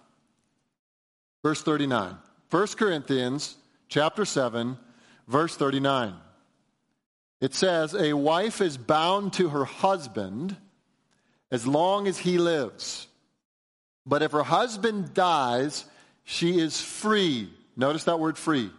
Verse 1.47 1.63
39. 1.63 2.17
1 2.51 2.67
Corinthians 2.77 3.55
chapter 3.89 4.25
7, 4.25 4.77
verse 5.29 5.57
39. 5.57 6.13
It 7.41 7.55
says, 7.55 7.95
A 7.95 8.15
wife 8.15 8.61
is 8.61 8.77
bound 8.77 9.35
to 9.35 9.51
her 9.51 9.65
husband 9.65 10.57
as 11.53 11.65
long 11.65 12.09
as 12.09 12.19
he 12.19 12.39
lives. 12.39 13.07
But 14.05 14.23
if 14.23 14.33
her 14.33 14.43
husband 14.43 15.15
dies, 15.15 15.85
she 16.25 16.59
is 16.59 16.81
free. 16.81 17.49
Notice 17.77 18.03
that 18.03 18.19
word 18.19 18.37
free. 18.37 18.73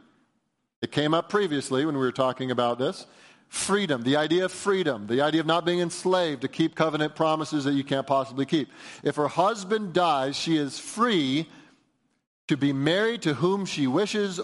It 0.81 0.91
came 0.91 1.13
up 1.13 1.29
previously 1.29 1.85
when 1.85 1.95
we 1.95 2.01
were 2.01 2.11
talking 2.11 2.51
about 2.51 2.79
this. 2.79 3.05
Freedom, 3.47 4.03
the 4.03 4.17
idea 4.17 4.43
of 4.43 4.51
freedom, 4.51 5.07
the 5.07 5.21
idea 5.21 5.39
of 5.39 5.47
not 5.47 5.63
being 5.63 5.79
enslaved 5.79 6.41
to 6.41 6.49
keep 6.49 6.75
covenant 6.75 7.15
promises 7.15 7.63
that 7.63 7.75
you 7.75 7.85
can't 7.85 8.05
possibly 8.05 8.45
keep. 8.45 8.67
If 9.03 9.15
her 9.15 9.29
husband 9.29 9.93
dies, 9.93 10.35
she 10.35 10.57
is 10.57 10.77
free 10.77 11.47
to 12.47 12.57
be 12.57 12.73
married 12.73 13.23
to 13.23 13.33
whom 13.33 13.65
she 13.65 13.87
wishes, 13.87 14.39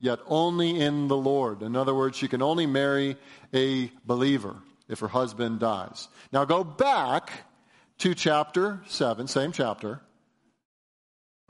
yet 0.00 0.18
only 0.26 0.80
in 0.80 1.08
the 1.08 1.16
Lord. 1.16 1.62
In 1.62 1.76
other 1.76 1.94
words, 1.94 2.16
she 2.16 2.28
can 2.28 2.42
only 2.42 2.66
marry 2.66 3.16
a 3.54 3.90
believer 4.04 4.56
if 4.88 5.00
her 5.00 5.08
husband 5.08 5.60
dies. 5.60 6.08
Now 6.32 6.44
go 6.44 6.64
back 6.64 7.30
to 7.98 8.14
chapter 8.14 8.80
7, 8.86 9.28
same 9.28 9.52
chapter, 9.52 10.00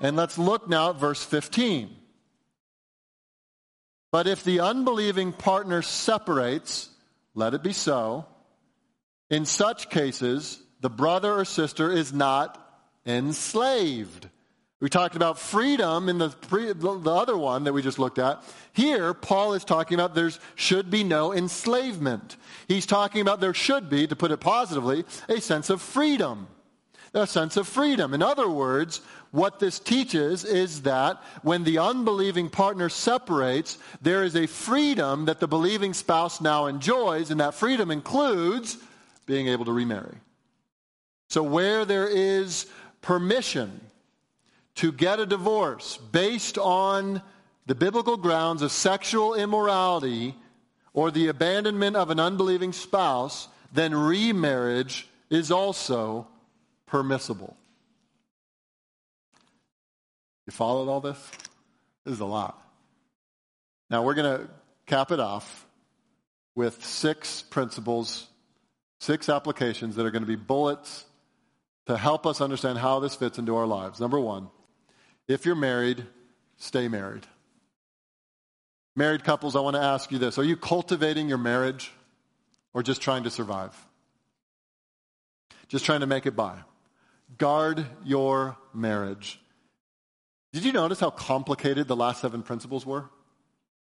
and 0.01 0.17
let's 0.17 0.37
look 0.37 0.69
now 0.69 0.91
at 0.91 0.97
verse 0.97 1.25
15. 1.25 1.97
But 4.11 4.27
if 4.27 4.45
the 4.45 4.61
unbelieving 4.61 5.33
partner 5.33 5.81
separates, 5.81 6.91
let 7.35 7.55
it 7.55 7.63
be 7.63 7.73
so. 7.73 8.27
In 9.31 9.47
such 9.47 9.89
cases, 9.89 10.61
the 10.81 10.91
brother 10.91 11.33
or 11.33 11.45
sister 11.47 11.91
is 11.91 12.13
not 12.13 12.59
enslaved 13.07 14.29
we 14.83 14.89
talked 14.89 15.15
about 15.15 15.39
freedom 15.39 16.09
in 16.09 16.19
the, 16.19 16.31
pre, 16.31 16.73
the 16.73 17.15
other 17.15 17.37
one 17.37 17.63
that 17.65 17.73
we 17.73 17.83
just 17.83 18.01
looked 18.01 18.19
at. 18.19 18.43
Here, 18.73 19.15
Paul 19.15 19.55
is 19.55 19.65
talking 19.65 19.95
about 19.95 20.17
there 20.17 20.33
should 20.57 20.91
be 20.91 21.05
no 21.05 21.33
enslavement. 21.33 22.37
He's 22.67 22.85
talking 22.85 23.21
about 23.21 23.41
there 23.41 23.55
should 23.55 23.89
be, 23.89 24.09
to 24.09 24.17
put 24.17 24.33
it 24.33 24.39
positively, 24.39 25.05
a 25.29 25.41
sense 25.41 25.71
of 25.71 25.81
freedom. 25.81 26.49
A 27.15 27.29
sense 27.29 27.57
of 27.57 27.69
freedom. 27.69 28.13
In 28.13 28.23
other 28.23 28.49
words, 28.49 29.03
what 29.31 29.61
this 29.61 29.79
teaches 29.79 30.45
is 30.45 30.83
that 30.83 31.23
when 31.43 31.63
the 31.63 31.79
unbelieving 31.79 32.51
partner 32.51 32.89
separates, 32.89 33.79
there 34.01 34.25
is 34.25 34.35
a 34.35 34.49
freedom 34.49 35.27
that 35.27 35.39
the 35.39 35.47
believing 35.47 35.95
spouse 35.95 36.41
now 36.41 36.67
enjoys, 36.67 37.31
and 37.31 37.39
that 37.39 37.55
freedom 37.55 37.93
includes 37.93 38.79
being 39.27 39.47
able 39.47 39.65
to 39.65 39.73
remarry. 39.73 40.17
So 41.29 41.45
where 41.45 41.85
there 41.85 42.09
is 42.09 42.67
permission, 43.01 43.81
to 44.77 44.93
get 44.93 45.21
a 45.21 45.27
divorce 45.27 45.97
based 45.97 46.59
on 46.59 47.23
the 47.67 47.75
biblical 47.75 48.17
grounds 48.17 48.63
of 48.63 48.73
sexual 48.73 49.35
immorality 49.35 50.35
or 50.95 51.11
the 51.11 51.29
abandonment 51.29 51.97
of 51.97 52.11
an 52.11 52.21
unbelieving 52.21 52.73
spouse, 52.73 53.49
then 53.73 53.95
remarriage 53.95 55.09
is 55.31 55.51
also 55.51 56.27
permissible. 56.87 57.57
You 60.47 60.53
followed 60.53 60.89
all 60.89 61.01
this? 61.01 61.19
This 62.05 62.15
is 62.15 62.21
a 62.21 62.27
lot. 62.27 62.61
Now 63.89 64.03
we're 64.03 64.15
going 64.15 64.39
to 64.41 64.49
cap 64.87 65.11
it 65.11 65.21
off 65.21 65.67
with 66.55 66.85
six 66.85 67.43
principles, 67.43 68.27
six 69.01 69.29
applications 69.29 69.97
that 69.97 70.05
are 70.05 70.11
going 70.11 70.23
to 70.23 70.29
be 70.29 70.37
bullets 70.37 71.07
to 71.87 71.97
help 71.97 72.27
us 72.27 72.41
understand 72.41 72.79
how 72.79 73.01
this 73.01 73.15
fits 73.15 73.39
into 73.39 73.57
our 73.57 73.67
lives. 73.67 74.01
Number 74.01 74.21
one, 74.21 74.49
if 75.29 75.47
you're 75.47 75.55
married, 75.55 76.05
stay 76.57 76.89
married. 76.89 77.27
Married 78.95 79.25
couples, 79.25 79.57
I 79.57 79.61
want 79.61 79.77
to 79.77 79.83
ask 79.83 80.11
you 80.13 80.19
this 80.19 80.39
Are 80.39 80.45
you 80.45 80.57
cultivating 80.57 81.29
your 81.29 81.39
marriage 81.39 81.93
or 82.75 82.83
just 82.83 83.01
trying 83.01 83.25
to 83.25 83.31
survive? 83.31 83.75
Just 85.69 85.85
trying 85.85 86.01
to 86.01 86.07
make 86.07 86.27
it 86.27 86.37
by. 86.37 86.59
Guard 87.39 87.87
your 88.05 88.57
marriage. 88.75 89.41
Did 90.53 90.65
you 90.65 90.73
notice 90.73 91.01
how 91.01 91.09
complicated 91.09 91.89
the 91.89 91.97
last 91.97 92.21
seven 92.21 92.43
principles 92.43 92.85
were? 92.85 93.09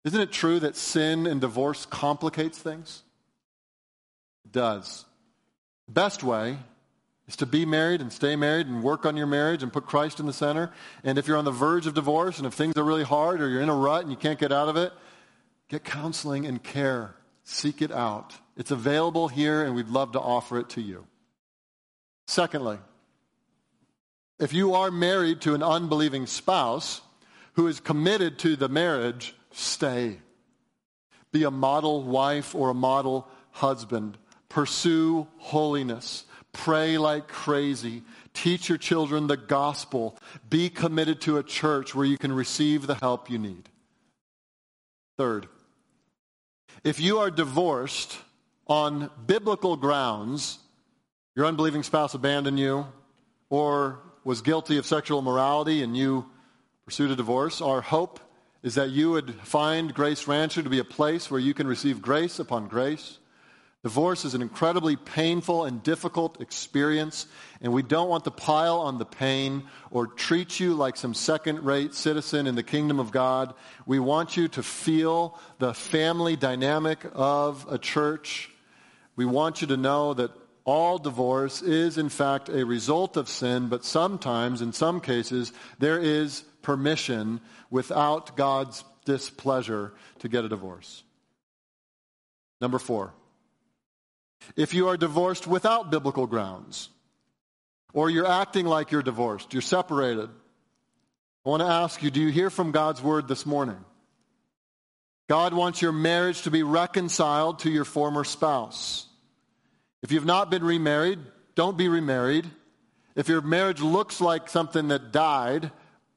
Isn't 0.06 0.22
it 0.22 0.32
true 0.32 0.60
that 0.60 0.78
sin 0.78 1.28
and 1.28 1.42
divorce 1.42 1.86
complicates 1.86 2.58
things? 2.58 3.04
It 4.46 4.54
does. 4.54 5.04
Best 5.90 6.24
way 6.24 6.58
is 7.28 7.36
to 7.38 7.46
be 7.46 7.66
married 7.66 8.02
and 8.02 8.14
stay 8.14 8.36
married 8.36 8.68
and 8.68 8.84
work 8.84 9.06
on 9.06 9.18
your 9.18 9.28
marriage 9.28 9.64
and 9.64 9.74
put 9.74 9.86
Christ 9.86 10.20
in 10.20 10.26
the 10.26 10.34
center. 10.34 10.72
And 11.04 11.18
if 11.18 11.28
you're 11.28 11.38
on 11.38 11.46
the 11.46 11.52
verge 11.52 11.88
of 11.88 11.94
divorce 11.94 12.38
and 12.38 12.46
if 12.46 12.54
things 12.54 12.76
are 12.78 12.84
really 12.84 13.04
hard 13.04 13.42
or 13.42 13.50
you're 13.50 13.62
in 13.62 13.70
a 13.70 13.76
rut 13.76 14.02
and 14.02 14.12
you 14.12 14.18
can't 14.18 14.40
get 14.40 14.52
out 14.52 14.70
of 14.70 14.78
it, 14.78 14.94
get 15.70 15.84
counseling 15.84 16.46
and 16.46 16.62
care. 16.62 17.16
Seek 17.44 17.82
it 17.82 17.92
out. 17.92 18.36
It's 18.56 18.72
available 18.72 19.28
here 19.28 19.64
and 19.64 19.76
we'd 19.76 19.88
love 19.88 20.12
to 20.14 20.20
offer 20.20 20.60
it 20.60 20.70
to 20.70 20.82
you. 20.82 21.06
Secondly, 22.28 22.78
if 24.40 24.54
you 24.54 24.74
are 24.74 24.92
married 24.92 25.42
to 25.42 25.56
an 25.56 25.64
unbelieving 25.64 26.28
spouse 26.28 27.02
who 27.54 27.68
is 27.68 27.80
committed 27.80 28.38
to 28.40 28.56
the 28.56 28.68
marriage, 28.68 29.36
stay. 29.52 30.20
Be 31.32 31.44
a 31.44 31.52
model 31.52 32.04
wife 32.04 32.54
or 32.54 32.70
a 32.70 32.74
model 32.74 33.28
husband. 33.52 34.18
Pursue 34.50 35.28
holiness. 35.38 36.26
Pray 36.56 36.98
like 36.98 37.28
crazy. 37.28 38.02
Teach 38.34 38.70
your 38.70 38.78
children 38.78 39.28
the 39.28 39.36
gospel. 39.36 40.18
Be 40.50 40.70
committed 40.70 41.20
to 41.22 41.38
a 41.38 41.44
church 41.44 41.94
where 41.94 42.06
you 42.06 42.18
can 42.18 42.32
receive 42.32 42.88
the 42.88 42.96
help 42.96 43.30
you 43.30 43.38
need. 43.38 43.70
Third, 45.18 45.48
if 46.84 47.00
you 47.00 47.20
are 47.20 47.30
divorced 47.30 48.18
on 48.68 49.10
biblical 49.28 49.76
grounds, 49.76 50.60
your 51.36 51.46
unbelieving 51.46 51.84
spouse 51.84 52.14
abandoned 52.14 52.58
you 52.58 52.88
or 53.50 54.00
was 54.24 54.42
guilty 54.42 54.78
of 54.78 54.86
sexual 54.86 55.20
immorality 55.20 55.84
and 55.84 55.96
you 55.96 56.26
pursued 56.86 57.12
a 57.12 57.18
divorce, 57.18 57.60
our 57.62 57.82
hope 57.82 58.20
is 58.64 58.76
that 58.76 58.92
you 58.92 59.12
would 59.12 59.36
find 59.42 59.94
Grace 59.94 60.26
Rancher 60.26 60.64
to 60.64 60.70
be 60.70 60.80
a 60.80 60.86
place 60.86 61.30
where 61.30 61.40
you 61.40 61.54
can 61.54 61.68
receive 61.68 62.02
grace 62.02 62.40
upon 62.40 62.70
grace 62.70 63.20
Divorce 63.86 64.26
is 64.26 64.34
an 64.34 64.42
incredibly 64.42 64.96
painful 64.96 65.66
and 65.66 65.84
difficult 65.84 66.42
experience, 66.42 67.28
and 67.62 67.72
we 67.72 67.84
don't 67.84 68.10
want 68.10 68.24
to 68.24 68.32
pile 68.32 68.80
on 68.80 68.98
the 68.98 69.06
pain 69.06 69.62
or 69.92 70.08
treat 70.08 70.60
you 70.60 70.74
like 70.74 70.98
some 70.98 71.14
second 71.14 71.64
rate 71.64 71.94
citizen 71.94 72.48
in 72.48 72.56
the 72.56 72.64
kingdom 72.64 73.00
of 73.00 73.12
God. 73.12 73.54
We 73.86 74.00
want 74.00 74.38
you 74.38 74.48
to 74.48 74.64
feel 74.64 75.40
the 75.60 75.76
family 75.76 76.36
dynamic 76.36 77.06
of 77.14 77.68
a 77.70 77.78
church. 77.78 78.50
We 79.16 79.26
want 79.26 79.62
you 79.62 79.68
to 79.68 79.78
know 79.78 80.16
that 80.16 80.32
all 80.64 80.98
divorce 80.98 81.62
is, 81.62 82.00
in 82.00 82.10
fact, 82.10 82.50
a 82.50 82.66
result 82.66 83.18
of 83.18 83.30
sin, 83.30 83.68
but 83.68 83.86
sometimes, 83.86 84.64
in 84.64 84.74
some 84.74 85.00
cases, 85.00 85.54
there 85.78 86.00
is 86.00 86.42
permission 86.64 87.40
without 87.70 88.36
God's 88.36 88.84
displeasure 89.06 89.94
to 90.18 90.28
get 90.28 90.44
a 90.44 90.50
divorce. 90.50 91.04
Number 92.60 92.80
four. 92.80 93.14
If 94.56 94.74
you 94.74 94.88
are 94.90 94.98
divorced 94.98 95.48
without 95.48 95.92
biblical 95.92 96.28
grounds, 96.28 96.90
or 97.94 98.10
you're 98.10 98.28
acting 98.28 98.66
like 98.66 98.92
you're 98.92 99.02
divorced, 99.02 99.54
you're 99.54 99.62
separated, 99.62 100.30
I 101.46 101.50
want 101.50 101.62
to 101.62 101.68
ask 101.68 102.02
you 102.02 102.12
do 102.12 102.22
you 102.22 102.30
hear 102.30 102.50
from 102.50 102.72
God's 102.72 103.02
word 103.02 103.28
this 103.28 103.46
morning? 103.46 103.78
God 105.28 105.54
wants 105.54 105.82
your 105.82 105.92
marriage 105.92 106.44
to 106.44 106.52
be 106.52 106.64
reconciled 106.64 107.60
to 107.60 107.70
your 107.70 107.86
former 107.86 108.24
spouse. 108.24 109.08
If 110.04 110.12
you've 110.12 110.26
not 110.26 110.52
been 110.52 110.64
remarried, 110.64 111.20
don't 111.56 111.78
be 111.78 111.88
remarried. 111.88 112.46
If 113.16 113.28
your 113.28 113.42
marriage 113.42 113.82
looks 113.82 114.22
like 114.22 114.50
something 114.50 114.90
that 114.90 115.12
died, 115.12 115.72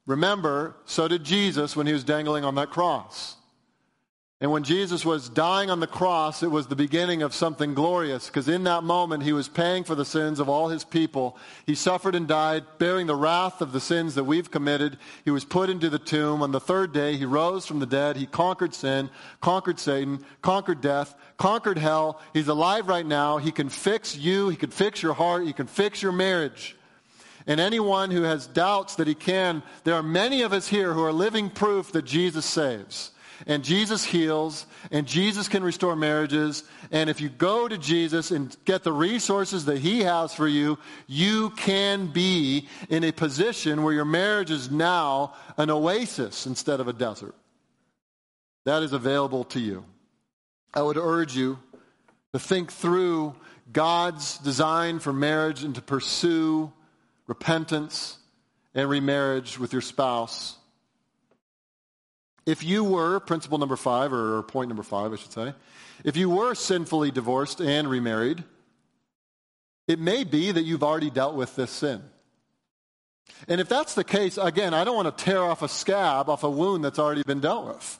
remember, 0.05 0.75
so 0.85 1.07
did 1.07 1.23
Jesus 1.23 1.75
when 1.75 1.87
he 1.87 1.93
was 1.93 2.03
dangling 2.03 2.43
on 2.43 2.55
that 2.55 2.69
cross. 2.69 3.35
And 4.41 4.53
when 4.53 4.63
Jesus 4.63 5.03
was 5.03 5.27
dying 5.27 5.69
on 5.69 5.81
the 5.81 5.87
cross, 5.87 6.43
it 6.43 6.51
was 6.51 6.67
the 6.67 6.75
beginning 6.75 7.23
of 7.23 7.33
something 7.33 7.73
glorious 7.73 8.27
because 8.27 8.47
in 8.47 8.63
that 8.63 8.85
moment 8.85 9.23
he 9.23 9.33
was 9.33 9.49
paying 9.49 9.83
for 9.83 9.95
the 9.95 10.05
sins 10.05 10.39
of 10.39 10.47
all 10.47 10.69
his 10.69 10.85
people. 10.85 11.37
He 11.65 11.75
suffered 11.75 12.15
and 12.15 12.25
died, 12.25 12.63
bearing 12.77 13.05
the 13.05 13.17
wrath 13.17 13.59
of 13.59 13.73
the 13.73 13.81
sins 13.81 14.15
that 14.15 14.23
we've 14.23 14.49
committed. 14.49 14.97
He 15.25 15.31
was 15.31 15.43
put 15.43 15.69
into 15.69 15.89
the 15.89 15.99
tomb. 15.99 16.41
On 16.41 16.53
the 16.53 16.59
third 16.61 16.93
day, 16.93 17.17
he 17.17 17.25
rose 17.25 17.65
from 17.65 17.79
the 17.79 17.85
dead. 17.85 18.15
He 18.15 18.27
conquered 18.27 18.73
sin, 18.73 19.09
conquered 19.41 19.77
Satan, 19.77 20.23
conquered 20.41 20.79
death, 20.79 21.15
conquered 21.35 21.77
hell. 21.77 22.21
He's 22.33 22.47
alive 22.47 22.87
right 22.87 23.05
now. 23.05 23.39
He 23.39 23.51
can 23.51 23.67
fix 23.67 24.15
you. 24.15 24.47
He 24.47 24.55
can 24.55 24.71
fix 24.71 25.03
your 25.03 25.15
heart. 25.15 25.45
He 25.45 25.53
can 25.53 25.67
fix 25.67 26.01
your 26.01 26.13
marriage. 26.13 26.77
And 27.45 27.59
anyone 27.59 28.09
who 28.09 28.21
has 28.21 28.47
doubts 28.47 28.95
that 28.95 29.07
he 29.07 29.15
can, 29.15 29.63
there 29.83 29.95
are 29.95 30.03
many 30.03 30.43
of 30.43 30.53
us 30.53 30.69
here 30.69 30.93
who 30.93 31.03
are 31.03 31.11
living 31.11 31.49
proof 31.49 31.91
that 31.91 32.05
Jesus 32.05 32.45
saves 32.45 33.11
and 33.47 33.63
Jesus 33.63 34.03
heals, 34.03 34.65
and 34.91 35.07
Jesus 35.07 35.47
can 35.47 35.63
restore 35.63 35.95
marriages. 35.95 36.63
And 36.91 37.09
if 37.09 37.21
you 37.21 37.29
go 37.29 37.67
to 37.67 37.77
Jesus 37.77 38.31
and 38.31 38.55
get 38.65 38.83
the 38.83 38.93
resources 38.93 39.65
that 39.65 39.79
He 39.79 40.01
has 40.01 40.33
for 40.33 40.47
you, 40.47 40.77
you 41.07 41.51
can 41.51 42.07
be 42.07 42.67
in 42.89 43.03
a 43.03 43.11
position 43.11 43.83
where 43.83 43.93
your 43.93 44.05
marriage 44.05 44.51
is 44.51 44.69
now 44.69 45.33
an 45.57 45.69
oasis 45.69 46.45
instead 46.45 46.79
of 46.79 46.87
a 46.87 46.93
desert. 46.93 47.35
That 48.65 48.83
is 48.83 48.93
available 48.93 49.45
to 49.45 49.59
you. 49.59 49.85
I 50.73 50.81
would 50.81 50.97
urge 50.97 51.35
you 51.35 51.59
to 52.33 52.39
think 52.39 52.71
through 52.71 53.35
God's 53.71 54.37
design 54.39 54.99
for 54.99 55.13
marriage 55.13 55.63
and 55.63 55.73
to 55.75 55.81
pursue 55.81 56.71
repentance 57.25 58.17
and 58.75 58.89
remarriage 58.89 59.57
with 59.57 59.73
your 59.73 59.81
spouse 59.81 60.58
if 62.49 62.63
you 62.63 62.83
were, 62.83 63.19
principle 63.19 63.59
number 63.59 63.75
five, 63.75 64.11
or 64.11 64.41
point 64.43 64.69
number 64.69 64.83
five, 64.83 65.13
I 65.13 65.17
should 65.17 65.31
say, 65.31 65.53
if 66.03 66.17
you 66.17 66.29
were 66.31 66.55
sinfully 66.55 67.11
divorced 67.11 67.61
and 67.61 67.87
remarried, 67.87 68.43
it 69.87 69.99
may 69.99 70.23
be 70.23 70.51
that 70.51 70.63
you've 70.63 70.83
already 70.83 71.11
dealt 71.11 71.35
with 71.35 71.55
this 71.55 71.69
sin. 71.69 72.01
And 73.47 73.61
if 73.61 73.69
that's 73.69 73.93
the 73.93 74.03
case, 74.03 74.39
again, 74.39 74.73
I 74.73 74.83
don't 74.83 74.95
want 74.95 75.15
to 75.15 75.23
tear 75.23 75.43
off 75.43 75.61
a 75.61 75.67
scab 75.67 76.27
off 76.27 76.43
a 76.43 76.49
wound 76.49 76.83
that's 76.83 76.97
already 76.97 77.21
been 77.21 77.39
dealt 77.39 77.67
with. 77.67 77.99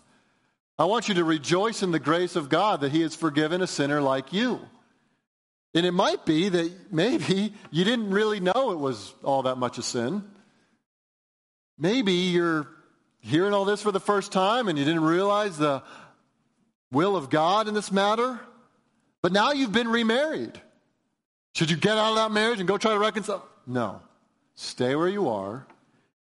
I 0.79 0.85
want 0.85 1.07
you 1.09 1.15
to 1.15 1.23
rejoice 1.23 1.83
in 1.83 1.91
the 1.91 1.99
grace 1.99 2.35
of 2.35 2.49
God 2.49 2.81
that 2.81 2.91
He 2.91 3.01
has 3.01 3.13
forgiven 3.13 3.61
a 3.61 3.67
sinner 3.67 4.01
like 4.01 4.33
you. 4.33 4.59
And 5.75 5.85
it 5.85 5.91
might 5.91 6.25
be 6.25 6.49
that 6.49 6.91
maybe 6.91 7.53
you 7.69 7.83
didn't 7.83 8.09
really 8.09 8.39
know 8.39 8.71
it 8.71 8.79
was 8.79 9.13
all 9.23 9.43
that 9.43 9.57
much 9.57 9.77
a 9.77 9.83
sin. 9.83 10.23
Maybe 11.77 12.13
you're 12.13 12.67
hearing 13.21 13.53
all 13.53 13.65
this 13.65 13.81
for 13.81 13.91
the 13.91 13.99
first 13.99 14.31
time 14.31 14.67
and 14.67 14.77
you 14.77 14.85
didn't 14.85 15.03
realize 15.03 15.57
the 15.57 15.83
will 16.91 17.15
of 17.15 17.29
God 17.29 17.67
in 17.67 17.73
this 17.73 17.91
matter, 17.91 18.39
but 19.21 19.31
now 19.31 19.51
you've 19.51 19.71
been 19.71 19.87
remarried. 19.87 20.59
Should 21.53 21.69
you 21.69 21.77
get 21.77 21.97
out 21.97 22.11
of 22.11 22.15
that 22.15 22.31
marriage 22.31 22.59
and 22.59 22.67
go 22.67 22.77
try 22.77 22.93
to 22.93 22.99
reconcile? 22.99 23.45
No. 23.67 24.01
Stay 24.55 24.95
where 24.95 25.09
you 25.09 25.29
are 25.29 25.67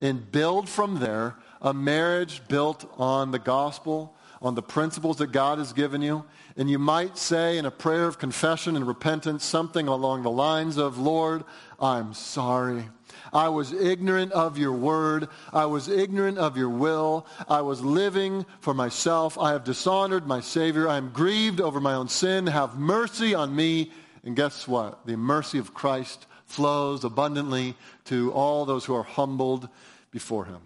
and 0.02 0.32
build 0.32 0.70
from 0.70 1.00
there 1.00 1.36
a 1.62 1.74
marriage 1.74 2.42
built 2.48 2.90
on 2.98 3.32
the 3.32 3.40
gospel, 3.40 4.16
on 4.42 4.56
the 4.56 4.62
principles 4.62 5.18
that 5.18 5.32
God 5.32 5.58
has 5.58 5.74
given 5.74 6.02
you. 6.02 6.26
And 6.56 6.70
you 6.70 6.80
might 6.80 7.18
say 7.18 7.58
in 7.58 7.66
a 7.66 7.72
prayer 7.72 8.06
of 8.06 8.20
confession 8.20 8.76
and 8.76 8.88
repentance 8.88 9.44
something 9.44 9.88
along 9.88 10.24
the 10.24 10.32
lines 10.32 10.78
of, 10.78 10.98
Lord, 10.98 11.44
I'm 11.80 12.14
sorry. 12.14 12.90
I 13.34 13.50
was 13.50 13.74
ignorant 13.74 14.32
of 14.32 14.58
your 14.58 14.74
word. 14.74 15.28
I 15.52 15.66
was 15.66 15.90
ignorant 15.90 16.38
of 16.38 16.58
your 16.58 16.70
will. 16.70 17.26
I 17.48 17.62
was 17.62 17.82
living 17.82 18.46
for 18.62 18.74
myself. 18.74 19.38
I 19.38 19.52
have 19.52 19.64
dishonored 19.64 20.28
my 20.28 20.40
Savior. 20.40 20.88
I 20.88 20.98
am 20.98 21.12
grieved 21.12 21.60
over 21.60 21.80
my 21.80 21.94
own 21.94 22.08
sin. 22.08 22.48
Have 22.48 22.78
mercy 22.78 23.36
on 23.36 23.56
me. 23.56 23.92
And 24.24 24.36
guess 24.36 24.68
what? 24.68 25.06
The 25.06 25.18
mercy 25.18 25.58
of 25.58 25.74
Christ 25.74 26.26
flows 26.46 27.04
abundantly 27.04 27.76
to 28.06 28.32
all 28.32 28.66
those 28.66 28.86
who 28.86 28.96
are 28.96 29.04
humbled 29.04 29.68
before 30.12 30.46
him. 30.46 30.62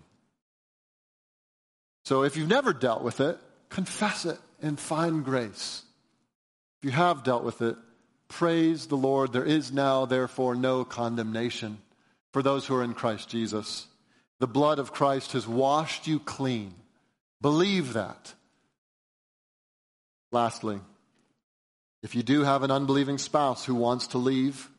So 2.06 2.24
if 2.24 2.38
you've 2.38 2.50
never 2.50 2.74
dealt 2.74 3.04
with 3.04 3.20
it, 3.20 3.38
confess 3.72 4.26
it 4.26 4.38
and 4.62 4.80
find 4.80 5.26
grace. 5.26 5.82
If 6.80 6.86
you 6.86 6.92
have 6.92 7.24
dealt 7.24 7.44
with 7.44 7.62
it, 7.62 7.76
praise 8.28 8.86
the 8.86 8.98
Lord. 8.98 9.34
There 9.34 9.44
is 9.44 9.72
now, 9.72 10.06
therefore, 10.06 10.54
no 10.54 10.86
condemnation 10.86 11.80
for 12.32 12.44
those 12.44 12.66
who 12.66 12.76
are 12.76 12.84
in 12.84 12.94
Christ 12.94 13.30
Jesus. 13.30 13.88
The 14.40 14.48
blood 14.48 14.78
of 14.78 14.94
Christ 14.94 15.32
has 15.34 15.48
washed 15.48 16.08
you 16.08 16.20
clean. 16.20 16.74
Believe 17.42 17.94
that. 17.94 18.34
Lastly, 20.32 20.80
if 22.04 22.16
you 22.16 22.24
do 22.24 22.44
have 22.44 22.64
an 22.64 22.72
unbelieving 22.72 23.18
spouse 23.18 23.66
who 23.66 23.76
wants 23.76 24.08
to 24.08 24.18
leave, 24.18 24.70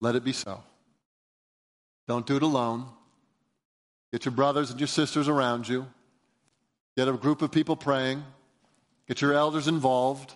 let 0.00 0.16
it 0.16 0.24
be 0.24 0.32
so. 0.32 0.62
Don't 2.06 2.26
do 2.26 2.36
it 2.36 2.42
alone. 2.42 2.86
Get 4.12 4.24
your 4.24 4.32
brothers 4.32 4.70
and 4.70 4.80
your 4.80 4.86
sisters 4.86 5.28
around 5.28 5.68
you. 5.68 5.86
Get 6.96 7.08
a 7.08 7.12
group 7.12 7.42
of 7.42 7.50
people 7.50 7.76
praying. 7.76 8.22
Get 9.08 9.20
your 9.20 9.32
elders 9.32 9.68
involved. 9.68 10.34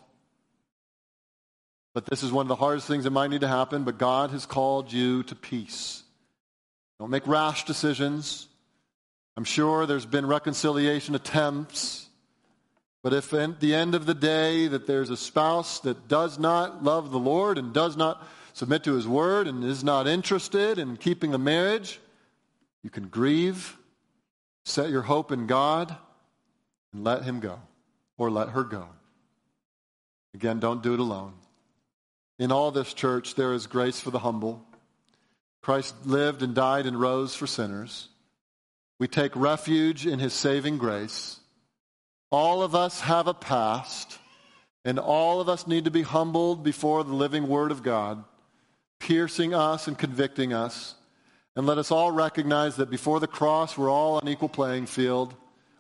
But 1.94 2.06
this 2.06 2.22
is 2.22 2.32
one 2.32 2.44
of 2.44 2.48
the 2.48 2.56
hardest 2.56 2.86
things 2.86 3.04
that 3.04 3.10
might 3.10 3.30
need 3.30 3.40
to 3.40 3.48
happen, 3.48 3.84
but 3.84 3.98
God 3.98 4.30
has 4.30 4.46
called 4.46 4.92
you 4.92 5.22
to 5.24 5.34
peace. 5.34 6.02
Don't 6.98 7.10
make 7.10 7.26
rash 7.26 7.64
decisions. 7.64 8.48
I'm 9.36 9.44
sure 9.44 9.86
there's 9.86 10.06
been 10.06 10.26
reconciliation 10.26 11.14
attempts. 11.14 12.08
But 13.02 13.12
if 13.12 13.32
at 13.32 13.60
the 13.60 13.74
end 13.74 13.94
of 13.94 14.06
the 14.06 14.14
day 14.14 14.66
that 14.66 14.86
there's 14.86 15.10
a 15.10 15.16
spouse 15.16 15.80
that 15.80 16.08
does 16.08 16.38
not 16.38 16.82
love 16.82 17.10
the 17.10 17.18
Lord 17.18 17.56
and 17.56 17.72
does 17.72 17.96
not 17.96 18.26
submit 18.52 18.82
to 18.84 18.94
his 18.94 19.06
word 19.06 19.46
and 19.46 19.62
is 19.62 19.84
not 19.84 20.08
interested 20.08 20.78
in 20.78 20.96
keeping 20.96 21.30
the 21.30 21.38
marriage, 21.38 22.00
you 22.82 22.90
can 22.90 23.06
grieve, 23.06 23.78
set 24.64 24.90
your 24.90 25.02
hope 25.02 25.30
in 25.30 25.46
God, 25.46 25.96
and 26.92 27.04
let 27.04 27.22
him 27.22 27.40
go 27.40 27.60
or 28.16 28.30
let 28.30 28.50
her 28.50 28.64
go. 28.64 28.88
Again, 30.34 30.60
don't 30.60 30.82
do 30.82 30.94
it 30.94 31.00
alone. 31.00 31.34
In 32.38 32.52
all 32.52 32.70
this 32.70 32.94
church, 32.94 33.34
there 33.34 33.52
is 33.52 33.66
grace 33.66 34.00
for 34.00 34.10
the 34.10 34.20
humble 34.20 34.64
Christ 35.62 36.06
lived 36.06 36.42
and 36.42 36.54
died 36.54 36.86
and 36.86 36.98
rose 36.98 37.34
for 37.34 37.46
sinners. 37.46 38.08
We 38.98 39.08
take 39.08 39.34
refuge 39.34 40.06
in 40.06 40.18
his 40.18 40.32
saving 40.32 40.78
grace. 40.78 41.40
All 42.30 42.62
of 42.62 42.74
us 42.74 43.00
have 43.00 43.26
a 43.26 43.34
past, 43.34 44.18
and 44.84 44.98
all 44.98 45.40
of 45.40 45.48
us 45.48 45.66
need 45.66 45.84
to 45.84 45.90
be 45.90 46.02
humbled 46.02 46.62
before 46.62 47.04
the 47.04 47.14
living 47.14 47.48
Word 47.48 47.70
of 47.70 47.82
God, 47.82 48.24
piercing 48.98 49.52
us 49.52 49.88
and 49.88 49.98
convicting 49.98 50.52
us. 50.52 50.94
And 51.54 51.66
let 51.66 51.78
us 51.78 51.90
all 51.90 52.12
recognize 52.12 52.76
that 52.76 52.90
before 52.90 53.20
the 53.20 53.26
cross, 53.26 53.76
we're 53.76 53.90
all 53.90 54.14
on 54.16 54.28
equal 54.28 54.48
playing 54.48 54.86
field. 54.86 55.34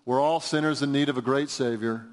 We're 0.08 0.22
all 0.22 0.40
sinners 0.40 0.80
in 0.80 0.90
need 0.90 1.10
of 1.10 1.18
a 1.18 1.22
great 1.22 1.50
Savior. 1.50 2.06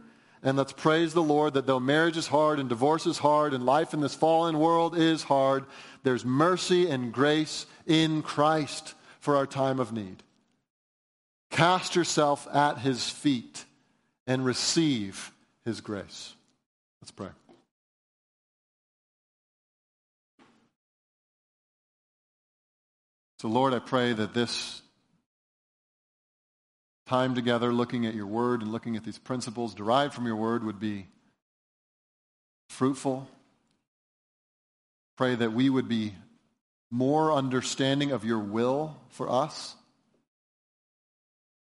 And 0.43 0.57
let's 0.57 0.73
praise 0.73 1.13
the 1.13 1.23
Lord 1.23 1.53
that 1.53 1.65
though 1.65 1.79
marriage 1.79 2.17
is 2.17 2.27
hard 2.27 2.59
and 2.59 2.67
divorce 2.67 3.05
is 3.05 3.17
hard 3.17 3.53
and 3.53 3.65
life 3.65 3.93
in 3.93 4.01
this 4.01 4.13
fallen 4.13 4.59
world 4.59 4.97
is 4.97 5.23
hard, 5.23 5.63
there's 6.03 6.25
mercy 6.25 6.89
and 6.89 7.13
grace 7.13 7.65
in 7.87 8.21
Christ 8.21 8.95
for 9.21 9.37
our 9.37 9.47
time 9.47 9.79
of 9.79 9.93
need. 9.93 10.23
Cast 11.51 11.95
yourself 11.95 12.45
at 12.53 12.79
his 12.79 13.09
feet 13.09 13.63
and 14.27 14.43
receive 14.43 15.31
his 15.63 15.79
grace. 15.79 16.33
Let's 17.01 17.11
pray. 17.11 17.29
So, 23.39 23.47
Lord, 23.47 23.73
I 23.73 23.79
pray 23.79 24.11
that 24.11 24.33
this 24.33 24.81
time 27.05 27.35
together, 27.35 27.71
looking 27.71 28.05
at 28.05 28.15
your 28.15 28.27
word 28.27 28.61
and 28.61 28.71
looking 28.71 28.95
at 28.95 29.03
these 29.03 29.17
principles 29.17 29.73
derived 29.75 30.13
from 30.13 30.25
your 30.25 30.35
word, 30.35 30.63
would 30.63 30.79
be 30.79 31.07
fruitful 32.69 33.27
Pray 35.17 35.35
that 35.35 35.53
we 35.53 35.69
would 35.69 35.87
be 35.87 36.13
more 36.91 37.31
understanding 37.31 38.11
of 38.11 38.25
your 38.25 38.39
will 38.39 38.97
for 39.09 39.29
us. 39.29 39.75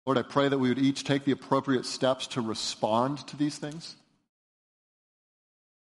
Lord, 0.07 0.19
I 0.19 0.23
pray 0.23 0.49
that 0.49 0.59
we 0.59 0.69
would 0.69 0.79
each 0.79 1.05
take 1.05 1.25
the 1.25 1.33
appropriate 1.33 1.87
steps 1.87 2.27
to 2.29 2.41
respond 2.41 3.27
to 3.29 3.37
these 3.37 3.59
things, 3.59 3.97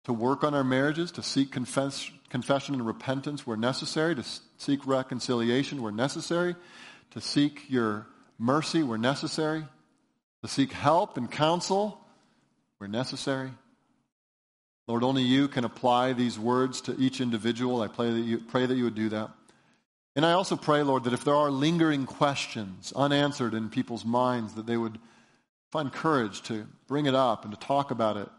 to 0.05 0.13
work 0.13 0.43
on 0.43 0.53
our 0.53 0.63
marriages, 0.63 1.11
to 1.13 1.23
seek 1.23 1.51
confess, 1.51 2.09
confession 2.29 2.75
and 2.75 2.85
repentance 2.85 3.45
where 3.45 3.57
necessary, 3.57 4.15
to 4.15 4.23
seek 4.57 4.85
reconciliation 4.85 5.81
where 5.81 5.91
necessary, 5.91 6.55
to 7.11 7.21
seek 7.21 7.69
your 7.69 8.07
mercy 8.37 8.83
where 8.83 8.97
necessary, 8.97 9.65
to 10.41 10.47
seek 10.47 10.71
help 10.71 11.17
and 11.17 11.31
counsel 11.31 11.99
where 12.77 12.87
necessary. 12.87 13.51
Lord, 14.87 15.03
only 15.03 15.23
you 15.23 15.47
can 15.47 15.63
apply 15.63 16.13
these 16.13 16.37
words 16.37 16.81
to 16.81 16.95
each 16.99 17.21
individual. 17.21 17.81
I 17.81 17.87
pray 17.87 18.11
that 18.11 18.19
you, 18.19 18.39
pray 18.39 18.65
that 18.65 18.75
you 18.75 18.83
would 18.83 18.95
do 18.95 19.09
that. 19.09 19.31
And 20.15 20.25
I 20.25 20.33
also 20.33 20.55
pray, 20.55 20.83
Lord, 20.83 21.05
that 21.05 21.13
if 21.13 21.23
there 21.23 21.35
are 21.35 21.49
lingering 21.49 22.05
questions 22.05 22.93
unanswered 22.95 23.53
in 23.53 23.69
people's 23.69 24.05
minds, 24.05 24.53
that 24.55 24.67
they 24.67 24.77
would 24.77 24.99
find 25.71 25.91
courage 25.91 26.43
to 26.43 26.67
bring 26.87 27.05
it 27.05 27.15
up 27.15 27.45
and 27.45 27.53
to 27.53 27.59
talk 27.59 27.89
about 27.89 28.17
it. 28.17 28.29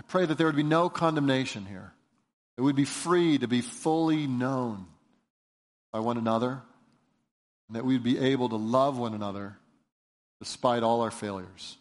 I 0.00 0.02
pray 0.04 0.24
that 0.24 0.38
there 0.38 0.46
would 0.46 0.56
be 0.56 0.62
no 0.62 0.88
condemnation 0.88 1.66
here. 1.66 1.92
That 2.56 2.62
we'd 2.62 2.76
be 2.76 2.84
free 2.84 3.36
to 3.38 3.48
be 3.48 3.60
fully 3.60 4.26
known 4.26 4.86
by 5.92 6.00
one 6.00 6.16
another, 6.16 6.62
that 7.70 7.84
we'd 7.84 8.02
be 8.02 8.18
able 8.18 8.48
to 8.48 8.56
love 8.56 8.98
one 8.98 9.14
another 9.14 9.56
despite 10.40 10.82
all 10.82 11.00
our 11.00 11.10
failures. 11.10 11.76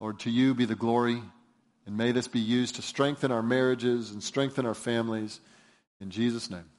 Lord, 0.00 0.20
to 0.20 0.30
you 0.30 0.54
be 0.54 0.64
the 0.64 0.74
glory, 0.74 1.22
and 1.86 1.96
may 1.96 2.12
this 2.12 2.28
be 2.28 2.40
used 2.40 2.76
to 2.76 2.82
strengthen 2.82 3.30
our 3.30 3.42
marriages 3.42 4.10
and 4.10 4.22
strengthen 4.22 4.66
our 4.66 4.74
families. 4.74 5.40
In 6.00 6.10
Jesus' 6.10 6.50
name. 6.50 6.68